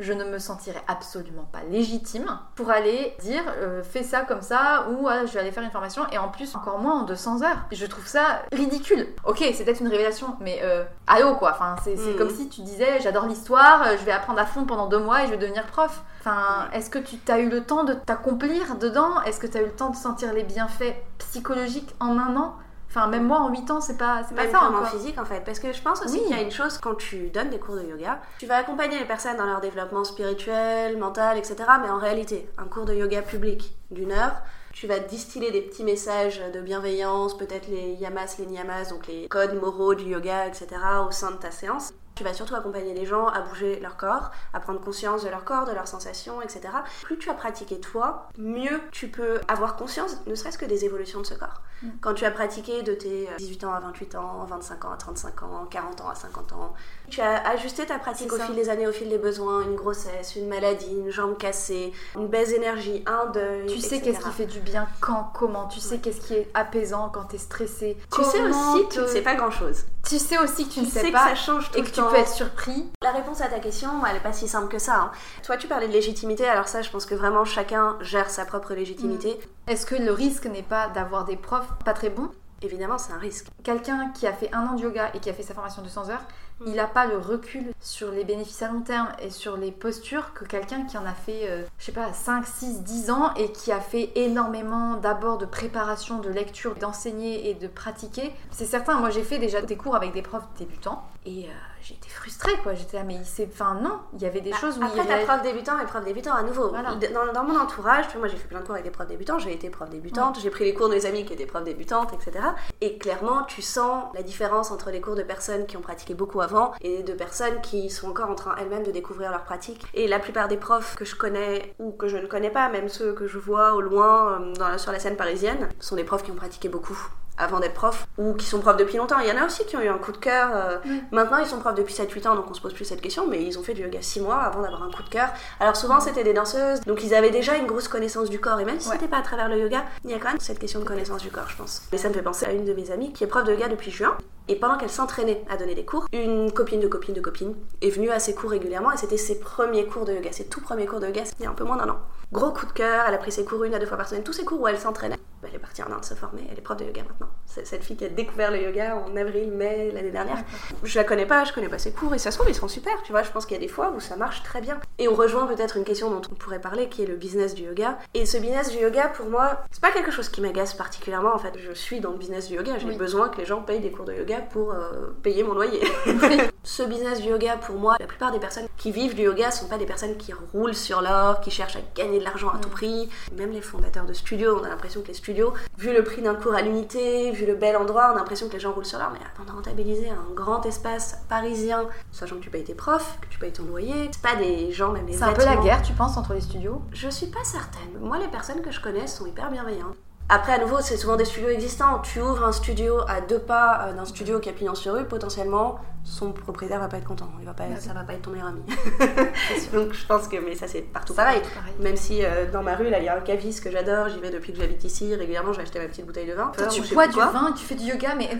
je 0.00 0.12
ne 0.12 0.24
me 0.24 0.38
sentirais 0.38 0.82
absolument 0.88 1.46
pas 1.52 1.60
légitime 1.70 2.26
pour 2.56 2.70
aller 2.70 3.14
dire 3.20 3.42
euh, 3.58 3.82
fais 3.82 4.02
ça 4.02 4.22
comme 4.22 4.42
ça 4.42 4.86
ou 4.90 5.06
ah, 5.08 5.26
je 5.26 5.32
vais 5.32 5.40
aller 5.40 5.52
faire 5.52 5.62
une 5.62 5.70
formation 5.70 6.02
et 6.10 6.18
en 6.18 6.28
plus 6.28 6.54
encore 6.56 6.78
moins 6.78 7.00
en 7.00 7.04
200 7.04 7.42
heures. 7.42 7.58
Je 7.70 7.86
trouve 7.86 8.06
ça 8.06 8.42
ridicule. 8.52 9.06
Ok, 9.24 9.38
c'est 9.54 9.64
peut-être 9.64 9.80
une 9.80 9.88
révélation, 9.88 10.36
mais 10.40 10.60
euh, 10.62 10.82
allô 11.06 11.34
quoi. 11.36 11.52
Enfin, 11.52 11.76
c'est 11.84 11.94
Mhm. 11.96 12.16
comme 12.16 12.30
si 12.30 12.48
tu 12.48 12.62
disais 12.62 13.00
j'adore 13.00 13.26
l'histoire, 13.26 13.82
euh, 13.86 13.96
je 13.98 14.04
vais 14.04 14.12
apprendre 14.12 14.40
à 14.40 14.46
fond 14.46 14.64
pendant 14.64 14.86
deux 14.88 14.98
mois 14.98 15.22
et 15.22 15.26
je 15.26 15.30
vais 15.30 15.36
devenir 15.36 15.66
prof. 15.66 16.02
Enfin, 16.20 16.68
est-ce 16.72 16.90
que 16.90 16.98
tu 16.98 17.16
as 17.28 17.38
eu 17.38 17.48
le 17.48 17.62
temps 17.64 17.84
de 17.84 17.94
t'accomplir 17.94 18.76
dedans? 18.76 19.22
Est-ce 19.22 19.38
que 19.40 19.46
tu 19.46 19.56
as 19.56 19.62
eu 19.62 19.66
le 19.66 19.72
temps 19.76 19.90
de 19.90 19.96
sentir 19.96 20.32
les 20.32 20.42
bienfaits 20.44 20.94
psychologiques 21.18 21.94
en 22.00 22.18
un 22.18 22.36
an? 22.36 22.54
Enfin, 22.90 23.06
même 23.06 23.24
moi 23.24 23.38
en 23.38 23.50
8 23.50 23.70
ans, 23.70 23.80
c'est 23.80 23.96
pas, 23.96 24.22
c'est 24.28 24.34
pas 24.34 24.50
ça 24.50 24.62
encore. 24.64 24.88
physique 24.88 25.16
en 25.18 25.24
fait. 25.24 25.40
Parce 25.44 25.60
que 25.60 25.72
je 25.72 25.80
pense 25.80 26.02
aussi 26.04 26.14
Oui. 26.18 26.22
qu'il 26.26 26.36
y 26.36 26.38
a 26.38 26.42
une 26.42 26.50
chose 26.50 26.76
quand 26.78 26.96
tu 26.96 27.30
donnes 27.30 27.48
des 27.50 27.60
cours 27.60 27.76
de 27.76 27.82
yoga, 27.84 28.20
tu 28.38 28.46
vas 28.46 28.56
accompagner 28.56 28.98
les 28.98 29.04
personnes 29.04 29.36
dans 29.36 29.46
leur 29.46 29.60
développement 29.60 30.02
spirituel, 30.02 30.98
mental, 30.98 31.38
etc. 31.38 31.56
Mais 31.82 31.88
en 31.88 31.98
réalité, 31.98 32.50
un 32.58 32.64
cours 32.64 32.86
de 32.86 32.94
yoga 32.94 33.22
public 33.22 33.76
d'une 33.92 34.10
heure, 34.10 34.34
tu 34.72 34.86
vas 34.88 34.98
distiller 34.98 35.52
des 35.52 35.62
petits 35.62 35.84
messages 35.84 36.40
de 36.52 36.60
bienveillance, 36.60 37.36
peut-être 37.36 37.68
les 37.68 37.92
yamas, 37.94 38.36
les 38.38 38.46
niyamas, 38.46 38.90
donc 38.90 39.06
les 39.06 39.28
codes 39.28 39.54
moraux 39.60 39.94
du 39.94 40.04
yoga, 40.04 40.46
etc. 40.46 40.66
au 41.06 41.12
sein 41.12 41.30
de 41.30 41.36
ta 41.36 41.50
séance. 41.52 41.92
Tu 42.16 42.24
vas 42.24 42.34
surtout 42.34 42.54
accompagner 42.56 42.92
les 42.92 43.06
gens 43.06 43.28
à 43.28 43.40
bouger 43.40 43.78
leur 43.80 43.96
corps, 43.96 44.30
à 44.52 44.60
prendre 44.60 44.80
conscience 44.80 45.22
de 45.24 45.28
leur 45.28 45.44
corps, 45.44 45.64
de 45.64 45.72
leurs 45.72 45.88
sensations, 45.88 46.42
etc. 46.42 46.60
Plus 47.02 47.18
tu 47.18 47.30
as 47.30 47.34
pratiqué 47.34 47.80
toi, 47.80 48.28
mieux 48.36 48.80
tu 48.90 49.08
peux 49.08 49.40
avoir 49.48 49.76
conscience, 49.76 50.18
ne 50.26 50.34
serait-ce 50.34 50.58
que 50.58 50.66
des 50.66 50.84
évolutions 50.84 51.20
de 51.20 51.26
ce 51.26 51.34
corps. 51.34 51.62
Quand 52.00 52.14
tu 52.14 52.24
as 52.24 52.30
pratiqué 52.30 52.82
de 52.82 52.94
tes 52.94 53.28
18 53.38 53.64
ans 53.64 53.72
à 53.72 53.80
28 53.80 54.14
ans, 54.16 54.44
25 54.48 54.84
ans 54.84 54.92
à 54.92 54.96
35 54.96 55.42
ans, 55.44 55.66
40 55.70 56.00
ans 56.02 56.08
à 56.10 56.14
50 56.14 56.52
ans, 56.52 56.74
tu 57.08 57.20
as 57.20 57.48
ajusté 57.48 57.86
ta 57.86 57.98
pratique 57.98 58.32
au 58.32 58.36
fil 58.38 58.54
des 58.54 58.68
années, 58.68 58.86
au 58.86 58.92
fil 58.92 59.08
des 59.08 59.18
besoins, 59.18 59.62
une 59.62 59.76
grossesse, 59.76 60.36
une 60.36 60.48
maladie, 60.48 60.90
une 60.92 61.10
jambe 61.10 61.36
cassée, 61.38 61.92
une 62.16 62.28
baisse 62.28 62.50
d'énergie, 62.50 63.02
un 63.06 63.26
deuil. 63.26 63.66
Tu 63.66 63.80
sais 63.80 64.00
qu'est-ce 64.00 64.20
qui 64.20 64.30
fait 64.30 64.46
du 64.46 64.60
bien 64.60 64.86
quand, 65.00 65.30
comment. 65.34 65.66
Tu 65.68 65.80
sais 65.80 65.98
qu'est-ce 65.98 66.20
qui 66.20 66.34
est 66.34 66.50
apaisant 66.54 67.08
quand 67.12 67.24
t'es 67.24 67.38
stressé. 67.38 67.96
Tu 68.14 68.22
sais 68.24 68.42
aussi 68.42 68.88
que 68.88 68.92
tu 68.94 69.00
ne 69.00 69.06
sais 69.06 69.22
pas 69.22 69.34
grand-chose. 69.34 69.84
Tu 70.06 70.18
sais 70.18 70.38
aussi 70.38 70.64
que 70.66 70.72
tu, 70.72 70.80
Tu 70.80 70.86
ne 70.86 70.90
sais, 70.90 71.00
sais 71.00 71.08
que 71.08 71.12
pas 71.12 71.28
ça 71.28 71.34
change 71.34 71.70
tout 71.70 71.78
et 71.78 71.82
que 71.82 71.90
tu 71.90 72.00
peux 72.02 72.14
être 72.16 72.28
surpris. 72.28 72.90
La 73.02 73.10
réponse 73.12 73.40
à 73.42 73.48
ta 73.48 73.58
question, 73.58 73.90
elle 74.06 74.14
n'est 74.14 74.20
pas 74.20 74.32
si 74.32 74.48
simple 74.48 74.68
que 74.68 74.78
ça. 74.78 74.96
hein. 74.96 75.10
Toi, 75.44 75.56
tu 75.58 75.66
parlais 75.68 75.88
de 75.88 75.92
légitimité, 75.92 76.46
alors 76.48 76.68
ça, 76.68 76.80
je 76.82 76.90
pense 76.90 77.04
que 77.06 77.14
vraiment 77.14 77.44
chacun 77.44 77.96
gère 78.00 78.30
sa 78.30 78.44
propre 78.46 78.72
légitimité. 78.74 79.38
Est-ce 79.66 79.84
que 79.86 79.94
le 79.94 80.12
risque 80.12 80.46
n'est 80.46 80.62
pas 80.62 80.88
d'avoir 80.88 81.24
des 81.26 81.36
profs 81.36 81.68
pas 81.84 81.92
très 81.92 82.10
bons 82.10 82.30
Évidemment, 82.62 82.98
c'est 82.98 83.14
un 83.14 83.18
risque. 83.18 83.46
Quelqu'un 83.62 84.10
qui 84.10 84.26
a 84.26 84.34
fait 84.34 84.52
un 84.52 84.66
an 84.66 84.74
de 84.74 84.82
yoga 84.82 85.10
et 85.14 85.18
qui 85.18 85.30
a 85.30 85.32
fait 85.32 85.42
sa 85.42 85.54
formation 85.54 85.80
de 85.80 85.86
200 85.86 86.10
heures, 86.10 86.20
Mm. 86.60 86.64
il 86.66 86.74
n'a 86.74 86.86
pas 86.86 87.06
le 87.06 87.16
recul 87.16 87.72
sur 87.80 88.10
les 88.10 88.24
bénéfices 88.24 88.62
à 88.62 88.68
long 88.68 88.80
terme 88.80 89.08
et 89.20 89.30
sur 89.30 89.56
les 89.56 89.72
postures 89.72 90.32
que 90.34 90.44
quelqu'un 90.44 90.84
qui 90.84 90.98
en 90.98 91.06
a 91.06 91.12
fait, 91.12 91.48
euh, 91.48 91.64
je 91.78 91.86
sais 91.86 91.92
pas, 91.92 92.12
5, 92.12 92.46
6, 92.46 92.82
10 92.82 93.10
ans 93.10 93.34
et 93.34 93.50
qui 93.52 93.72
a 93.72 93.80
fait 93.80 94.12
énormément 94.14 94.96
d'abord 94.96 95.38
de 95.38 95.46
préparation, 95.46 96.18
de 96.18 96.28
lecture, 96.28 96.74
d'enseigner 96.74 97.50
et 97.50 97.54
de 97.54 97.66
pratiquer. 97.66 98.32
C'est 98.50 98.66
certain, 98.66 98.98
moi 99.00 99.10
j'ai 99.10 99.22
fait 99.22 99.38
déjà 99.38 99.62
des 99.62 99.76
cours 99.76 99.96
avec 99.96 100.12
des 100.12 100.22
profs 100.22 100.44
débutants 100.58 101.02
et 101.24 101.46
euh, 101.46 101.52
j'ai 101.82 101.94
été 101.94 102.08
frustrée 102.08 102.56
quoi. 102.62 102.74
J'étais 102.74 102.96
là, 102.98 103.04
mais 103.04 103.14
il 103.14 103.24
s'est. 103.24 103.48
Enfin, 103.52 103.74
non, 103.82 104.00
il 104.14 104.22
y 104.22 104.26
avait 104.26 104.40
des 104.40 104.52
choses 104.52 104.76
où 104.76 104.80
Bah, 104.80 104.86
Après, 104.86 105.00
il 105.02 105.06
ta 105.06 105.14
réal- 105.14 105.26
prof 105.26 105.42
débutant 105.42 105.78
et 105.80 105.86
prof 105.86 106.04
débutant 106.04 106.34
à 106.34 106.42
nouveau. 106.42 106.68
Voilà. 106.68 106.94
Dans, 106.94 107.32
dans 107.32 107.44
mon 107.44 107.58
entourage, 107.58 108.04
moi 108.18 108.28
j'ai 108.28 108.36
fait 108.36 108.48
plein 108.48 108.60
de 108.60 108.64
cours 108.64 108.74
avec 108.74 108.84
des 108.84 108.90
profs 108.90 109.06
débutants, 109.08 109.38
j'ai 109.38 109.52
été 109.52 109.70
prof 109.70 109.88
débutante, 109.90 110.38
j'ai 110.40 110.50
pris 110.50 110.64
les 110.64 110.74
cours 110.74 110.88
de 110.88 110.94
mes 110.94 111.06
amis 111.06 111.24
qui 111.24 111.32
étaient 111.32 111.46
profs 111.46 111.64
débutantes, 111.64 112.12
etc. 112.12 112.44
Et 112.80 112.98
clairement, 112.98 113.42
tu 113.44 113.62
sens 113.62 114.04
la 114.14 114.22
différence 114.22 114.70
entre 114.70 114.90
les 114.90 115.00
cours 115.00 115.14
de 115.16 115.22
personnes 115.22 115.66
qui 115.66 115.76
ont 115.76 115.80
pratiqué 115.82 116.14
beaucoup 116.14 116.40
avant 116.40 116.72
et 116.80 117.02
de 117.02 117.12
personnes 117.12 117.60
qui 117.62 117.90
sont 117.90 118.08
encore 118.10 118.30
en 118.30 118.34
train 118.34 118.54
elles-mêmes 118.58 118.84
de 118.84 118.90
découvrir 118.90 119.30
leur 119.30 119.44
pratique. 119.44 119.84
Et 119.94 120.08
la 120.08 120.18
plupart 120.18 120.48
des 120.48 120.56
profs 120.56 120.96
que 120.96 121.04
je 121.04 121.14
connais 121.16 121.74
ou 121.78 121.92
que 121.92 122.08
je 122.08 122.16
ne 122.16 122.26
connais 122.26 122.50
pas, 122.50 122.68
même 122.68 122.88
ceux 122.88 123.12
que 123.12 123.26
je 123.26 123.38
vois 123.38 123.74
au 123.74 123.80
loin 123.80 124.40
euh, 124.40 124.52
dans 124.54 124.68
la- 124.68 124.78
sur 124.78 124.92
la 124.92 124.98
scène 124.98 125.16
parisienne, 125.16 125.68
sont 125.80 125.96
des 125.96 126.04
profs 126.04 126.22
qui 126.22 126.30
ont 126.30 126.34
pratiqué 126.36 126.68
beaucoup 126.68 126.98
avant 127.40 127.58
d'être 127.60 127.74
profs 127.74 128.06
ou 128.18 128.34
qui 128.34 128.46
sont 128.46 128.60
profs 128.60 128.76
depuis 128.76 128.96
longtemps. 128.98 129.18
Il 129.20 129.28
y 129.28 129.32
en 129.32 129.42
a 129.42 129.46
aussi 129.46 129.64
qui 129.66 129.76
ont 129.76 129.80
eu 129.80 129.88
un 129.88 129.98
coup 129.98 130.12
de 130.12 130.18
cœur. 130.18 130.50
euh, 130.54 130.76
Maintenant, 131.10 131.38
ils 131.38 131.46
sont 131.46 131.58
profs 131.58 131.74
depuis 131.74 131.94
7-8 131.94 132.28
ans, 132.28 132.34
donc 132.36 132.46
on 132.50 132.54
se 132.54 132.60
pose 132.60 132.72
plus 132.74 132.84
cette 132.84 133.00
question, 133.00 133.26
mais 133.26 133.42
ils 133.42 133.58
ont 133.58 133.62
fait 133.62 133.74
du 133.74 133.82
yoga 133.82 134.00
6 134.02 134.20
mois 134.20 134.36
avant 134.36 134.62
d'avoir 134.62 134.82
un 134.82 134.90
coup 134.90 135.02
de 135.02 135.08
cœur. 135.08 135.28
Alors 135.58 135.76
souvent, 135.76 135.98
c'était 136.00 136.22
des 136.24 136.32
danseuses, 136.34 136.80
donc 136.82 137.02
ils 137.02 137.14
avaient 137.14 137.30
déjà 137.30 137.56
une 137.56 137.66
grosse 137.66 137.88
connaissance 137.88 138.28
du 138.30 138.38
corps, 138.40 138.60
et 138.60 138.64
même 138.64 138.78
si 138.78 138.88
Ouais. 138.88 138.96
c'était 138.96 139.08
pas 139.08 139.18
à 139.18 139.22
travers 139.22 139.48
le 139.48 139.58
yoga, 139.58 139.84
il 140.04 140.10
y 140.10 140.14
a 140.14 140.18
quand 140.18 140.28
même 140.28 140.40
cette 140.40 140.58
question 140.58 140.80
de 140.80 140.84
connaissance 140.84 141.22
du 141.22 141.30
corps, 141.30 141.48
je 141.48 141.56
pense. 141.56 141.82
Mais 141.92 141.98
ça 141.98 142.08
me 142.08 142.14
fait 142.14 142.22
penser 142.22 142.46
à 142.46 142.52
une 142.52 142.64
de 142.64 142.72
mes 142.74 142.90
amies 142.90 143.12
qui 143.12 143.24
est 143.24 143.26
prof 143.26 143.44
de 143.44 143.52
yoga 143.52 143.68
depuis 143.68 143.90
juin. 143.90 144.16
Et 144.48 144.56
pendant 144.56 144.76
qu'elle 144.76 144.90
s'entraînait 144.90 145.44
à 145.48 145.56
donner 145.56 145.74
des 145.76 145.84
cours, 145.84 146.06
une 146.12 146.50
copine 146.52 146.80
de 146.80 146.88
copine 146.88 147.14
de 147.14 147.20
copine 147.20 147.54
est 147.82 147.90
venue 147.90 148.10
à 148.10 148.18
ses 148.18 148.34
cours 148.34 148.50
régulièrement 148.50 148.90
et 148.90 148.96
c'était 148.96 149.16
ses 149.16 149.38
premiers 149.38 149.86
cours 149.86 150.04
de 150.04 150.12
yoga, 150.12 150.32
ses 150.32 150.46
tout 150.46 150.60
premiers 150.60 150.86
cours 150.86 150.98
de 150.98 151.06
yoga, 151.06 151.24
c'était 151.24 151.36
il 151.40 151.44
y 151.44 151.46
a 151.46 151.50
un 151.50 151.54
peu 151.54 151.62
moins 151.64 151.76
d'un 151.76 151.88
an. 151.88 151.98
Gros 152.32 152.50
coup 152.50 152.66
de 152.66 152.72
cœur, 152.72 153.04
elle 153.06 153.14
a 153.14 153.18
pris 153.18 153.30
ses 153.30 153.44
cours 153.44 153.62
une 153.64 153.74
à 153.74 153.78
deux 153.78 153.86
fois 153.86 153.96
par 153.96 154.08
semaine, 154.08 154.24
tous 154.24 154.32
ses 154.32 154.44
cours 154.44 154.60
où 154.60 154.66
elle 154.66 154.78
s'entraînait. 154.78 155.18
Bah, 155.42 155.48
Elle 155.50 155.56
est 155.56 155.58
partie 155.58 155.82
en 155.82 155.90
Inde 155.90 156.04
se 156.04 156.14
former, 156.14 156.46
elle 156.50 156.58
est 156.58 156.62
prof 156.62 156.76
de 156.76 156.84
yoga 156.84 157.02
maintenant. 157.02 157.28
C'est 157.46 157.66
cette 157.66 157.82
fille 157.82 157.96
qui 157.96 158.04
a 158.04 158.08
découvert 158.10 158.50
le 158.50 158.62
yoga 158.62 158.94
en 158.96 159.16
avril, 159.16 159.50
mai 159.50 159.90
l'année 159.92 160.10
dernière. 160.10 160.36
Je 160.82 160.98
la 160.98 161.04
connais 161.04 161.24
pas, 161.26 161.44
je 161.44 161.52
connais 161.52 161.68
pas 161.68 161.78
ses 161.78 161.92
cours 161.92 162.14
et 162.14 162.18
ça 162.18 162.30
se 162.30 162.36
trouve 162.36 162.50
ils 162.50 162.54
sont 162.54 162.68
super, 162.68 163.02
tu 163.02 163.12
vois. 163.12 163.22
Je 163.22 163.30
pense 163.30 163.46
qu'il 163.46 163.56
y 163.56 163.60
a 163.60 163.62
des 163.62 163.72
fois 163.72 163.90
où 163.96 164.00
ça 164.00 164.16
marche 164.16 164.42
très 164.42 164.60
bien. 164.60 164.78
Et 164.98 165.08
on 165.08 165.14
rejoint 165.14 165.46
peut-être 165.46 165.76
une 165.78 165.84
question 165.84 166.10
dont 166.10 166.20
on 166.30 166.34
pourrait 166.34 166.60
parler 166.60 166.88
qui 166.88 167.02
est 167.02 167.06
le 167.06 167.16
business 167.16 167.54
du 167.54 167.62
yoga. 167.62 167.98
Et 168.14 168.26
ce 168.26 168.36
business 168.36 168.70
du 168.70 168.78
yoga 168.78 169.08
pour 169.08 169.26
moi, 169.30 169.62
c'est 169.70 169.80
pas 169.80 169.90
quelque 169.92 170.10
chose 170.10 170.28
qui 170.28 170.40
m'agace 170.42 170.74
particulièrement 170.74 171.34
en 171.34 171.38
fait. 171.38 171.54
Je 171.58 171.72
suis 171.72 172.00
dans 172.00 172.10
le 172.10 172.18
business 172.18 172.48
du 172.48 172.54
yoga, 172.56 172.78
j'ai 172.78 172.86
Oui. 172.88 172.96
besoin 172.96 173.28
que 173.30 173.38
les 173.38 173.46
gens 173.46 173.62
payent 173.62 173.80
des 173.80 173.90
cours 173.90 174.04
de 174.04 174.12
yoga 174.12 174.40
pour 174.52 174.72
euh, 174.72 175.16
payer 175.22 175.42
mon 175.42 175.54
loyer. 175.54 175.80
Ce 176.62 176.82
business 176.82 177.20
du 177.22 177.28
yoga, 177.30 177.56
pour 177.56 177.76
moi, 177.76 177.96
la 177.98 178.06
plupart 178.06 178.32
des 178.32 178.38
personnes 178.38 178.66
qui 178.76 178.92
vivent 178.92 179.14
du 179.14 179.22
yoga 179.22 179.50
sont 179.50 179.66
pas 179.66 179.78
des 179.78 179.86
personnes 179.86 180.16
qui 180.18 180.32
roulent 180.52 180.74
sur 180.74 181.00
l'or, 181.00 181.40
qui 181.40 181.50
cherchent 181.50 181.76
à 181.76 181.80
gagner 181.94 182.18
de 182.18 182.24
l'argent 182.24 182.50
à 182.50 182.58
tout 182.58 182.68
prix. 182.68 183.08
Même 183.34 183.50
les 183.50 183.62
fondateurs 183.62 184.04
de 184.04 184.12
studios, 184.12 184.58
on 184.60 184.64
a 184.64 184.68
l'impression 184.68 185.00
que 185.00 185.08
les 185.08 185.14
studios, 185.14 185.29
vu 185.78 185.92
le 185.92 186.04
prix 186.04 186.22
d'un 186.22 186.34
cours 186.34 186.54
à 186.54 186.62
l'unité, 186.62 187.30
vu 187.32 187.46
le 187.46 187.54
bel 187.54 187.76
endroit, 187.76 188.10
on 188.12 188.16
a 188.16 188.18
l'impression 188.18 188.48
que 188.48 188.54
les 188.54 188.60
gens 188.60 188.72
roulent 188.72 188.86
sur 188.86 188.98
l'or. 188.98 189.10
Mais 189.12 189.20
avant 189.34 189.50
de 189.50 189.56
rentabiliser 189.56 190.10
un 190.10 190.34
grand 190.34 190.64
espace 190.64 191.18
parisien, 191.28 191.86
sachant 192.12 192.36
que 192.36 192.42
tu 192.42 192.50
payes 192.50 192.64
tes 192.64 192.74
profs, 192.74 193.18
que 193.20 193.28
tu 193.28 193.38
payes 193.38 193.52
ton 193.52 193.64
loyer, 193.64 194.10
c'est 194.12 194.22
pas 194.22 194.36
des 194.36 194.72
gens, 194.72 194.92
même 194.92 195.06
les 195.06 195.14
C'est 195.14 195.24
un 195.24 195.32
peu 195.32 195.44
la 195.44 195.56
guerre, 195.56 195.82
tu 195.82 195.92
penses, 195.92 196.16
entre 196.16 196.34
les 196.34 196.40
studios? 196.40 196.82
Je 196.92 197.08
suis 197.08 197.26
pas 197.26 197.44
certaine. 197.44 197.98
Moi, 198.00 198.18
les 198.18 198.28
personnes 198.28 198.62
que 198.62 198.70
je 198.70 198.80
connais 198.80 199.06
sont 199.06 199.26
hyper 199.26 199.50
bienveillantes. 199.50 199.96
Après, 200.32 200.52
à 200.52 200.58
nouveau, 200.58 200.76
c'est 200.80 200.96
souvent 200.96 201.16
des 201.16 201.24
studios 201.24 201.48
existants. 201.48 201.98
Tu 201.98 202.20
ouvres 202.20 202.44
un 202.44 202.52
studio 202.52 203.00
à 203.08 203.20
deux 203.20 203.40
pas 203.40 203.86
euh, 203.88 203.92
d'un 203.94 204.04
studio 204.04 204.38
qui 204.38 204.48
a 204.48 204.52
pignon 204.52 204.76
sur 204.76 204.94
rue, 204.94 205.04
potentiellement, 205.04 205.80
son 206.04 206.30
propriétaire 206.30 206.78
va 206.78 206.86
pas 206.86 206.98
être 206.98 207.04
content. 207.08 207.28
Il 207.40 207.46
va 207.46 207.52
pas, 207.52 207.64
ça 207.80 207.92
va 207.92 208.04
pas 208.04 208.12
être 208.12 208.22
ton 208.22 208.30
meilleur 208.30 208.46
ami. 208.46 208.62
Donc, 209.72 209.92
je 209.92 210.06
pense 210.06 210.28
que, 210.28 210.36
mais 210.36 210.54
ça, 210.54 210.68
c'est 210.68 210.82
partout 210.82 211.14
pareil. 211.14 211.42
Même 211.80 211.96
si 211.96 212.24
euh, 212.24 212.48
dans 212.48 212.62
ma 212.62 212.76
rue, 212.76 212.88
là, 212.90 213.00
il 213.00 213.06
y 213.06 213.08
a 213.08 213.16
un 213.16 213.20
caviste 213.20 213.64
que 213.64 213.72
j'adore, 213.72 214.08
j'y 214.08 214.20
vais 214.20 214.30
depuis 214.30 214.52
que 214.52 214.60
j'habite 214.60 214.84
ici, 214.84 215.12
régulièrement, 215.16 215.52
j'ai 215.52 215.62
acheté 215.62 215.80
ma 215.80 215.86
petite 215.86 216.06
bouteille 216.06 216.28
de 216.28 216.34
vin. 216.34 216.52
Toi, 216.56 216.68
tu 216.68 216.80
bois 216.94 217.08
du 217.08 217.16
vin, 217.16 217.52
tu 217.56 217.64
fais 217.64 217.74
du 217.74 217.86
yoga, 217.86 218.14
mais 218.14 218.30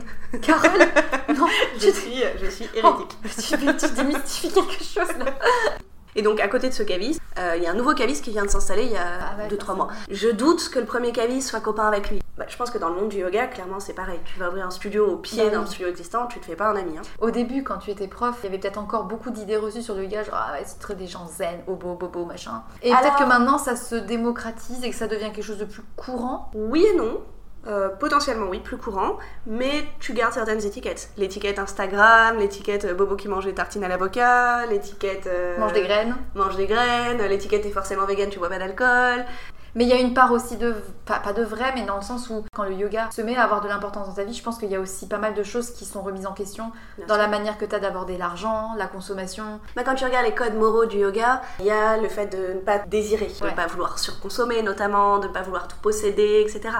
Carole, 0.40 0.70
non, 1.36 1.46
Je 1.76 1.90
suis, 1.90 2.22
je 2.40 2.48
suis 2.50 2.68
Oh, 2.84 2.86
hérétique. 2.86 3.78
tu, 3.80 3.86
tu 3.88 3.94
démystifies 3.94 4.52
quelque 4.52 4.84
chose 4.84 5.18
là. 5.18 5.24
Et 6.16 6.22
donc 6.22 6.40
à 6.40 6.48
côté 6.48 6.68
de 6.68 6.74
ce 6.74 6.82
caviste, 6.82 7.20
euh, 7.38 7.54
il 7.56 7.62
y 7.62 7.66
a 7.66 7.70
un 7.70 7.74
nouveau 7.74 7.94
caviste 7.94 8.24
qui 8.24 8.30
vient 8.30 8.44
de 8.44 8.50
s'installer 8.50 8.84
il 8.84 8.92
y 8.92 8.96
a 8.96 9.06
Ah 9.20 9.36
ouais, 9.42 9.48
2-3 9.48 9.76
mois. 9.76 9.88
Je 10.10 10.28
doute 10.28 10.68
que 10.70 10.78
le 10.78 10.84
premier 10.86 11.12
caviste 11.12 11.48
soit 11.50 11.60
copain 11.60 11.86
avec 11.86 12.10
lui. 12.10 12.20
Bah, 12.36 12.46
je 12.48 12.56
pense 12.56 12.70
que 12.70 12.78
dans 12.78 12.88
le 12.88 12.94
monde 12.94 13.10
du 13.10 13.18
yoga, 13.18 13.46
clairement, 13.48 13.80
c'est 13.80 13.92
pareil. 13.92 14.18
Tu 14.24 14.38
vas 14.40 14.48
ouvrir 14.48 14.66
un 14.66 14.70
studio 14.70 15.06
au 15.06 15.16
pied 15.16 15.44
Bah 15.44 15.50
d'un 15.50 15.66
studio 15.66 15.88
existant, 15.88 16.26
tu 16.26 16.40
te 16.40 16.46
fais 16.46 16.56
pas 16.56 16.68
un 16.70 16.76
ami. 16.76 16.96
hein. 16.96 17.02
Au 17.20 17.30
début, 17.30 17.62
quand 17.62 17.76
tu 17.78 17.90
étais 17.90 18.08
prof, 18.08 18.34
il 18.42 18.44
y 18.44 18.48
avait 18.48 18.58
peut-être 18.58 18.78
encore 18.78 19.04
beaucoup 19.04 19.30
d'idées 19.30 19.58
reçues 19.58 19.82
sur 19.82 19.94
le 19.94 20.04
yoga, 20.04 20.22
genre 20.24 20.34
ah 20.38 20.52
ouais, 20.54 20.62
c'est 20.64 20.78
très 20.78 20.94
des 20.94 21.06
gens 21.06 21.26
zen, 21.28 21.60
bobo, 21.66 21.94
bobo, 21.96 22.24
machin. 22.24 22.62
Et 22.82 22.90
Alors- 22.90 23.02
peut-être 23.02 23.18
que 23.18 23.24
maintenant 23.24 23.58
ça 23.58 23.76
se 23.76 23.94
démocratise 23.94 24.82
et 24.82 24.90
que 24.90 24.96
ça 24.96 25.06
devient 25.06 25.30
quelque 25.32 25.42
chose 25.44 25.58
de 25.58 25.64
plus 25.66 25.82
courant? 25.96 26.50
Oui 26.54 26.86
et 26.90 26.96
non. 26.96 27.20
Euh, 27.66 27.90
potentiellement 27.90 28.46
oui, 28.48 28.58
plus 28.58 28.78
courant, 28.78 29.18
mais 29.46 29.84
tu 29.98 30.14
gardes 30.14 30.32
certaines 30.32 30.64
étiquettes. 30.64 31.10
L'étiquette 31.18 31.58
Instagram, 31.58 32.38
l'étiquette 32.38 32.86
euh, 32.86 32.94
Bobo 32.94 33.16
qui 33.16 33.28
mange 33.28 33.44
des 33.44 33.52
tartines 33.52 33.84
à 33.84 33.88
l'avocat, 33.88 34.64
l'étiquette 34.64 35.26
euh, 35.26 35.58
Mange 35.58 35.74
des 35.74 35.82
graines. 35.82 36.16
mange 36.34 36.56
des 36.56 36.66
graines, 36.66 37.22
l'étiquette 37.28 37.66
est 37.66 37.70
forcément 37.70 38.06
vegan, 38.06 38.30
tu 38.30 38.38
bois 38.38 38.48
pas 38.48 38.58
d'alcool. 38.58 39.26
Mais 39.74 39.84
il 39.84 39.90
y 39.90 39.92
a 39.92 40.00
une 40.00 40.14
part 40.14 40.32
aussi 40.32 40.56
de, 40.56 40.74
pas, 41.06 41.18
pas 41.20 41.32
de 41.32 41.42
vrai, 41.44 41.72
mais 41.74 41.84
dans 41.86 41.96
le 41.96 42.02
sens 42.02 42.28
où 42.28 42.44
quand 42.54 42.64
le 42.64 42.72
yoga 42.72 43.08
se 43.14 43.22
met 43.22 43.36
à 43.36 43.44
avoir 43.44 43.60
de 43.60 43.68
l'importance 43.68 44.08
dans 44.08 44.14
ta 44.14 44.24
vie, 44.24 44.34
je 44.34 44.42
pense 44.42 44.58
qu'il 44.58 44.70
y 44.70 44.74
a 44.76 44.80
aussi 44.80 45.06
pas 45.06 45.18
mal 45.18 45.34
de 45.34 45.42
choses 45.42 45.70
qui 45.70 45.84
sont 45.84 46.02
remises 46.02 46.26
en 46.26 46.32
question 46.32 46.72
Bien 46.96 47.06
dans 47.06 47.14
sûr. 47.14 47.22
la 47.22 47.28
manière 47.28 47.56
que 47.56 47.64
tu 47.64 47.74
as 47.74 47.78
d'aborder 47.78 48.18
l'argent, 48.18 48.74
la 48.76 48.86
consommation. 48.86 49.60
Bah, 49.76 49.82
quand 49.84 49.94
tu 49.94 50.04
regardes 50.04 50.26
les 50.26 50.34
codes 50.34 50.54
moraux 50.54 50.86
du 50.86 50.98
yoga, 50.98 51.40
il 51.60 51.66
y 51.66 51.70
a 51.70 51.96
le 51.98 52.08
fait 52.08 52.26
de 52.26 52.54
ne 52.54 52.60
pas 52.60 52.78
désirer, 52.78 53.26
de 53.26 53.44
Ouais. 53.44 53.50
ne 53.52 53.56
pas 53.56 53.66
vouloir 53.68 53.98
surconsommer 53.98 54.62
notamment, 54.62 55.18
de 55.18 55.28
ne 55.28 55.32
pas 55.32 55.42
vouloir 55.42 55.68
tout 55.68 55.76
posséder, 55.80 56.44
etc. 56.44 56.74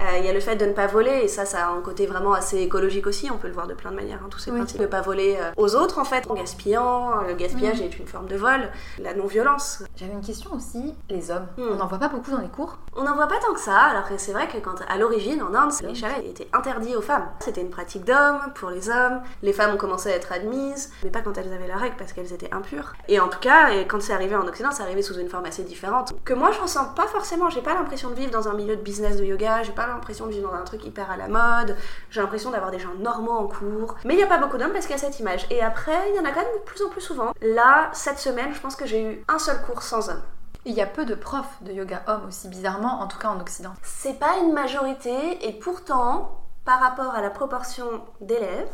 Euh, 0.00 0.04
Il 0.18 0.24
y 0.24 0.28
a 0.28 0.32
le 0.32 0.40
fait 0.40 0.56
de 0.56 0.64
ne 0.64 0.72
pas 0.72 0.86
voler, 0.86 1.20
et 1.24 1.28
ça, 1.28 1.44
ça 1.44 1.66
a 1.66 1.70
un 1.70 1.80
côté 1.82 2.06
vraiment 2.06 2.32
assez 2.32 2.58
écologique 2.58 3.06
aussi, 3.06 3.30
on 3.30 3.36
peut 3.36 3.48
le 3.48 3.52
voir 3.54 3.66
de 3.66 3.74
plein 3.74 3.90
de 3.90 3.96
manières, 3.96 4.20
hein, 4.24 4.28
tous 4.30 4.38
ces 4.38 4.50
Oui. 4.50 4.56
principes. 4.58 4.80
Ne 4.80 4.86
pas 4.86 5.02
voler 5.02 5.36
euh, 5.38 5.50
aux 5.58 5.74
autres, 5.76 5.98
en 5.98 6.04
fait, 6.04 6.24
en 6.30 6.34
gaspillant, 6.34 7.20
le 7.28 7.34
gaspillage 7.34 7.80
Mhm. 7.80 7.84
est 7.86 7.98
une 7.98 8.06
forme 8.06 8.26
de 8.26 8.36
vol, 8.36 8.60
la 8.98 9.12
non-violence. 9.14 9.82
J'avais 9.96 10.12
une 10.12 10.22
question 10.22 10.50
aussi, 10.54 10.94
les 11.10 11.30
hommes. 11.30 11.46
Hmm. 11.58 11.64
On 11.72 11.74
n'en 11.76 11.86
voit 11.86 11.98
pas 11.98 12.08
beaucoup 12.08 12.29
dans 12.30 12.40
les 12.40 12.48
cours. 12.48 12.78
On 12.96 13.04
n'en 13.04 13.14
voit 13.14 13.28
pas 13.28 13.38
tant 13.38 13.52
que 13.54 13.60
ça, 13.60 13.78
alors 13.78 14.08
que 14.08 14.16
c'est 14.18 14.32
vrai 14.32 14.48
que 14.48 14.58
quand 14.58 14.74
à 14.88 14.98
l'origine 14.98 15.42
en 15.42 15.54
Inde, 15.54 15.72
les 15.82 15.94
charrettes 15.94 16.26
étaient 16.26 16.48
interdits 16.52 16.96
aux 16.96 17.02
femmes. 17.02 17.28
C'était 17.40 17.60
une 17.60 17.70
pratique 17.70 18.04
d'hommes 18.04 18.40
pour 18.54 18.70
les 18.70 18.88
hommes. 18.88 19.22
Les 19.42 19.52
femmes 19.52 19.74
ont 19.74 19.78
commencé 19.78 20.10
à 20.10 20.16
être 20.16 20.32
admises, 20.32 20.92
mais 21.04 21.10
pas 21.10 21.20
quand 21.20 21.36
elles 21.38 21.52
avaient 21.52 21.68
la 21.68 21.76
règle 21.76 21.96
parce 21.96 22.12
qu'elles 22.12 22.32
étaient 22.32 22.52
impures. 22.52 22.94
Et 23.08 23.20
en 23.20 23.28
tout 23.28 23.38
cas, 23.38 23.70
quand 23.88 24.00
c'est 24.02 24.12
arrivé 24.12 24.34
en 24.36 24.46
Occident, 24.46 24.70
c'est 24.72 24.82
arrivé 24.82 25.02
sous 25.02 25.18
une 25.18 25.28
forme 25.28 25.46
assez 25.46 25.62
différente 25.62 26.12
que 26.24 26.34
moi 26.34 26.50
je 26.52 26.60
ressens 26.60 26.86
pas 26.94 27.06
forcément. 27.06 27.50
J'ai 27.50 27.62
pas 27.62 27.74
l'impression 27.74 28.10
de 28.10 28.14
vivre 28.14 28.30
dans 28.30 28.48
un 28.48 28.54
milieu 28.54 28.76
de 28.76 28.82
business 28.82 29.16
de 29.16 29.24
yoga. 29.24 29.62
J'ai 29.62 29.72
pas 29.72 29.86
l'impression 29.86 30.26
de 30.26 30.32
vivre 30.32 30.50
dans 30.50 30.56
un 30.56 30.64
truc 30.64 30.84
hyper 30.84 31.10
à 31.10 31.16
la 31.16 31.28
mode. 31.28 31.76
J'ai 32.10 32.20
l'impression 32.20 32.50
d'avoir 32.50 32.70
des 32.70 32.78
gens 32.78 32.94
normaux 32.98 33.32
en 33.32 33.46
cours. 33.46 33.96
Mais 34.04 34.14
il 34.14 34.20
y 34.20 34.22
a 34.22 34.26
pas 34.26 34.38
beaucoup 34.38 34.58
d'hommes 34.58 34.72
parce 34.72 34.86
qu'il 34.86 34.96
y 34.96 34.98
a 34.98 35.02
cette 35.02 35.18
image. 35.20 35.46
Et 35.50 35.62
après, 35.62 36.10
il 36.10 36.16
y 36.16 36.20
en 36.20 36.24
a 36.24 36.30
quand 36.32 36.40
même 36.40 36.54
de 36.54 36.64
plus 36.64 36.82
en 36.82 36.88
plus 36.88 37.00
souvent. 37.00 37.32
Là, 37.40 37.90
cette 37.92 38.18
semaine, 38.18 38.52
je 38.54 38.60
pense 38.60 38.76
que 38.76 38.86
j'ai 38.86 39.02
eu 39.02 39.24
un 39.28 39.38
seul 39.38 39.60
cours 39.62 39.82
sans 39.82 40.08
hommes. 40.10 40.22
Et 40.66 40.70
il 40.70 40.74
y 40.76 40.82
a 40.82 40.86
peu 40.86 41.06
de 41.06 41.14
profs 41.14 41.62
de 41.62 41.72
yoga 41.72 42.02
hommes 42.06 42.26
aussi, 42.28 42.48
bizarrement, 42.48 43.00
en 43.00 43.06
tout 43.06 43.18
cas 43.18 43.28
en 43.28 43.40
Occident. 43.40 43.72
C'est 43.82 44.18
pas 44.18 44.36
une 44.38 44.52
majorité 44.52 45.46
et 45.48 45.52
pourtant, 45.58 46.42
par 46.66 46.80
rapport 46.80 47.14
à 47.14 47.22
la 47.22 47.30
proportion 47.30 48.04
d'élèves, 48.20 48.68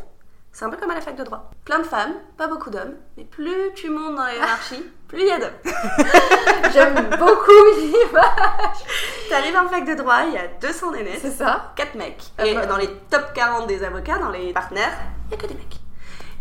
c'est 0.51 0.65
un 0.65 0.69
peu 0.69 0.77
comme 0.77 0.91
à 0.91 0.95
la 0.95 1.01
fac 1.01 1.15
de 1.15 1.23
droit. 1.23 1.49
Plein 1.65 1.79
de 1.79 1.83
femmes, 1.83 2.13
pas 2.35 2.47
beaucoup 2.47 2.69
d'hommes, 2.69 2.95
mais 3.15 3.23
plus 3.23 3.73
tu 3.75 3.89
montes 3.89 4.15
dans 4.15 4.23
la 4.23 4.33
hiérarchie, 4.35 4.83
plus 5.07 5.19
il 5.21 5.27
y 5.27 5.31
a 5.31 5.39
d'hommes. 5.39 5.61
J'aime 6.73 7.09
beaucoup 7.11 7.65
l'image. 7.77 8.77
T'arrives 9.29 9.55
en 9.55 9.69
fac 9.69 9.85
de 9.85 9.93
droit, 9.93 10.23
il 10.27 10.33
y 10.33 10.37
a 10.37 10.47
200 10.59 10.91
nénés, 10.91 11.19
C'est 11.21 11.31
ça 11.31 11.71
4 11.77 11.95
mecs. 11.95 12.23
Ah 12.37 12.45
Et 12.45 12.53
bah. 12.55 12.65
dans 12.65 12.77
les 12.77 12.91
top 13.09 13.31
40 13.33 13.67
des 13.67 13.83
avocats, 13.83 14.17
dans 14.17 14.31
les 14.31 14.51
partenaires, 14.51 14.97
il 15.27 15.31
y 15.31 15.33
a 15.35 15.37
que 15.37 15.47
des 15.47 15.53
mecs. 15.53 15.79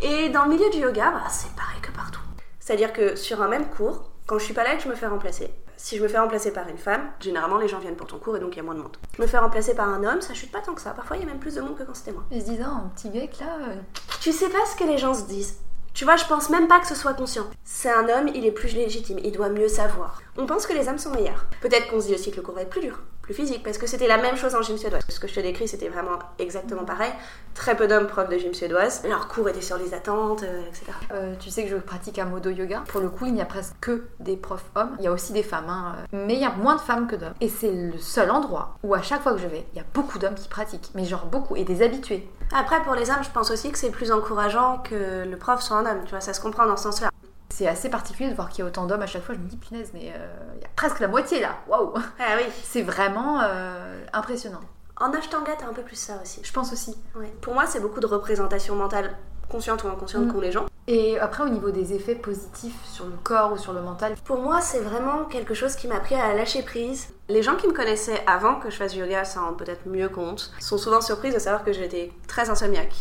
Et 0.00 0.28
dans 0.30 0.44
le 0.44 0.50
milieu 0.50 0.70
du 0.70 0.78
yoga, 0.78 1.10
bah, 1.10 1.28
c'est 1.28 1.54
pareil 1.54 1.80
que 1.80 1.92
partout. 1.92 2.20
C'est-à-dire 2.58 2.92
que 2.92 3.14
sur 3.14 3.42
un 3.42 3.48
même 3.48 3.68
cours, 3.68 4.10
quand 4.26 4.38
je 4.38 4.44
suis 4.44 4.54
pas 4.54 4.64
là 4.64 4.74
et 4.74 4.76
que 4.76 4.82
je 4.82 4.88
me 4.88 4.94
fais 4.94 5.06
remplacer, 5.06 5.50
si 5.76 5.96
je 5.98 6.02
me 6.02 6.08
fais 6.08 6.18
remplacer 6.18 6.52
par 6.52 6.68
une 6.68 6.78
femme, 6.78 7.02
généralement 7.20 7.58
les 7.58 7.68
gens 7.68 7.78
viennent 7.78 7.96
pour 7.96 8.06
ton 8.06 8.18
cours 8.18 8.36
et 8.36 8.40
donc 8.40 8.54
il 8.54 8.56
y 8.56 8.60
a 8.60 8.62
moins 8.62 8.74
de 8.74 8.80
monde. 8.80 8.96
Je 9.16 9.22
me 9.22 9.26
fais 9.26 9.38
remplacer 9.38 9.74
par 9.74 9.88
un 9.88 10.02
homme, 10.04 10.20
ça 10.20 10.34
chute 10.34 10.50
pas 10.50 10.60
tant 10.60 10.74
que 10.74 10.80
ça. 10.80 10.90
Parfois 10.90 11.16
il 11.16 11.20
y 11.20 11.22
a 11.22 11.26
même 11.28 11.38
plus 11.38 11.54
de 11.54 11.60
monde 11.60 11.76
que 11.76 11.82
quand 11.84 11.94
c'était 11.94 12.12
moi. 12.12 12.24
Ils 12.30 12.40
se 12.42 12.46
disent, 12.46 12.64
ah, 12.64 12.82
un 12.84 12.88
petit 12.94 13.10
mec 13.10 13.38
là. 13.38 13.46
euh, 13.68 13.76
Tu 14.20 14.32
sais 14.32 14.48
pas 14.48 14.64
ce 14.70 14.76
que 14.76 14.84
les 14.88 14.98
gens 14.98 15.14
se 15.14 15.24
disent. 15.24 15.58
Tu 15.94 16.04
vois, 16.04 16.16
je 16.16 16.26
pense 16.26 16.50
même 16.50 16.68
pas 16.68 16.78
que 16.78 16.86
ce 16.86 16.94
soit 16.94 17.14
conscient. 17.14 17.46
C'est 17.64 17.90
un 17.90 18.06
homme, 18.10 18.28
il 18.34 18.44
est 18.44 18.52
plus 18.52 18.74
légitime, 18.74 19.18
il 19.24 19.32
doit 19.32 19.48
mieux 19.48 19.68
savoir. 19.68 20.20
On 20.36 20.44
pense 20.44 20.66
que 20.66 20.74
les 20.74 20.88
hommes 20.88 20.98
sont 20.98 21.10
meilleurs. 21.10 21.46
Peut-être 21.62 21.88
qu'on 21.88 22.00
se 22.02 22.08
dit 22.08 22.14
aussi 22.14 22.30
que 22.30 22.36
le 22.36 22.42
cours 22.42 22.54
va 22.54 22.62
être 22.62 22.68
plus 22.70 22.82
dur, 22.82 23.00
plus 23.26 23.34
physique, 23.34 23.64
parce 23.64 23.76
que 23.76 23.88
c'était 23.88 24.06
la 24.06 24.18
même 24.18 24.36
chose 24.36 24.54
en 24.54 24.62
gym 24.62 24.78
suédoise. 24.78 25.02
Ce 25.08 25.18
que 25.18 25.26
je 25.26 25.34
te 25.34 25.40
décris, 25.40 25.66
c'était 25.66 25.88
vraiment 25.88 26.18
exactement 26.38 26.84
pareil. 26.84 27.10
Très 27.54 27.76
peu 27.76 27.88
d'hommes 27.88 28.06
profs 28.06 28.28
de 28.28 28.38
gym 28.38 28.54
suédoise. 28.54 29.02
Leurs 29.04 29.26
cours 29.26 29.48
étaient 29.48 29.60
sur 29.60 29.76
les 29.78 29.94
attentes, 29.94 30.44
euh, 30.44 30.62
etc. 30.68 30.84
Euh, 31.12 31.34
tu 31.40 31.50
sais 31.50 31.64
que 31.64 31.70
je 31.70 31.76
pratique 31.76 32.20
un 32.20 32.26
modo 32.26 32.50
yoga. 32.50 32.84
Pour 32.86 33.00
le 33.00 33.10
coup, 33.10 33.26
il 33.26 33.34
n'y 33.34 33.40
a 33.40 33.44
presque 33.44 33.74
que 33.80 34.04
des 34.20 34.36
profs 34.36 34.70
hommes. 34.76 34.94
Il 35.00 35.04
y 35.04 35.08
a 35.08 35.12
aussi 35.12 35.32
des 35.32 35.42
femmes, 35.42 35.68
hein, 35.68 35.96
euh, 35.98 36.24
mais 36.24 36.34
il 36.34 36.40
y 36.40 36.44
a 36.44 36.52
moins 36.52 36.76
de 36.76 36.80
femmes 36.80 37.08
que 37.08 37.16
d'hommes. 37.16 37.34
Et 37.40 37.48
c'est 37.48 37.72
le 37.72 37.98
seul 37.98 38.30
endroit 38.30 38.78
où 38.84 38.94
à 38.94 39.02
chaque 39.02 39.22
fois 39.22 39.32
que 39.32 39.38
je 39.38 39.48
vais, 39.48 39.66
il 39.72 39.76
y 39.76 39.80
a 39.80 39.86
beaucoup 39.92 40.20
d'hommes 40.20 40.36
qui 40.36 40.48
pratiquent. 40.48 40.90
Mais 40.94 41.04
genre 41.04 41.26
beaucoup, 41.26 41.56
et 41.56 41.64
des 41.64 41.82
habitués. 41.82 42.28
Après, 42.54 42.80
pour 42.84 42.94
les 42.94 43.10
hommes, 43.10 43.24
je 43.24 43.30
pense 43.30 43.50
aussi 43.50 43.72
que 43.72 43.78
c'est 43.78 43.90
plus 43.90 44.12
encourageant 44.12 44.78
que 44.78 45.24
le 45.28 45.36
prof 45.36 45.60
soit 45.60 45.78
un 45.78 45.86
homme. 45.86 46.04
Tu 46.04 46.10
vois, 46.10 46.20
ça 46.20 46.32
se 46.32 46.40
comprend 46.40 46.64
dans 46.66 46.76
ce 46.76 46.84
sens-là. 46.84 47.10
C'est 47.56 47.66
assez 47.66 47.88
particulier 47.88 48.28
de 48.28 48.34
voir 48.34 48.50
qu'il 48.50 48.58
y 48.58 48.62
a 48.62 48.66
autant 48.66 48.84
d'hommes 48.84 49.00
à 49.00 49.06
chaque 49.06 49.22
fois. 49.22 49.34
Je 49.34 49.40
me 49.40 49.48
dis, 49.48 49.56
punaise, 49.56 49.90
mais 49.94 50.12
euh, 50.14 50.26
il 50.56 50.60
y 50.60 50.64
a 50.66 50.68
presque 50.76 51.00
la 51.00 51.08
moitié 51.08 51.40
là. 51.40 51.56
Waouh 51.66 51.94
Ah 52.20 52.34
oui. 52.36 52.44
C'est 52.64 52.82
vraiment 52.82 53.40
euh, 53.42 54.04
impressionnant. 54.12 54.60
En 54.98 55.10
Ashtanga, 55.14 55.52
t'as 55.58 55.64
un 55.66 55.72
peu 55.72 55.80
plus 55.80 55.96
ça 55.96 56.18
aussi. 56.22 56.42
Je 56.44 56.52
pense 56.52 56.70
aussi. 56.74 56.94
Ouais. 57.14 57.32
Pour 57.40 57.54
moi, 57.54 57.64
c'est 57.66 57.80
beaucoup 57.80 58.00
de 58.00 58.04
représentation 58.06 58.74
mentale, 58.76 59.16
consciente 59.48 59.84
ou 59.84 59.88
inconsciente, 59.88 60.26
Mm. 60.26 60.32
qu'ont 60.34 60.40
les 60.42 60.52
gens. 60.52 60.66
Et 60.86 61.18
après, 61.18 61.44
au 61.44 61.48
niveau 61.48 61.70
des 61.70 61.94
effets 61.94 62.14
positifs 62.14 62.76
sur 62.84 63.06
le 63.06 63.16
corps 63.24 63.52
ou 63.54 63.56
sur 63.56 63.72
le 63.72 63.80
mental, 63.80 64.16
Pour 64.26 64.38
moi, 64.42 64.60
c'est 64.60 64.80
vraiment 64.80 65.24
quelque 65.24 65.54
chose 65.54 65.76
qui 65.76 65.88
m'a 65.88 65.96
appris 65.96 66.14
à 66.14 66.34
lâcher 66.34 66.62
prise. 66.62 67.08
Les 67.30 67.42
gens 67.42 67.56
qui 67.56 67.66
me 67.68 67.72
connaissaient 67.72 68.22
avant 68.26 68.56
que 68.56 68.68
je 68.68 68.76
fasse 68.76 68.92
du 68.92 68.98
yoga 69.00 69.24
s'en 69.24 69.46
rendent 69.46 69.58
peut-être 69.58 69.86
mieux 69.88 70.10
compte, 70.10 70.52
sont 70.60 70.76
souvent 70.76 71.00
surprises 71.00 71.32
de 71.32 71.38
savoir 71.38 71.64
que 71.64 71.72
j'étais 71.72 72.12
très 72.28 72.50
insomniaque, 72.50 72.94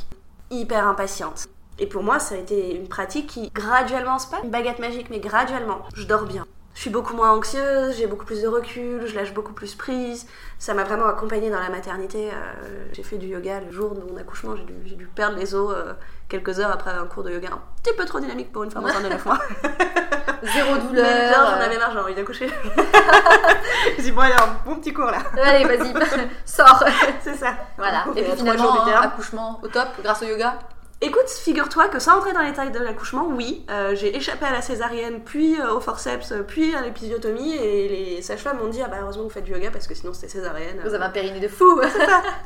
hyper 0.50 0.88
impatiente. 0.88 1.46
Et 1.78 1.88
pour 1.88 2.04
moi, 2.04 2.20
ça 2.20 2.36
a 2.36 2.38
été 2.38 2.76
une 2.76 2.88
pratique 2.88 3.28
qui, 3.28 3.50
graduellement, 3.50 4.18
c'est 4.18 4.32
pas 4.32 4.40
une 4.44 4.50
baguette 4.50 4.80
magique, 4.80 5.10
mais 5.10 5.20
graduellement, 5.20 5.82
je 5.94 6.06
dors 6.06 6.24
bien. 6.24 6.46
Je 6.74 6.82
suis 6.82 6.90
beaucoup 6.90 7.16
moins 7.16 7.32
anxieuse, 7.32 7.96
j'ai 7.98 8.06
beaucoup 8.06 8.26
plus 8.26 8.42
de 8.42 8.50
recul, 8.50 9.08
je 9.08 9.16
lâche 9.16 9.34
beaucoup 9.34 9.54
plus 9.54 9.76
prise. 9.76 10.28
Ça 10.60 10.74
m'a 10.74 10.84
vraiment 10.84 11.06
accompagnée 11.06 11.50
dans 11.50 11.60
la 11.60 11.70
maternité. 11.70 12.32
euh, 12.34 12.86
j'ai 12.92 13.02
fait 13.04 13.18
du 13.18 13.28
yoga 13.28 13.62
le 13.62 13.72
jour 13.72 13.96
de 13.96 14.02
mon 14.02 14.18
accouchement, 14.18 14.58
j'ai 14.58 14.64
dû, 14.64 14.74
j'ai 14.86 14.96
dû 14.96 15.08
perdre 15.08 15.38
les 15.38 15.56
os 15.56 15.74
euh, 15.74 15.94
quelques 16.28 16.60
heures 16.60 16.72
après 16.72 16.92
un 16.92 17.06
cours 17.06 17.24
de 17.24 17.32
yoga 17.32 17.48
un 17.54 17.62
petit 17.82 17.96
peu 17.96 18.04
trop 18.04 18.20
dynamique 18.20 18.52
pour 18.52 18.66
une 18.66 18.72
femme 18.72 18.84
enceinte 18.84 19.04
de 19.04 19.10
9 19.10 19.26
mois. 19.26 19.40
zéro 20.44 20.78
douleur. 20.78 21.34
genre, 21.34 21.52
j'en 21.52 21.62
avais 21.62 21.78
marre, 21.78 21.94
j'ai 21.94 22.00
envie 22.00 22.16
d'accoucher. 22.16 22.50
je 23.98 24.02
dis, 24.02 24.12
bon, 24.12 24.22
allez, 24.22 24.34
un 24.34 24.58
bon 24.66 24.76
petit 24.76 24.94
cours 24.94 25.06
là. 25.12 25.20
Allez, 25.42 25.64
vas-y, 25.64 25.94
sors. 26.46 26.84
C'est 27.22 27.36
ça. 27.36 27.56
Voilà. 27.78 28.04
Et 28.18 28.24
puis 28.24 28.34
finalement, 28.36 28.84
accouchement 29.02 29.62
au 29.64 29.68
top 29.70 29.88
grâce 30.04 30.22
au 30.24 30.26
yoga. 30.26 30.60
Écoute, 31.06 31.30
figure-toi 31.30 31.88
que 31.90 32.00
sans 32.00 32.18
entrer 32.18 32.34
dans 32.34 32.42
les 32.42 32.50
détails 32.50 32.72
de 32.72 32.80
l'accouchement, 32.80 33.28
oui, 33.30 33.64
euh, 33.70 33.94
j'ai 33.96 34.16
échappé 34.18 34.44
à 34.46 34.52
la 34.52 34.64
césarienne, 34.64 35.22
puis 35.24 35.56
euh, 35.62 35.76
au 35.76 35.80
forceps, 35.80 36.34
puis 36.48 36.74
à 36.74 36.82
l'épisiotomie, 36.82 37.54
et 37.56 37.88
les 37.88 38.22
sages-femmes 38.24 38.58
m'ont 38.58 38.70
dit 38.70 38.82
Ah 38.84 38.88
bah 38.88 38.98
heureusement 39.04 39.22
que 39.22 39.28
vous 39.28 39.34
faites 39.34 39.44
du 39.44 39.52
yoga 39.52 39.70
parce 39.70 39.86
que 39.86 39.94
sinon 39.94 40.14
c'était 40.14 40.30
césarienne. 40.30 40.82
Vous 40.84 40.96
avez 40.96 41.04
un 41.06 41.10
périnée 41.12 41.40
de 41.40 41.48
fou. 41.48 41.80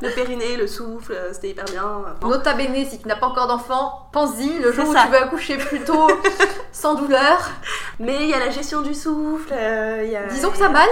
Le 0.02 0.10
périnée, 0.14 0.58
le 0.58 0.68
souffle, 0.68 1.14
euh, 1.14 1.32
c'était 1.32 1.52
hyper 1.52 1.64
bien. 1.66 2.04
Bon. 2.20 2.28
Nota 2.28 2.54
bene, 2.54 2.86
si 2.86 3.00
tu 3.00 3.08
n'as 3.08 3.16
pas 3.16 3.28
encore 3.28 3.48
d'enfant, 3.48 4.10
pense-y, 4.12 4.60
le 4.60 4.74
jour 4.74 4.90
où 4.90 4.94
ça. 4.94 5.04
tu 5.06 5.12
veux 5.12 5.18
accoucher 5.24 5.58
plus 5.58 5.80
tôt, 5.82 6.10
sans 6.74 6.96
douleur, 6.96 7.50
Mais 8.00 8.24
il 8.24 8.30
y 8.30 8.34
a 8.34 8.40
la 8.40 8.50
gestion 8.50 8.82
du 8.82 8.94
souffle, 8.94 9.54
euh, 9.54 10.02
il 10.04 10.12
y 10.12 10.16
a. 10.16 10.24
disons 10.24 10.52
que 10.52 10.58
ça 10.58 10.68
mal, 10.70 10.88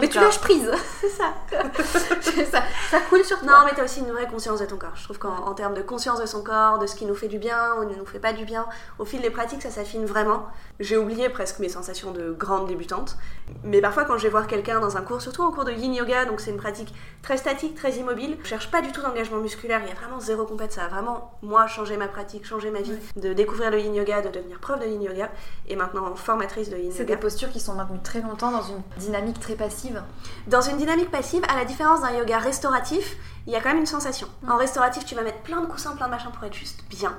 mais 0.00 0.08
tu 0.08 0.14
corps. 0.14 0.24
lâches 0.24 0.40
prise. 0.40 0.70
C'est 1.00 1.08
ça. 1.08 1.34
ça, 2.50 2.62
ça 2.90 2.98
coule 3.08 3.24
sur 3.24 3.38
toi. 3.40 3.48
Non, 3.48 3.58
mais 3.64 3.72
t'as 3.74 3.84
aussi 3.84 4.00
une 4.00 4.10
vraie 4.10 4.26
conscience 4.26 4.60
de 4.60 4.66
ton 4.66 4.76
corps. 4.76 4.94
Je 4.96 5.04
trouve 5.04 5.18
qu'en 5.18 5.34
en 5.46 5.54
termes 5.54 5.74
de 5.74 5.82
conscience 5.82 6.20
de 6.20 6.26
son 6.26 6.42
corps, 6.42 6.78
de 6.78 6.86
ce 6.86 6.94
qui 6.94 7.04
nous 7.04 7.11
fait 7.14 7.28
du 7.28 7.38
bien 7.38 7.74
ou 7.76 7.84
ne 7.84 7.94
nous 7.94 8.06
fait 8.06 8.18
pas 8.18 8.32
du 8.32 8.44
bien, 8.44 8.66
au 8.98 9.04
fil 9.04 9.20
des 9.20 9.30
pratiques, 9.30 9.62
ça 9.62 9.70
s'affine 9.70 10.04
vraiment. 10.04 10.46
J'ai 10.80 10.96
oublié 10.96 11.28
presque 11.28 11.58
mes 11.58 11.68
sensations 11.68 12.10
de 12.12 12.32
grande 12.32 12.66
débutante. 12.66 13.16
Mais 13.64 13.80
parfois, 13.80 14.04
quand 14.04 14.16
je 14.18 14.22
vais 14.24 14.28
voir 14.28 14.46
quelqu'un 14.46 14.80
dans 14.80 14.96
un 14.96 15.02
cours, 15.02 15.20
surtout 15.20 15.42
en 15.42 15.52
cours 15.52 15.64
de 15.64 15.72
yin 15.72 15.94
yoga, 15.94 16.24
donc 16.24 16.40
c'est 16.40 16.50
une 16.50 16.56
pratique 16.56 16.92
très 17.22 17.36
statique, 17.36 17.74
très 17.74 17.92
immobile, 17.92 18.36
je 18.42 18.48
cherche 18.48 18.70
pas 18.70 18.82
du 18.82 18.90
tout 18.92 19.00
d'engagement 19.02 19.38
musculaire. 19.38 19.80
Il 19.84 19.88
y 19.88 19.92
a 19.92 19.94
vraiment 19.94 20.20
zéro 20.20 20.44
compète. 20.44 20.72
Ça 20.72 20.84
a 20.84 20.88
vraiment, 20.88 21.38
moi, 21.42 21.66
changé 21.66 21.96
ma 21.96 22.08
pratique, 22.08 22.44
changé 22.46 22.70
ma 22.70 22.80
vie, 22.80 22.96
de 23.16 23.32
découvrir 23.32 23.70
le 23.70 23.78
yin 23.80 23.94
yoga, 23.94 24.22
de 24.22 24.28
devenir 24.30 24.58
prof 24.58 24.78
de 24.80 24.86
yin 24.86 25.02
yoga 25.02 25.30
et 25.68 25.76
maintenant 25.76 26.14
formatrice 26.14 26.70
de 26.70 26.76
yin 26.76 26.90
C'est 26.92 27.00
yoga. 27.02 27.14
des 27.14 27.20
postures 27.20 27.50
qui 27.50 27.60
sont 27.60 27.74
maintenues 27.74 28.00
très 28.02 28.20
longtemps 28.20 28.50
dans 28.50 28.62
une 28.62 28.82
dynamique 28.96 29.38
très 29.40 29.54
passive. 29.54 30.02
Dans 30.46 30.60
une 30.60 30.76
dynamique 30.76 31.10
passive, 31.10 31.42
à 31.48 31.56
la 31.56 31.64
différence 31.64 32.00
d'un 32.00 32.12
yoga 32.12 32.38
restauratif, 32.38 33.16
il 33.46 33.52
y 33.52 33.56
a 33.56 33.60
quand 33.60 33.70
même 33.70 33.80
une 33.80 33.86
sensation. 33.86 34.28
En 34.48 34.56
restauratif, 34.56 35.04
tu 35.04 35.14
vas 35.14 35.22
mettre 35.22 35.40
plein 35.40 35.60
de 35.60 35.66
coussins, 35.66 35.96
plein 35.96 36.06
de 36.06 36.12
machins 36.12 36.30
pour 36.32 36.44
être 36.44 36.54
juste 36.54 36.84
bien. 36.88 37.16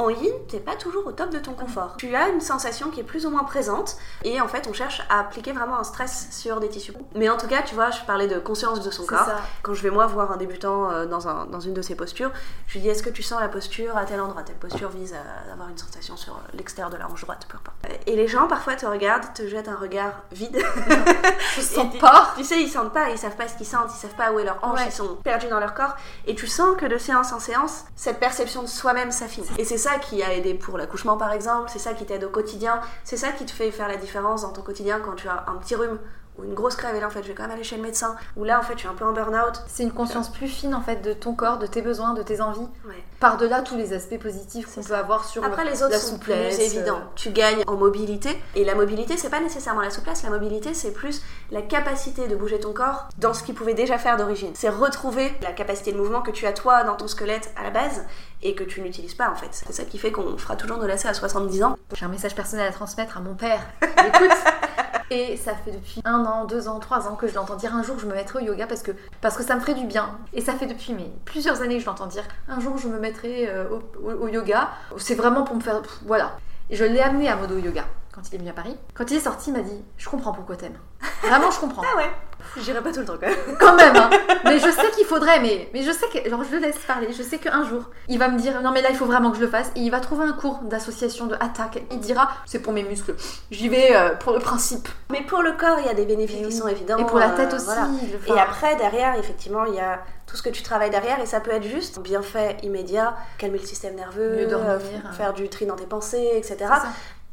En 0.00 0.08
yin, 0.08 0.32
t'es 0.48 0.60
pas 0.60 0.76
toujours 0.76 1.06
au 1.06 1.12
top 1.12 1.30
de 1.30 1.38
ton 1.38 1.52
confort. 1.52 1.94
Tu 1.98 2.14
as 2.16 2.28
une 2.28 2.40
sensation 2.40 2.90
qui 2.90 3.00
est 3.00 3.04
plus 3.04 3.26
ou 3.26 3.30
moins 3.30 3.44
présente 3.44 3.96
et 4.24 4.40
en 4.40 4.48
fait 4.48 4.66
on 4.68 4.72
cherche 4.72 5.02
à 5.10 5.20
appliquer 5.20 5.52
vraiment 5.52 5.78
un 5.78 5.84
stress 5.84 6.28
sur 6.30 6.58
des 6.58 6.68
tissus. 6.68 6.92
Mais 7.14 7.28
en 7.28 7.36
tout 7.36 7.46
cas, 7.46 7.62
tu 7.62 7.74
vois, 7.74 7.90
je 7.90 8.00
parlais 8.06 8.26
de 8.26 8.38
conscience 8.38 8.80
de 8.80 8.90
son 8.90 9.04
corps. 9.04 9.26
ça. 9.26 9.36
Quand 9.62 9.74
je 9.74 9.82
vais 9.82 9.90
moi 9.90 10.06
voir 10.06 10.32
un 10.32 10.36
débutant 10.38 10.90
euh, 10.90 11.04
dans, 11.06 11.28
un- 11.28 11.44
dans 11.46 11.60
une 11.60 11.74
de 11.74 11.82
ses 11.82 11.94
postures, 11.94 12.30
je 12.66 12.74
lui 12.74 12.80
dis 12.80 12.88
est-ce 12.88 13.02
que 13.02 13.10
tu 13.10 13.22
sens 13.22 13.40
la 13.40 13.48
posture 13.48 13.96
à 13.96 14.04
tel 14.06 14.20
endroit? 14.20 14.42
Telle 14.42 14.56
posture 14.56 14.88
vise 14.88 15.12
à 15.14 15.52
avoir 15.52 15.68
une 15.68 15.76
sensation 15.78 16.16
sur 16.16 16.40
l'extérieur 16.54 16.90
de 16.90 16.96
la 16.96 17.06
hanche 17.08 17.20
droite, 17.22 17.46
peu 17.48 17.56
importe. 17.58 17.76
Et 18.06 18.16
les 18.16 18.26
gens 18.26 18.46
parfois 18.48 18.76
te 18.76 18.86
regardent, 18.86 19.32
te 19.34 19.46
jettent 19.46 19.68
un 19.68 19.76
regard 19.76 20.12
vide. 20.32 20.58
Sens 21.60 21.86
tu- 21.92 21.98
pas. 21.98 22.32
Tu 22.36 22.44
sais, 22.44 22.60
ils 22.60 22.68
sentent 22.70 22.92
pas, 22.92 23.10
ils 23.10 23.18
savent 23.18 23.36
pas 23.36 23.48
ce 23.48 23.54
qu'ils 23.56 23.66
sentent, 23.66 23.90
ils 23.94 23.98
savent 24.00 24.14
pas 24.16 24.32
où 24.32 24.38
est 24.38 24.44
leur 24.44 24.58
hanche, 24.62 24.78
Ouais. 24.80 24.86
ils 24.86 24.92
sont 24.92 25.16
perdus 25.16 25.48
dans 25.48 25.60
leur 25.60 25.74
corps. 25.74 25.94
Et 26.26 26.34
tu 26.34 26.46
sens 26.46 26.76
que 26.78 26.86
de 26.86 26.96
séance 26.98 27.32
en 27.32 27.40
séance, 27.40 27.84
cette 27.96 28.18
perception 28.18 28.62
de 28.62 28.68
soi-même 28.68 29.10
s'affine. 29.10 29.44
Et 29.58 29.64
c'est 29.64 29.78
ça 29.78 29.89
qui 29.98 30.22
a 30.22 30.32
aidé 30.32 30.54
pour 30.54 30.78
l'accouchement 30.78 31.16
par 31.16 31.32
exemple, 31.32 31.70
c'est 31.72 31.78
ça 31.78 31.92
qui 31.94 32.04
t'aide 32.06 32.24
au 32.24 32.28
quotidien, 32.30 32.80
c'est 33.04 33.16
ça 33.16 33.28
qui 33.32 33.44
te 33.46 33.50
fait 33.52 33.70
faire 33.70 33.88
la 33.88 33.96
différence 33.96 34.42
dans 34.42 34.50
ton 34.52 34.62
quotidien 34.62 35.00
quand 35.00 35.14
tu 35.16 35.28
as 35.28 35.44
un 35.48 35.56
petit 35.56 35.74
rhume 35.74 35.98
ou 36.38 36.44
une 36.44 36.54
grosse 36.54 36.76
crève 36.76 36.94
et 36.94 37.00
là 37.00 37.08
en 37.08 37.10
fait 37.10 37.22
je 37.24 37.28
vais 37.28 37.34
quand 37.34 37.42
même 37.42 37.50
aller 37.50 37.64
chez 37.64 37.76
le 37.76 37.82
médecin, 37.82 38.14
ou 38.36 38.44
là 38.44 38.58
en 38.60 38.62
fait 38.62 38.74
je 38.74 38.78
suis 38.80 38.88
un 38.88 38.94
peu 38.94 39.04
en 39.04 39.12
burn-out. 39.12 39.62
C'est 39.66 39.82
une 39.82 39.92
conscience 39.92 40.30
plus 40.30 40.46
fine 40.46 40.74
en 40.76 40.80
fait 40.80 41.02
de 41.02 41.12
ton 41.12 41.34
corps, 41.34 41.58
de 41.58 41.66
tes 41.66 41.82
besoins, 41.82 42.14
de 42.14 42.22
tes 42.22 42.40
envies, 42.40 42.60
Ouais. 42.88 43.02
par-delà 43.18 43.62
tous 43.62 43.76
les 43.76 43.92
aspects 43.92 44.18
positifs 44.18 44.72
qu'on 44.72 44.80
peut 44.82 44.94
avoir 44.94 45.24
sur 45.24 45.44
Après 45.44 45.64
les 45.64 45.82
autres 45.82 45.92
la 45.92 45.98
sont 45.98 46.12
souplesse. 46.14 46.56
plus 46.56 46.64
évidents. 46.66 46.98
euh, 47.00 47.14
Tu 47.16 47.30
gagnes 47.30 47.64
en 47.66 47.74
mobilité 47.74 48.40
et 48.54 48.64
la 48.64 48.76
mobilité 48.76 49.16
c'est 49.16 49.28
pas 49.28 49.40
nécessairement 49.40 49.80
la 49.82 49.90
souplesse, 49.90 50.22
la 50.22 50.30
mobilité 50.30 50.72
c'est 50.72 50.92
plus 50.92 51.20
la 51.50 51.62
capacité 51.62 52.28
de 52.28 52.36
bouger 52.36 52.60
ton 52.60 52.72
corps 52.72 53.08
dans 53.18 53.34
ce 53.34 53.42
qu'il 53.42 53.56
pouvait 53.56 53.74
déjà 53.74 53.98
faire 53.98 54.16
d'origine. 54.16 54.52
C'est 54.54 54.68
retrouver 54.70 55.34
la 55.42 55.50
capacité 55.52 55.90
de 55.92 55.98
mouvement 55.98 56.22
que 56.22 56.30
tu 56.30 56.46
as 56.46 56.52
toi 56.52 56.84
dans 56.84 56.94
ton 56.94 57.08
squelette 57.08 57.50
à 57.56 57.64
la 57.64 57.70
base 57.70 58.04
et 58.42 58.54
que 58.54 58.64
tu 58.64 58.80
n'utilises 58.80 59.14
pas 59.14 59.30
en 59.30 59.34
fait. 59.34 59.48
C'est 59.52 59.72
ça 59.72 59.84
qui 59.84 59.98
fait 59.98 60.12
qu'on 60.12 60.36
fera 60.38 60.56
toujours 60.56 60.78
nos 60.78 60.86
lacets 60.86 61.08
à 61.08 61.14
70 61.14 61.62
ans. 61.62 61.76
J'ai 61.94 62.04
un 62.04 62.08
message 62.08 62.34
personnel 62.34 62.66
à 62.66 62.72
transmettre 62.72 63.16
à 63.16 63.20
mon 63.20 63.34
père. 63.34 63.60
Écoute. 63.82 64.30
Et 65.12 65.36
ça 65.36 65.54
fait 65.56 65.72
depuis 65.72 66.00
un 66.04 66.24
an, 66.24 66.44
deux 66.44 66.68
ans, 66.68 66.78
trois 66.78 67.08
ans 67.08 67.16
que 67.16 67.26
je 67.26 67.34
l'entends 67.34 67.56
dire 67.56 67.74
un 67.74 67.82
jour 67.82 67.98
je 67.98 68.06
me 68.06 68.14
mettrai 68.14 68.38
au 68.38 68.42
yoga 68.46 68.68
parce 68.68 68.82
que, 68.82 68.92
parce 69.20 69.36
que 69.36 69.42
ça 69.42 69.56
me 69.56 69.60
ferait 69.60 69.74
du 69.74 69.84
bien. 69.84 70.16
Et 70.32 70.40
ça 70.40 70.52
fait 70.52 70.66
depuis 70.66 70.92
mais, 70.94 71.10
plusieurs 71.24 71.62
années 71.62 71.74
que 71.78 71.80
je 71.80 71.86
l'entends 71.86 72.06
dire 72.06 72.22
un 72.48 72.60
jour 72.60 72.78
je 72.78 72.86
me 72.86 72.96
mettrai 73.00 73.48
euh, 73.48 73.64
au, 73.70 74.08
au- 74.08 74.24
au 74.24 74.28
yoga. 74.28 74.68
C'est 74.98 75.16
vraiment 75.16 75.42
pour 75.42 75.56
me 75.56 75.60
faire. 75.60 75.82
pff, 75.82 75.98
Voilà. 76.06 76.38
Et 76.70 76.76
je 76.76 76.84
l'ai 76.84 77.00
amené 77.00 77.28
à 77.28 77.34
Modo 77.34 77.58
Yoga 77.58 77.84
quand 78.12 78.22
il 78.28 78.36
est 78.36 78.38
venu 78.38 78.50
à 78.50 78.52
Paris. 78.52 78.76
Quand 78.94 79.10
il 79.10 79.16
est 79.16 79.20
sorti, 79.20 79.50
il 79.50 79.54
m'a 79.54 79.62
dit 79.62 79.82
Je 79.98 80.08
comprends 80.08 80.32
pourquoi 80.32 80.54
t'aimes. 80.54 80.78
Vraiment, 81.24 81.50
je 81.50 81.58
comprends. 81.58 81.82
Ah 81.92 81.96
ouais 81.96 82.10
J'irai 82.56 82.80
pas 82.82 82.92
tout 82.92 83.00
le 83.00 83.06
temps 83.06 83.14
quand 83.20 83.26
même. 83.28 83.36
Quand 83.60 83.74
même, 83.76 83.96
hein. 83.96 84.10
Mais 84.44 84.58
je 84.58 84.70
sais 84.70 84.90
qu'il 84.96 85.04
faudrait, 85.06 85.40
mais, 85.40 85.68
mais 85.74 85.82
je 85.82 85.90
sais 85.92 86.06
que. 86.08 86.28
Genre, 86.28 86.42
je 86.44 86.56
le 86.56 86.58
laisse 86.62 86.78
parler. 86.78 87.12
Je 87.12 87.22
sais 87.22 87.38
qu'un 87.38 87.64
jour, 87.64 87.84
il 88.08 88.18
va 88.18 88.28
me 88.28 88.38
dire 88.38 88.60
Non, 88.62 88.70
mais 88.72 88.82
là, 88.82 88.88
il 88.90 88.96
faut 88.96 89.06
vraiment 89.06 89.30
que 89.30 89.36
je 89.36 89.42
le 89.42 89.48
fasse. 89.48 89.70
Et 89.76 89.80
il 89.80 89.90
va 89.90 90.00
trouver 90.00 90.24
un 90.24 90.32
cours 90.32 90.58
d'association 90.62 91.26
de 91.26 91.34
attaque. 91.36 91.82
Il 91.90 92.00
dira 92.00 92.30
C'est 92.46 92.60
pour 92.60 92.72
mes 92.72 92.82
muscles. 92.82 93.14
J'y 93.50 93.68
vais 93.68 93.94
euh, 93.94 94.14
pour 94.16 94.32
le 94.32 94.38
principe. 94.40 94.88
Mais 95.10 95.22
pour 95.22 95.42
le 95.42 95.52
corps, 95.52 95.78
il 95.80 95.86
y 95.86 95.90
a 95.90 95.94
des 95.94 96.06
bénéfices 96.06 96.46
qui 96.46 96.52
sont 96.52 96.68
évidents. 96.68 96.98
Et 96.98 97.04
pour 97.06 97.18
la 97.18 97.30
euh, 97.32 97.36
tête 97.36 97.54
aussi. 97.54 97.64
voilà. 97.66 97.88
le- 98.28 98.34
Et 98.34 98.38
après, 98.38 98.76
derrière, 98.76 99.18
effectivement, 99.18 99.64
il 99.66 99.74
y 99.74 99.80
a 99.80 100.00
tout 100.26 100.36
ce 100.36 100.42
que 100.42 100.50
tu 100.50 100.62
travailles 100.62 100.90
derrière 100.90 101.18
et 101.20 101.26
ça 101.26 101.40
peut 101.40 101.50
être 101.50 101.64
juste 101.64 101.98
un 101.98 102.02
bienfait 102.02 102.56
immédiat, 102.62 103.16
calmer 103.36 103.58
le 103.58 103.66
système 103.66 103.96
nerveux, 103.96 104.36
Mieux 104.36 104.46
dormir, 104.46 104.70
euh, 104.76 105.12
faire 105.12 105.32
du 105.32 105.48
tri 105.48 105.66
dans 105.66 105.74
tes 105.74 105.86
pensées, 105.86 106.30
etc. 106.36 106.56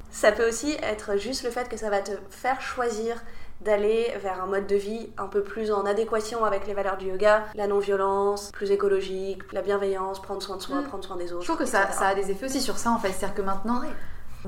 Ça 0.09 0.31
peut 0.31 0.47
aussi 0.47 0.75
être 0.81 1.15
juste 1.17 1.43
le 1.43 1.51
fait 1.51 1.69
que 1.69 1.77
ça 1.77 1.91
va 1.91 1.99
te 2.01 2.11
faire 2.31 2.59
choisir 2.59 3.17
d'aller 3.61 4.13
vers 4.21 4.43
un 4.43 4.45
mode 4.45 4.67
de 4.67 4.75
vie 4.75 5.09
un 5.17 5.27
peu 5.27 5.41
plus 5.43 5.71
en 5.71 5.85
adéquation 5.85 6.45
avec 6.45 6.67
les 6.67 6.73
valeurs 6.73 6.97
du 6.97 7.07
yoga, 7.07 7.45
la 7.55 7.67
non-violence, 7.67 8.51
plus 8.51 8.71
écologique, 8.71 9.41
la 9.51 9.61
bienveillance, 9.61 10.21
prendre 10.21 10.41
soin 10.41 10.57
de 10.57 10.61
soi, 10.61 10.81
Mm. 10.81 10.83
prendre 10.87 11.03
soin 11.03 11.15
des 11.15 11.33
autres. 11.33 11.41
Je 11.41 11.47
trouve 11.47 11.57
que 11.59 11.65
ça, 11.65 11.87
a 11.99 12.15
des 12.15 12.29
effets 12.31 12.45
aussi 12.45 12.61
sur 12.61 12.77
ça 12.77 12.91
en 12.91 12.99
fait. 12.99 13.09
C'est-à-dire 13.09 13.35
que 13.35 13.41
maintenant, 13.41 13.81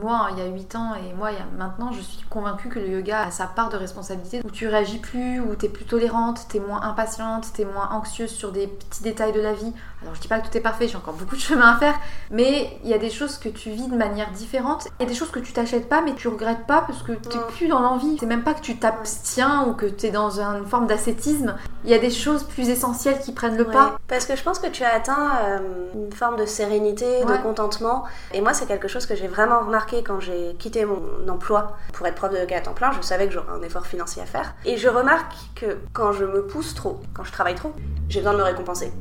moi 0.02 0.30
il 0.32 0.40
y 0.40 0.42
a 0.42 0.46
8 0.46 0.76
ans 0.76 0.94
et 0.96 1.14
moi 1.14 1.32
il 1.32 1.38
y 1.38 1.42
a 1.42 1.46
maintenant, 1.58 1.92
je 1.92 2.02
suis 2.02 2.24
convaincue 2.30 2.70
que 2.70 2.80
le 2.80 2.88
yoga 2.90 3.22
a 3.24 3.32
sa 3.32 3.46
part 3.46 3.70
de 3.70 3.78
responsabilité 3.78 4.42
où 4.46 4.50
tu 4.52 4.68
réagis 4.68 5.00
plus, 5.00 5.40
où 5.40 5.56
tu 5.56 5.66
es 5.66 5.70
plus 5.70 5.86
tolérante, 5.86 6.46
tu 6.50 6.58
es 6.58 6.60
moins 6.60 6.82
impatiente, 6.82 7.48
tu 7.54 7.62
es 7.62 7.66
moins 7.66 7.90
anxieuse 7.92 8.32
sur 8.32 8.52
des 8.52 8.68
petits 8.68 9.04
détails 9.04 9.34
de 9.34 9.42
la 9.42 9.54
vie. 9.54 9.74
Alors 10.02 10.16
je 10.16 10.22
dis 10.22 10.28
pas 10.30 10.40
que 10.40 10.48
tout 10.48 10.58
est 10.58 10.62
parfait, 10.62 10.88
j'ai 10.88 10.96
encore 10.98 11.14
beaucoup 11.16 11.36
de 11.36 11.42
chemin 11.50 11.74
à 11.74 11.78
faire, 11.78 11.96
mais 12.32 12.80
il 12.84 12.90
y 12.90 12.94
a 12.94 12.98
des 12.98 13.10
choses 13.10 13.38
que 13.38 13.50
tu 13.50 13.70
vis 13.72 13.88
de 13.88 13.96
manière 13.98 14.32
différente 14.32 14.88
et 15.00 15.06
des 15.06 15.14
choses 15.14 15.32
que 15.32 15.40
tu 15.40 15.52
t'achètes 15.54 15.90
pas 15.90 16.02
mais 16.02 16.14
tu 16.16 16.28
regrettes 16.28 16.66
pas 16.66 16.82
parce 16.88 17.04
que 17.04 17.12
tu 17.14 17.38
plus 17.56 17.68
dans 17.68 17.80
l'envie. 17.80 18.18
C'est 18.20 18.26
même 18.26 18.44
pas 18.44 18.54
que 18.54 18.62
tu 18.62 18.78
t'abstiens 18.78 19.66
ou 19.68 19.74
que 19.74 19.86
tu 19.86 20.06
es 20.08 20.12
dans 20.12 20.40
une 20.40 20.66
forme 20.66 20.88
d'ascétisme. 20.88 21.56
Il 21.84 21.90
y 21.90 21.94
a 21.94 22.00
des 22.00 22.12
choses 22.12 22.44
plus 22.44 22.70
essentielles 22.70 23.20
qui 23.20 23.32
prennent 23.32 23.58
le 23.58 23.66
Ouais, 23.66 23.74
pas. 23.74 23.98
Parce 24.08 24.26
que 24.26 24.36
je 24.36 24.44
pense 24.44 24.60
que 24.60 24.68
tu 24.68 24.84
as 24.84 24.94
atteint 24.94 25.32
euh, 25.44 25.60
une 25.94 26.12
forme 26.12 26.36
de 26.38 26.46
sérénité, 26.46 27.24
Ouais. 27.24 27.38
de 27.38 27.44
contentement. 27.44 28.04
Et 28.34 28.42
moi, 28.42 28.54
c'est 28.54 28.66
quelque 28.66 28.88
chose 28.88 29.06
que 29.06 29.16
j'ai 29.16 29.28
vraiment 29.28 29.60
remarqué 29.60 29.89
quand 29.98 30.20
j'ai 30.20 30.56
quitté 30.58 30.86
mon 30.86 31.28
emploi 31.28 31.76
pour 31.94 32.06
être 32.08 32.16
prof 32.16 32.32
de 32.32 32.38
yoga 32.38 32.58
à 32.58 32.62
temps 32.62 32.74
plein. 32.74 32.92
Je 32.92 33.02
savais 33.02 33.28
que 33.28 33.34
j'aurais 33.34 33.52
un 33.52 33.62
effort 33.62 33.86
financier 33.86 34.22
à 34.22 34.26
faire. 34.26 34.54
Et 34.66 34.78
je 34.78 34.88
remarque 34.88 35.34
que 35.56 35.80
quand 35.94 36.14
je 36.14 36.26
me 36.26 36.46
pousse 36.46 36.74
trop, 36.74 37.00
quand 37.14 37.24
je 37.24 37.32
travaille 37.32 37.56
trop, 37.56 37.74
j'ai 38.08 38.20
besoin 38.20 38.34
de 38.34 38.40
me 38.40 38.44
récompenser. 38.44 38.92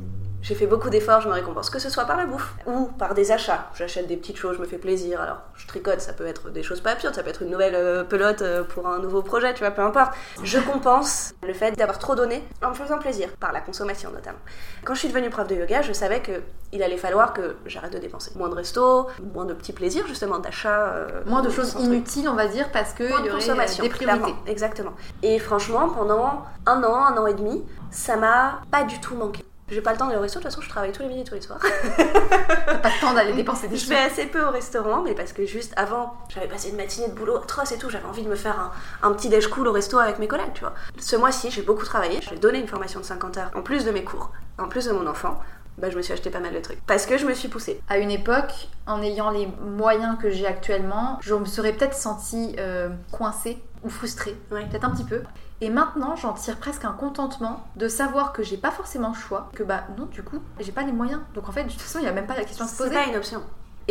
J'ai 0.41 0.55
fait 0.55 0.67
beaucoup 0.67 0.89
d'efforts, 0.89 1.19
je 1.21 1.27
me 1.27 1.33
récompense, 1.33 1.69
que 1.69 1.79
ce 1.79 1.89
soit 1.89 2.05
par 2.05 2.15
la 2.15 2.25
bouffe 2.25 2.53
ou 2.65 2.85
par 2.97 3.13
des 3.13 3.31
achats. 3.31 3.69
J'achète 3.75 4.07
des 4.07 4.15
petites 4.15 4.37
choses, 4.37 4.55
je 4.55 4.61
me 4.61 4.65
fais 4.65 4.77
plaisir. 4.77 5.19
Alors, 5.21 5.37
je 5.55 5.67
tricote, 5.67 5.99
ça 5.99 6.13
peut 6.13 6.25
être 6.25 6.49
des 6.49 6.63
choses 6.63 6.79
pas 6.79 6.91
absurdes, 6.91 7.13
ça 7.13 7.23
peut 7.23 7.29
être 7.29 7.41
une 7.41 7.49
nouvelle 7.51 7.75
euh, 7.75 8.03
pelote 8.05 8.41
euh, 8.41 8.63
pour 8.63 8.87
un 8.87 8.99
nouveau 8.99 9.21
projet, 9.21 9.53
tu 9.53 9.59
vois, 9.59 9.71
peu 9.71 9.81
importe. 9.81 10.13
Je 10.43 10.57
compense 10.59 11.33
le 11.45 11.53
fait 11.53 11.73
d'avoir 11.73 11.99
trop 11.99 12.15
donné 12.15 12.41
en 12.63 12.69
me 12.69 12.73
faisant 12.73 12.97
plaisir, 12.99 13.29
par 13.39 13.51
la 13.51 13.59
consommation 13.59 14.11
notamment. 14.11 14.39
Quand 14.85 14.93
je 14.93 14.99
suis 14.99 15.07
devenue 15.09 15.29
prof 15.29 15.45
de 15.47 15.55
yoga, 15.55 15.81
je 15.81 15.91
savais 15.91 16.21
que 16.21 16.41
il 16.71 16.83
allait 16.83 16.97
falloir 16.97 17.33
que 17.33 17.55
j'arrête 17.65 17.91
de 17.93 17.97
dépenser. 17.97 18.31
Moins 18.35 18.47
de 18.49 18.55
resto, 18.55 19.07
moins 19.33 19.45
de 19.45 19.53
petits 19.53 19.73
plaisirs, 19.73 20.07
justement, 20.07 20.39
d'achat. 20.39 20.93
euh, 20.93 21.07
Moins 21.25 21.41
de 21.41 21.49
choses 21.49 21.75
inutiles, 21.79 22.29
on 22.29 22.35
va 22.35 22.47
dire, 22.47 22.71
parce 22.71 22.93
qu'il 22.93 23.09
Moins 23.09 23.19
y 23.19 23.21
aurait 23.23 23.31
consommation, 23.39 23.83
des 23.83 23.89
priorités. 23.89 24.21
clairement. 24.23 24.41
Exactement. 24.47 24.93
Et 25.21 25.37
franchement, 25.39 25.89
pendant 25.89 26.43
un 26.65 26.83
an, 26.83 26.95
un 27.07 27.17
an 27.17 27.27
et 27.27 27.33
demi, 27.33 27.65
ça 27.91 28.15
m'a 28.17 28.61
pas 28.71 28.83
du 28.83 28.99
tout 29.01 29.15
manqué. 29.15 29.43
J'ai 29.71 29.81
pas 29.81 29.91
le 29.91 29.97
temps 29.97 30.07
d'aller 30.07 30.17
au 30.17 30.21
resto, 30.21 30.39
de 30.39 30.43
toute 30.43 30.51
façon, 30.51 30.61
je 30.61 30.69
travaille 30.69 30.91
tous 30.91 31.03
les 31.03 31.09
midis, 31.09 31.23
tous 31.23 31.35
les 31.35 31.41
soirs. 31.41 31.59
T'as 31.97 32.75
pas 32.77 32.89
le 32.89 33.01
temps 33.01 33.13
d'aller 33.13 33.33
dépenser 33.33 33.67
des 33.67 33.77
Je 33.77 33.87
vais 33.87 33.97
assez 33.97 34.25
peu 34.25 34.43
au 34.43 34.51
restaurant, 34.51 35.01
mais 35.03 35.13
parce 35.13 35.33
que 35.33 35.45
juste 35.45 35.73
avant, 35.75 36.15
j'avais 36.29 36.47
passé 36.47 36.69
une 36.69 36.77
matinée 36.77 37.07
de 37.07 37.13
boulot 37.13 37.37
atroce 37.37 37.71
et 37.71 37.77
tout, 37.77 37.89
j'avais 37.89 38.05
envie 38.07 38.23
de 38.23 38.29
me 38.29 38.35
faire 38.35 38.59
un, 38.59 38.71
un 39.07 39.13
petit 39.13 39.29
déj 39.29 39.47
cool 39.47 39.67
au 39.67 39.71
resto 39.71 39.99
avec 39.99 40.19
mes 40.19 40.27
collègues, 40.27 40.53
tu 40.53 40.61
vois. 40.61 40.73
Ce 40.99 41.15
mois-ci, 41.15 41.51
j'ai 41.51 41.61
beaucoup 41.61 41.85
travaillé, 41.85 42.19
j'ai 42.21 42.37
donné 42.37 42.59
une 42.59 42.67
formation 42.67 42.99
de 42.99 43.05
50 43.05 43.37
heures 43.37 43.51
en 43.55 43.61
plus 43.61 43.85
de 43.85 43.91
mes 43.91 44.03
cours, 44.03 44.31
en 44.57 44.67
plus 44.67 44.85
de 44.85 44.91
mon 44.91 45.05
enfant. 45.07 45.39
Bah, 45.77 45.89
je 45.89 45.95
me 45.95 46.01
suis 46.01 46.11
acheté 46.11 46.29
pas 46.29 46.41
mal 46.41 46.53
de 46.53 46.59
trucs. 46.59 46.85
Parce 46.85 47.05
que 47.05 47.17
je 47.17 47.25
me 47.25 47.33
suis 47.33 47.47
poussée. 47.47 47.81
À 47.87 47.99
une 47.99 48.11
époque, 48.11 48.67
en 48.85 49.01
ayant 49.01 49.29
les 49.29 49.47
moyens 49.61 50.17
que 50.21 50.29
j'ai 50.29 50.45
actuellement, 50.45 51.17
je 51.21 51.33
me 51.33 51.45
serais 51.45 51.71
peut-être 51.71 51.93
sentie 51.93 52.53
euh, 52.59 52.89
coincée 53.11 53.57
ou 53.83 53.89
frustrée, 53.89 54.35
Ouais. 54.51 54.65
peut-être 54.67 54.83
un 54.85 54.91
petit 54.91 55.03
peu. 55.03 55.21
Et 55.61 55.69
maintenant, 55.69 56.15
j'en 56.15 56.33
tire 56.33 56.57
presque 56.57 56.85
un 56.85 56.91
contentement 56.93 57.65
de 57.75 57.87
savoir 57.87 58.31
que 58.33 58.43
j'ai 58.43 58.57
pas 58.57 58.71
forcément 58.71 59.09
le 59.09 59.15
choix, 59.15 59.49
que 59.55 59.63
bah 59.63 59.83
non, 59.97 60.05
du 60.05 60.23
coup, 60.23 60.39
j'ai 60.59 60.71
pas 60.71 60.83
les 60.83 60.91
moyens. 60.91 61.21
Donc 61.33 61.49
en 61.49 61.51
fait, 61.51 61.63
de 61.65 61.69
toute 61.69 61.81
façon, 61.81 61.99
il 61.99 62.05
y 62.05 62.07
a 62.07 62.11
même 62.13 62.27
pas 62.27 62.35
la 62.35 62.43
question 62.45 62.65
à 62.65 62.67
se 62.67 62.75
C'est 62.75 62.83
poser. 62.83 62.95
pas 62.95 63.05
une 63.05 63.15
option. 63.17 63.41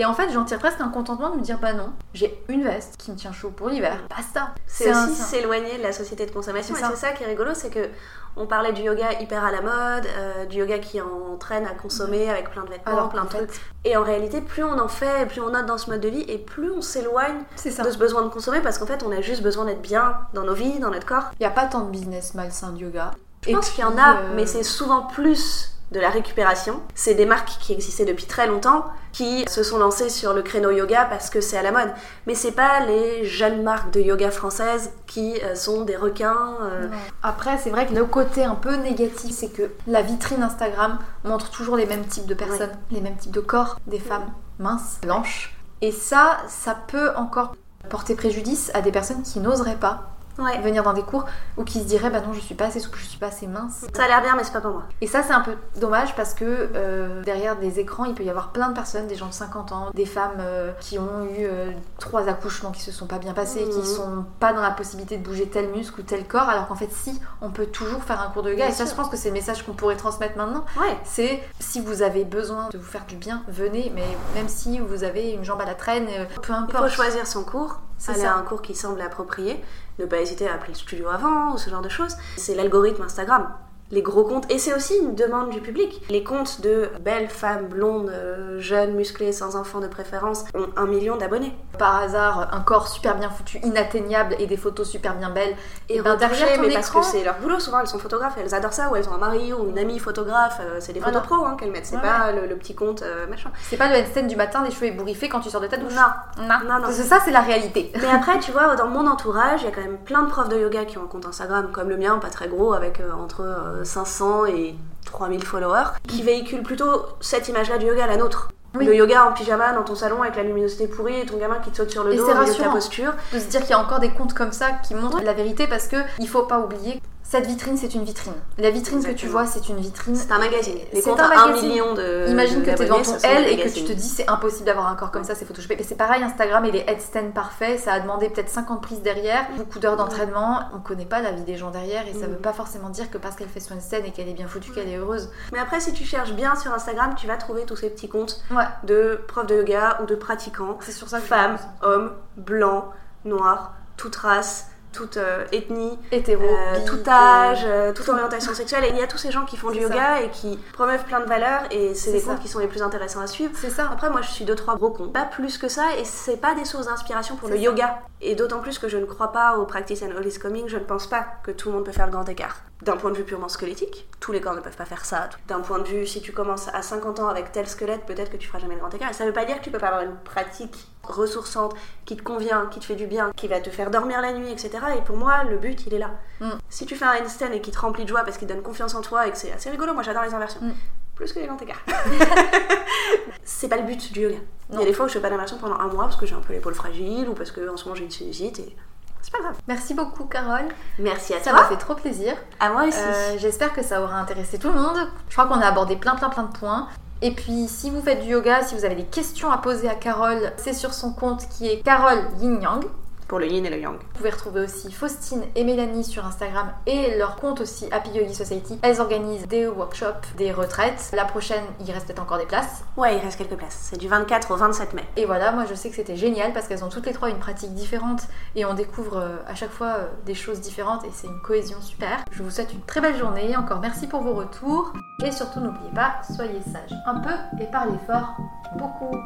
Et 0.01 0.05
en 0.05 0.15
fait, 0.15 0.31
j'en 0.33 0.45
tire 0.45 0.61
presque 0.61 0.81
un 0.81 0.91
contentement 0.91 1.31
de 1.31 1.37
me 1.39 1.43
dire 1.43 1.59
bah 1.59 1.73
non, 1.73 1.91
j'ai 2.15 2.41
une 2.49 2.63
veste 2.63 2.95
qui 2.99 3.11
me 3.11 3.17
tient 3.17 3.33
chaud 3.33 3.51
pour 3.51 3.69
l'hiver. 3.69 3.99
C'est 4.17 4.39
un- 4.39 4.45
aussi 4.45 4.57
c'est 4.67 4.91
un- 4.93 5.07
s'éloigner 5.09 5.77
de 5.77 5.83
la 5.83 5.93
société 5.93 6.25
de 6.25 6.31
consommation. 6.31 6.73
C'est 6.77 6.83
Et 6.83 6.85
ça. 6.85 6.91
c'est 6.95 7.07
ça 7.07 7.13
qui 7.13 7.25
est 7.25 7.27
rigolo, 7.27 7.51
c'est 7.53 7.69
que 7.71 7.89
on 8.37 8.47
parlait 8.47 8.73
du 8.73 8.83
yoga 8.83 9.21
hyper 9.21 9.43
à 9.45 9.51
la 9.51 9.61
mode, 9.61 10.07
euh, 10.17 10.45
du 10.45 10.59
yoga 10.59 10.79
qui 10.79 11.01
entraîne 11.01 11.67
à 11.67 11.71
consommer 11.71 12.31
avec 12.31 12.49
plein 12.51 12.63
de 12.63 12.69
vêtements, 12.71 12.93
Alors 12.93 13.09
plein 13.09 13.25
de 13.25 13.29
fait, 13.31 13.39
trucs. 13.47 13.61
Et 13.85 13.97
en 13.97 14.05
réalité, 14.05 14.41
plus 14.41 14.63
on 14.63 14.79
en 14.79 14.87
fait, 14.87 15.27
plus 15.27 15.41
on 15.41 15.51
note 15.51 15.67
dans 15.67 15.79
ce 15.79 15.91
mode 15.91 16.01
de 16.01 16.09
vie, 16.09 16.25
et 16.29 16.39
plus 16.39 16.71
on 16.71 16.81
s'éloigne 16.81 17.41
ça. 17.57 17.83
de 17.83 17.91
ce 17.91 17.99
besoin 17.99 18.23
de 18.23 18.29
consommer, 18.29 18.61
parce 18.61 18.79
qu'en 18.79 18.87
fait, 18.87 19.03
on 19.05 19.11
a 19.11 19.21
juste 19.21 19.43
besoin 19.43 19.65
d'être 19.65 19.83
bien 19.83 20.19
dans 20.33 20.45
nos 20.45 20.55
vies, 20.55 20.79
dans 20.79 20.91
notre 20.93 21.07
corps. 21.07 21.33
Il 21.41 21.43
y 21.43 21.47
a 21.47 21.51
pas 21.51 21.67
tant 21.67 21.81
de 21.81 21.91
business 21.91 22.35
malsain 22.35 22.71
de 22.71 22.79
yoga. 22.79 23.11
Je 23.45 23.53
pense 23.53 23.71
qu'il 23.71 23.83
y 23.83 23.85
en 23.85 23.99
a, 23.99 24.21
mais 24.37 24.47
c'est 24.47 24.63
souvent 24.63 25.03
plus 25.03 25.73
de 25.93 26.01
la 26.01 26.11
récupération. 26.11 26.81
C'est 26.95 27.15
des 27.15 27.27
marques 27.27 27.57
qui 27.61 27.73
existaient 27.73 28.05
depuis 28.05 28.27
très 28.27 28.47
longtemps, 28.47 28.85
qui 29.13 29.45
se 29.49 29.63
sont 29.63 29.79
lancées 29.79 30.11
sur 30.11 30.35
le 30.35 30.43
créneau 30.43 30.71
yoga 30.71 31.05
parce 31.07 31.31
que 31.31 31.41
c'est 31.41 31.57
à 31.57 31.63
la 31.63 31.73
mode. 31.73 31.91
Mais 32.27 32.35
c'est 32.35 32.53
pas 32.53 32.81
les 32.87 33.25
jeunes 33.25 33.63
marques 33.63 33.91
de 33.93 34.01
yoga 34.01 34.31
françaises 34.31 34.93
qui 35.07 35.41
euh, 35.43 35.55
sont 35.55 35.83
des 35.83 35.97
requins. 35.97 36.57
euh. 36.63 36.89
Après, 37.23 37.59
c'est 37.59 37.71
vrai 37.71 37.87
que 37.87 37.95
le 37.95 38.05
côté 38.05 38.45
un 38.45 38.55
peu 38.55 38.75
négatif, 38.75 39.35
c'est 39.35 39.49
que 39.49 39.71
la 39.87 40.03
vitrine 40.03 40.43
Instagram 40.43 40.99
montre 41.25 41.51
toujours 41.51 41.77
les 41.77 41.87
mêmes 41.87 42.07
types 42.07 42.27
de 42.27 42.35
personnes, 42.35 42.73
les 42.91 43.01
mêmes 43.01 43.17
types 43.17 43.33
de 43.33 43.41
corps, 43.41 43.81
des 43.87 43.99
femmes 43.99 44.31
minces, 44.59 44.99
blanches. 45.03 45.55
Et 45.81 45.93
ça, 45.93 46.39
ça 46.49 46.77
peut 46.89 47.11
encore 47.17 47.55
porter 47.89 48.15
préjudice 48.15 48.71
à 48.75 48.83
des 48.83 48.93
personnes 48.93 49.23
qui 49.23 49.41
n'oseraient 49.41 49.77
pas 49.77 50.18
Ouais. 50.39 50.61
venir 50.61 50.83
dans 50.83 50.93
des 50.93 51.03
cours 51.03 51.25
ou 51.57 51.65
qui 51.65 51.81
se 51.81 51.85
diraient 51.85 52.11
bah 52.11 52.21
non 52.21 52.33
je 52.33 52.41
suis 52.41 52.55
pas 52.55 52.67
assez 52.67 52.81
souple, 52.81 52.99
je 53.01 53.07
suis 53.07 53.19
pas 53.19 53.27
assez 53.27 53.47
mince. 53.47 53.85
Ça 53.95 54.05
a 54.05 54.09
l'air 54.09 54.23
bien, 54.23 54.37
mais 54.37 54.45
c'est 54.45 54.53
pas 54.53 54.61
pour 54.61 54.71
moi. 54.73 54.85
Et 55.01 55.07
ça 55.07 55.23
c'est 55.23 55.33
un 55.33 55.41
peu 55.41 55.53
dommage 55.81 56.15
parce 56.15 56.35
que 56.35 56.45
euh, 56.75 57.23
derrière 57.23 57.57
des 57.57 57.81
écrans 57.81 58.05
il 58.05 58.15
peut 58.15 58.23
y 58.25 58.31
avoir 58.31 58.53
plein 58.53 58.69
de 58.69 58.75
personnes, 58.75 59.07
des 59.07 59.17
gens 59.17 59.27
de 59.27 59.33
50 59.33 59.73
ans, 59.73 59.91
des 59.95 60.07
femmes 60.07 60.39
euh, 60.41 60.73
qui 60.81 60.99
ont 60.99 61.25
eu 61.25 61.45
euh, 61.45 61.71
trois 61.99 62.29
accouchements 62.29 62.71
qui 62.71 62.81
se 62.83 62.93
sont 62.93 63.07
pas 63.07 63.19
bien 63.19 63.33
passés, 63.35 63.65
Mhm. 63.65 63.71
qui 63.81 63.87
sont 63.87 64.25
pas 64.41 64.53
dans 64.53 64.63
la 64.63 64.71
possibilité 64.71 65.17
de 65.17 65.25
bouger 65.25 65.49
tel 65.49 65.69
muscle 65.71 66.01
ou 66.01 66.05
tel 66.05 66.27
corps, 66.27 66.49
alors 66.49 66.69
qu'en 66.69 66.77
fait 66.77 66.93
si 66.93 67.21
on 67.41 67.51
peut 67.51 67.67
toujours 67.67 68.03
faire 68.05 68.21
un 68.21 68.31
cours 68.31 68.43
de 68.43 68.51
yoga. 68.51 68.65
Bien 68.67 68.73
et 68.73 68.77
ça 68.77 68.87
sûr. 68.87 68.95
je 68.95 69.01
pense 69.01 69.09
que 69.11 69.17
c'est 69.17 69.29
le 69.29 69.35
message 69.35 69.65
qu'on 69.65 69.73
pourrait 69.75 69.97
transmettre 69.97 70.37
maintenant. 70.37 70.65
Ouais. 70.79 70.97
C'est 71.05 71.43
si 71.59 71.81
vous 71.81 72.03
avez 72.03 72.25
besoin 72.25 72.69
de 72.73 72.79
vous 72.79 72.85
faire 72.85 73.05
du 73.07 73.17
bien, 73.17 73.43
venez, 73.49 73.91
mais 73.95 74.07
même 74.35 74.49
si 74.49 74.79
vous 74.79 75.03
avez 75.05 75.31
une 75.33 75.45
jambe 75.45 75.61
à 75.61 75.65
la 75.65 75.75
traîne, 75.75 76.07
peu 76.43 76.53
Il 76.53 76.55
importe. 76.55 76.85
faut 76.85 76.95
choisir 76.95 77.27
son 77.27 77.43
cours, 77.45 77.81
aller 78.07 78.21
ça. 78.21 78.35
à 78.35 78.37
un 78.37 78.43
cours 78.43 78.63
qui 78.63 78.75
semble 78.75 79.01
approprié, 79.01 79.63
ne 79.99 80.07
pas 80.07 80.21
hésiter 80.21 80.49
à 80.49 80.55
appeler 80.55 80.73
le 80.73 80.79
studio 80.79 81.09
avant 81.09 81.53
ou 81.53 81.59
ce 81.59 81.71
genre 81.71 81.83
de 81.83 81.89
choses. 81.89 82.17
C'est 82.37 82.55
l'algorithme 82.55 83.03
Instagram. 83.03 83.53
Les 83.91 84.03
gros 84.03 84.25
comptes, 84.25 84.51
et 84.51 84.59
c'est 84.59 84.75
aussi 84.75 84.95
une 84.99 85.15
demande 85.15 85.49
du 85.51 85.61
public. 85.61 86.03
Les 86.11 86.23
comptes 86.23 86.61
de 86.61 86.91
belles 87.01 87.29
femmes 87.29 87.67
blondes, 87.69 88.11
euh, 88.11 88.59
jeunes, 88.61 88.93
musclées, 88.95 89.33
sans 89.33 89.57
enfants 89.57 89.81
de 89.81 89.87
préférence, 89.87 90.45
ont 90.55 90.67
un 90.77 90.85
million 90.87 91.17
d'abonnés. 91.17 91.55
Par 91.79 91.97
hasard, 91.97 92.49
un 92.53 92.61
corps 92.61 92.89
super 92.89 93.17
bien 93.17 93.31
foutu, 93.31 93.59
inatteignable 93.63 94.37
et 94.39 94.47
des 94.47 94.57
photos 94.59 94.89
super 94.89 95.15
bien 95.15 95.31
belles. 95.31 95.57
Et 95.89 96.01
ben, 96.03 96.17
derrière 96.17 96.61
mais 96.61 96.73
parce 96.75 96.91
que 96.91 97.03
c'est 97.03 97.25
leur 97.25 97.39
boulot. 97.39 97.59
Souvent, 97.61 97.81
elles 97.81 97.87
sont 97.87 97.99
photographes, 97.99 98.35
elles 98.39 98.55
adorent 98.55 98.73
ça, 98.75 98.91
ou 98.91 98.97
elles 98.97 99.09
ont 99.09 99.15
un 99.15 99.19
mari 99.19 99.53
ou 99.55 99.69
une 99.71 99.79
amie 99.79 99.99
photographe. 99.99 100.61
euh, 100.61 100.77
c'est 100.81 100.93
des 100.93 101.01
photos 101.01 101.23
Voilà. 101.23 101.27
pro 101.27 101.47
hein, 101.47 101.57
qu'elles 101.59 101.71
mettent, 101.71 101.87
c'est 101.87 101.97
Ouais, 101.97 102.03
pas 102.03 102.33
le, 102.33 102.47
le 102.47 102.57
petit 102.57 102.75
compte 102.75 103.03
euh, 103.03 103.27
machin. 103.27 103.51
C'est 103.63 103.77
pas 103.79 103.89
le 103.89 104.03
handstand 104.03 104.27
du 104.27 104.37
matin, 104.37 104.63
les 104.65 104.71
cheveux 104.71 104.87
ébouriffés 104.87 105.29
quand 105.31 105.41
tu 105.41 105.49
sors 105.51 105.61
de 105.63 105.67
ta 105.67 105.77
douche. 105.79 105.95
Non. 105.95 106.43
Non, 106.47 106.55
Non, 106.69 106.75
non. 106.75 106.81
Parce 106.83 106.99
que 106.99 107.03
ça, 107.05 107.21
c'est 107.25 107.31
la 107.31 107.41
réalité. 107.41 107.91
Mais 107.95 108.09
après, 108.11 108.39
tu 108.39 108.53
vois, 108.53 108.77
dans 108.77 108.89
mon 108.89 109.07
entourage, 109.07 109.63
il 109.63 109.65
y 109.65 109.69
a 109.69 109.71
quand 109.75 109.81
même 109.81 109.99
plein 109.99 110.23
de 110.25 110.29
profs 110.29 110.49
de 110.51 110.59
yoga 110.59 110.85
qui 110.85 110.99
ont 110.99 111.05
un 111.05 111.09
compte 111.09 111.25
Instagram 111.27 111.71
comme 111.73 111.89
le 111.89 111.97
mien, 111.97 112.19
pas 112.19 112.29
très 112.31 112.49
gros, 112.49 112.75
avec 112.75 113.01
euh, 113.01 113.13
entre 113.13 113.41
euh, 113.43 113.78
500 113.85 114.47
et 114.47 114.75
3000 115.07 115.45
followers, 115.45 115.91
qui 116.07 116.23
véhiculent 116.23 116.63
plutôt 116.63 117.07
cette 117.21 117.49
image-là 117.49 117.79
du 117.79 117.87
yoga, 117.87 118.07
la 118.07 118.17
nôtre. 118.17 118.51
Oui. 118.75 118.85
Le 118.85 118.95
yoga 118.95 119.25
en 119.25 119.33
pyjama 119.33 119.73
dans 119.73 119.83
ton 119.83 119.95
salon 119.95 120.23
avec 120.23 120.37
la 120.37 120.43
luminosité 120.43 120.87
pourrie 120.89 121.21
et 121.21 121.27
ton 121.27 121.39
gamin 121.39 121.57
qui 121.57 121.71
te 121.71 121.79
saute 121.79 121.91
sur 121.91 122.05
le 122.05 122.13
Et 122.13 122.17
dos 122.17 122.27
de 122.27 122.63
ta 122.63 122.69
posture. 122.69 123.15
De 123.33 123.39
se 123.39 123.47
dire 123.47 123.61
qu'il 123.61 123.71
y 123.71 123.73
a 123.73 123.79
encore 123.79 123.99
des 123.99 124.11
comptes 124.11 124.35
comme 124.35 124.53
ça 124.53 124.73
qui 124.87 124.95
montrent 124.95 125.23
la 125.23 125.33
vérité 125.33 125.67
parce 125.67 125.89
que 125.89 125.97
il 126.19 126.29
faut 126.29 126.43
pas 126.43 126.61
oublier. 126.61 127.01
Cette 127.31 127.45
vitrine, 127.47 127.77
c'est 127.77 127.95
une 127.95 128.05
vitrine. 128.05 128.33
La 128.57 128.71
vitrine 128.71 129.05
que 129.05 129.11
tu 129.13 129.27
vois, 129.27 129.45
c'est 129.45 129.69
une 129.69 129.77
vitrine. 129.77 130.15
C'est 130.17 130.33
un 130.33 130.39
magazine. 130.39 130.79
Les 130.95 131.03
comptes 131.03 131.21
un 131.21 131.25
à 131.25 131.43
1 131.43 131.47
magazine. 131.49 131.69
million 131.69 131.93
de. 131.93 132.27
Imagine 132.31 132.63
que 132.63 132.71
tu 132.75 132.83
es 132.83 132.87
devant 132.87 133.03
ton 133.03 133.13
un 133.17 133.19
L 133.19 133.47
et 133.49 133.57
que 133.59 133.69
tu 133.69 133.85
te 133.85 133.93
dis 133.93 134.09
c'est 134.09 134.27
impossible 134.31 134.65
d'avoir 134.65 134.87
un 134.89 134.95
corps 134.95 135.11
comme 135.11 135.25
ça, 135.25 135.35
c'est 135.35 135.45
photoshopé. 135.45 135.77
Mais 135.77 135.83
c'est 135.83 135.95
pareil, 135.97 136.23
Instagram 136.23 136.65
et 136.65 136.71
les 136.71 136.85
headstands 136.89 137.31
parfaits, 137.35 137.81
ça 137.81 137.93
a 137.93 138.01
demandé 138.01 138.31
peut-être 138.31 138.49
50 138.49 138.81
prises 138.81 139.03
derrière, 139.03 139.47
beaucoup 139.59 139.79
d'heures 139.79 139.97
d'entraînement. 139.99 140.61
On 140.75 140.79
connaît 140.79 141.05
pas 141.05 141.21
la 141.21 141.33
vie 141.33 141.43
des 141.43 141.57
gens 141.59 141.71
derrière 141.71 142.09
et 142.09 142.15
ça 142.15 142.27
Mm. 142.27 142.31
veut 142.31 142.37
pas 142.39 142.55
forcément 142.55 142.89
dire 142.89 143.11
que 143.11 143.19
parce 143.19 143.37
qu'elle 143.37 143.49
fait 143.51 143.61
son 143.61 143.75
handstand 143.75 144.05
et 144.07 144.11
qu'elle 144.11 144.29
est 144.31 144.33
bien 144.33 144.49
foutue, 144.49 144.73
qu'elle 144.73 144.89
est 144.89 144.97
heureuse. 144.97 145.29
Mais 145.53 145.59
après, 145.59 145.81
si 145.81 145.93
tu 145.93 146.05
cherches 146.05 146.33
bien 146.33 146.57
sur 146.57 146.73
Instagram, 146.73 147.15
tu 147.15 147.27
vas 147.27 147.37
trouver 147.37 147.67
tous 147.67 147.77
ces 147.77 147.91
petits 147.91 148.09
comptes 148.09 148.41
Ouais, 148.51 148.65
de 148.85 149.21
profs 149.29 149.47
de 149.47 149.55
yoga 149.57 149.99
ou 150.03 150.07
de 150.07 150.15
pratiquants, 150.15 150.79
c'est 150.81 150.93
sur 150.93 151.09
ça 151.11 151.19
que 151.21 151.27
femmes, 151.27 151.59
hommes, 151.83 152.13
blancs, 152.39 152.87
noirs, 153.27 153.75
toute 153.99 154.17
race, 154.17 154.69
toute 154.93 155.17
euh, 155.17 155.45
ethnie, 155.53 155.99
Hétéro, 156.11 156.43
euh, 156.43 156.87
tout 156.87 157.09
âge, 157.09 157.63
euh, 157.65 157.93
toute 157.93 158.09
orientation 158.09 158.55
sexuelle. 158.55 158.85
Et 158.85 158.91
il 158.91 158.97
y 158.97 159.03
a 159.03 159.07
tous 159.07 159.19
ces 159.19 159.31
gens 159.31 159.45
qui 159.45 159.57
font 159.57 159.71
du 159.71 159.81
yoga 159.81 160.23
et 160.23 160.31
qui 160.31 160.59
promeuvent 160.73 161.05
plein 161.05 161.21
de 161.21 161.27
valeurs 161.27 161.63
et 161.71 161.95
c'est 161.95 162.13
les 162.13 162.23
comptes 162.23 162.41
qui 162.41 162.49
sont 162.49 162.59
les 162.59 162.67
plus 162.67 162.83
intéressants 162.83 163.21
à 163.21 163.27
suivre. 163.27 163.53
C'est 163.55 163.71
ça. 163.71 163.89
Après, 163.93 164.11
moi, 164.11 164.23
je 164.23 164.31
suis 164.31 164.45
deux, 164.45 164.55
trois 164.55 164.77
gros 164.77 164.91
comptes. 164.91 165.13
Pas 165.13 165.25
plus 165.25 165.59
que 165.59 165.69
ça, 165.69 165.97
et 165.99 166.05
c'est 166.05 166.37
pas 166.37 166.55
des 166.55 166.65
sources 166.65 166.87
d'inspiration 166.87 167.37
pour 167.37 167.49
le 167.49 167.57
ça. 167.57 167.63
yoga. 167.63 167.99
Et 168.21 168.35
d'autant 168.35 168.61
plus 168.61 168.79
que 168.79 168.89
je 168.89 168.97
ne 168.97 169.05
crois 169.05 169.33
pas 169.33 169.57
au 169.59 169.65
practice 169.65 170.03
and 170.03 170.17
all 170.17 170.27
is 170.27 170.39
coming, 170.39 170.69
je 170.69 170.77
ne 170.77 170.85
pense 170.85 171.07
pas 171.07 171.27
que 171.43 171.51
tout 171.51 171.69
le 171.69 171.77
monde 171.77 171.85
peut 171.85 171.93
faire 171.93 172.07
le 172.07 172.13
grand 172.13 172.29
écart. 172.29 172.57
D'un 172.83 172.97
point 172.97 173.11
de 173.11 173.17
vue 173.17 173.25
purement 173.25 173.49
squelettique, 173.49 174.09
tous 174.21 174.31
les 174.31 174.41
corps 174.41 174.55
ne 174.55 174.61
peuvent 174.61 174.77
pas 174.77 174.85
faire 174.85 175.05
ça. 175.05 175.29
D'un 175.49 175.61
point 175.61 175.81
de 175.81 175.89
vue, 175.89 176.07
si 176.07 176.21
tu 176.21 176.33
commences 176.33 176.69
à 176.69 176.81
50 176.81 177.19
ans 177.19 177.29
avec 177.29 177.51
tel 177.51 177.67
squelette, 177.67 178.07
peut-être 178.07 178.31
que 178.31 178.37
tu 178.37 178.47
feras 178.47 178.61
jamais 178.61 178.75
le 178.75 178.81
grand 178.81 178.95
écart. 178.95 179.11
Et 179.11 179.15
ça 179.15 179.27
veut 179.27 179.33
pas 179.33 179.45
dire 179.45 179.59
que 179.59 179.65
tu 179.65 179.71
peux 179.71 179.79
pas 179.79 179.89
avoir 179.89 180.03
une 180.03 180.17
pratique 180.17 180.89
ressourçante, 181.03 181.75
qui 182.05 182.17
te 182.17 182.23
convient, 182.23 182.67
qui 182.67 182.79
te 182.79 182.85
fait 182.85 182.95
du 182.95 183.07
bien, 183.07 183.33
qui 183.35 183.49
va 183.49 183.61
te 183.61 183.71
faire 183.71 183.91
dormir 183.91 184.21
la 184.21 184.33
nuit, 184.33 184.51
etc. 184.51 184.79
Et 184.97 185.03
pour 185.03 185.17
moi, 185.17 185.43
le 185.45 185.57
but, 185.59 185.87
il 185.87 185.95
est 185.95 185.99
là. 185.99 186.11
Mm. 186.41 186.51
Si 186.69 186.87
tu 186.87 186.95
fais 186.95 187.05
un 187.05 187.23
handstand 187.23 187.53
et 187.53 187.61
qui 187.61 187.71
te 187.71 187.79
remplit 187.81 188.05
de 188.05 188.11
joie 188.11 188.23
parce 188.23 188.39
qu'il 188.39 188.47
donne 188.47 188.63
confiance 188.63 188.95
en 188.95 189.01
toi 189.01 189.27
et 189.27 189.33
que 189.33 189.39
c'est 189.39 189.51
assez 189.51 189.71
rigolo, 189.71 189.95
moi 189.95 190.03
j'adore 190.03 190.23
les 190.23 190.35
inversions. 190.35 190.61
Mm. 190.61 190.75
Plus 191.17 191.33
que 191.33 191.41
les 191.41 191.47
grands 191.47 191.59
écarts. 191.59 191.83
c'est 193.45 193.69
pas 193.69 193.77
le 193.77 193.83
but 193.83 194.13
du 194.13 194.21
yoga. 194.21 194.37
Il 194.71 194.79
y 194.79 194.83
a 194.83 194.85
des 194.85 194.93
fois 194.93 195.07
où 195.07 195.09
je 195.09 195.15
fais 195.15 195.21
pas 195.21 195.31
d'inversion 195.31 195.57
pendant 195.59 195.81
un 195.81 195.89
mois 195.89 196.05
parce 196.05 196.17
que 196.17 196.27
j'ai 196.27 196.35
un 196.35 196.41
peu 196.41 196.53
l'épaule 196.53 196.75
fragile 196.75 197.29
ou 197.29 197.35
parce 197.35 197.51
que 197.51 197.69
en 197.69 197.77
ce 197.77 197.85
moment 197.85 197.97
j'ai 197.97 198.05
une 198.05 198.11
sinusite 198.11 198.61
et 198.61 198.77
c'est 199.23 199.33
pas 199.33 199.41
grave. 199.41 199.55
Merci 199.67 199.95
beaucoup, 199.95 200.25
Carole. 200.25 200.69
Merci 200.99 201.35
à 201.35 201.41
Ça 201.43 201.51
toi. 201.51 201.61
m'a 201.63 201.69
fait 201.69 201.77
trop 201.77 201.95
plaisir. 201.95 202.35
À 202.61 202.71
moi 202.71 202.85
aussi. 202.85 202.99
Euh, 202.99 203.37
J'espère 203.39 203.73
que 203.73 203.83
ça 203.83 204.01
aura 204.03 204.17
intéressé 204.19 204.59
tout 204.59 204.69
le 204.69 204.81
monde. 204.81 204.99
Je 205.29 205.35
crois 205.37 205.47
qu'on 205.47 205.61
a 205.61 205.67
abordé 205.67 205.97
plein 205.97 206.15
plein 206.17 206.29
plein 206.31 206.45
de 206.45 206.57
points. 206.57 206.89
Et 207.21 207.33
puis 207.33 207.67
si 207.69 207.91
vous 207.91 208.01
faites 208.01 208.23
du 208.23 208.29
yoga, 208.29 208.63
si 208.63 208.75
vous 208.77 208.85
avez 208.85 208.95
des 208.95 209.05
questions 209.05 209.51
à 209.51 209.59
poser 209.59 209.89
à 209.89 209.95
Carole, 209.97 210.53
c'est 210.57 210.73
sur 210.73 210.95
son 210.95 211.13
compte 211.13 211.49
qui 211.49 211.69
est 211.69 211.81
Carole 211.83 212.23
Yin 212.41 212.61
Yang. 212.63 212.85
Pour 213.29 213.39
le 213.39 213.47
yin 213.47 213.65
et 213.67 213.71
le 213.71 213.79
yang. 213.79 213.95
Vous 213.95 214.07
pouvez 214.15 214.31
retrouver 214.31 214.63
aussi 214.63 214.91
Faustine 214.91 215.43
et 215.55 215.63
Mélanie 215.63 216.03
sur 216.03 216.25
Instagram 216.25 216.73
et 216.87 217.17
leur 217.19 217.37
compte 217.37 217.61
aussi 217.61 217.87
Happy 217.93 218.11
Yogi 218.11 218.35
Society. 218.35 218.79
Elles 218.83 219.01
organisent 219.01 219.47
des 219.47 219.67
workshops, 219.67 220.35
des 220.39 220.51
retraites. 220.51 221.11
La 221.13 221.27
prochaine, 221.27 221.63
il 221.81 221.93
reste 221.93 222.07
peut-être 222.07 222.23
encore 222.23 222.39
des 222.39 222.47
places. 222.47 222.85
Ouais, 222.97 223.17
il 223.17 223.21
reste 223.21 223.37
quelques 223.37 223.57
places. 223.57 223.79
C'est 223.91 223.99
du 223.99 224.09
24 224.09 224.51
au 224.51 224.57
27 224.57 224.95
mai. 224.95 225.05
Et 225.17 225.27
voilà, 225.27 225.53
moi 225.53 225.65
je 225.69 225.75
sais 225.75 225.91
que 225.91 225.97
c'était 225.97 226.17
génial 226.17 226.55
parce 226.55 226.67
qu'elles 226.69 226.85
ont 226.85 226.89
toutes 226.89 227.07
les 227.07 227.13
trois 227.13 227.29
une 227.29 227.39
pratique 227.39 227.75
différente 227.75 228.23
et 228.57 228.65
on 228.65 228.73
découvre 228.73 229.19
euh, 229.19 229.37
à 229.47 229.55
chaque 229.55 229.71
fois 229.71 229.89
euh, 229.99 230.07
des 230.25 230.35
choses 230.35 230.61
différentes 230.61 231.05
et 231.05 231.11
c'est 231.13 231.27
une 231.27 231.41
cohésion 231.41 231.81
super. 231.83 232.25
Je 232.31 232.43
vous 232.43 232.51
souhaite 232.51 232.73
une 232.73 232.83
très 232.83 233.01
belle 233.01 233.17
journée, 233.17 233.57
encore 233.57 233.81
merci 233.81 234.07
pour 234.07 234.23
vos 234.23 234.35
retours 234.35 234.93
et 235.23 235.33
surtout 235.33 235.61
n'oubliez 235.61 235.91
pas, 235.95 236.15
soyez 236.35 236.61
sages 236.63 236.97
un 237.07 237.21
peu 237.21 237.35
et 237.61 237.67
parlez 237.67 237.99
fort 238.07 238.37
beaucoup. 238.77 239.17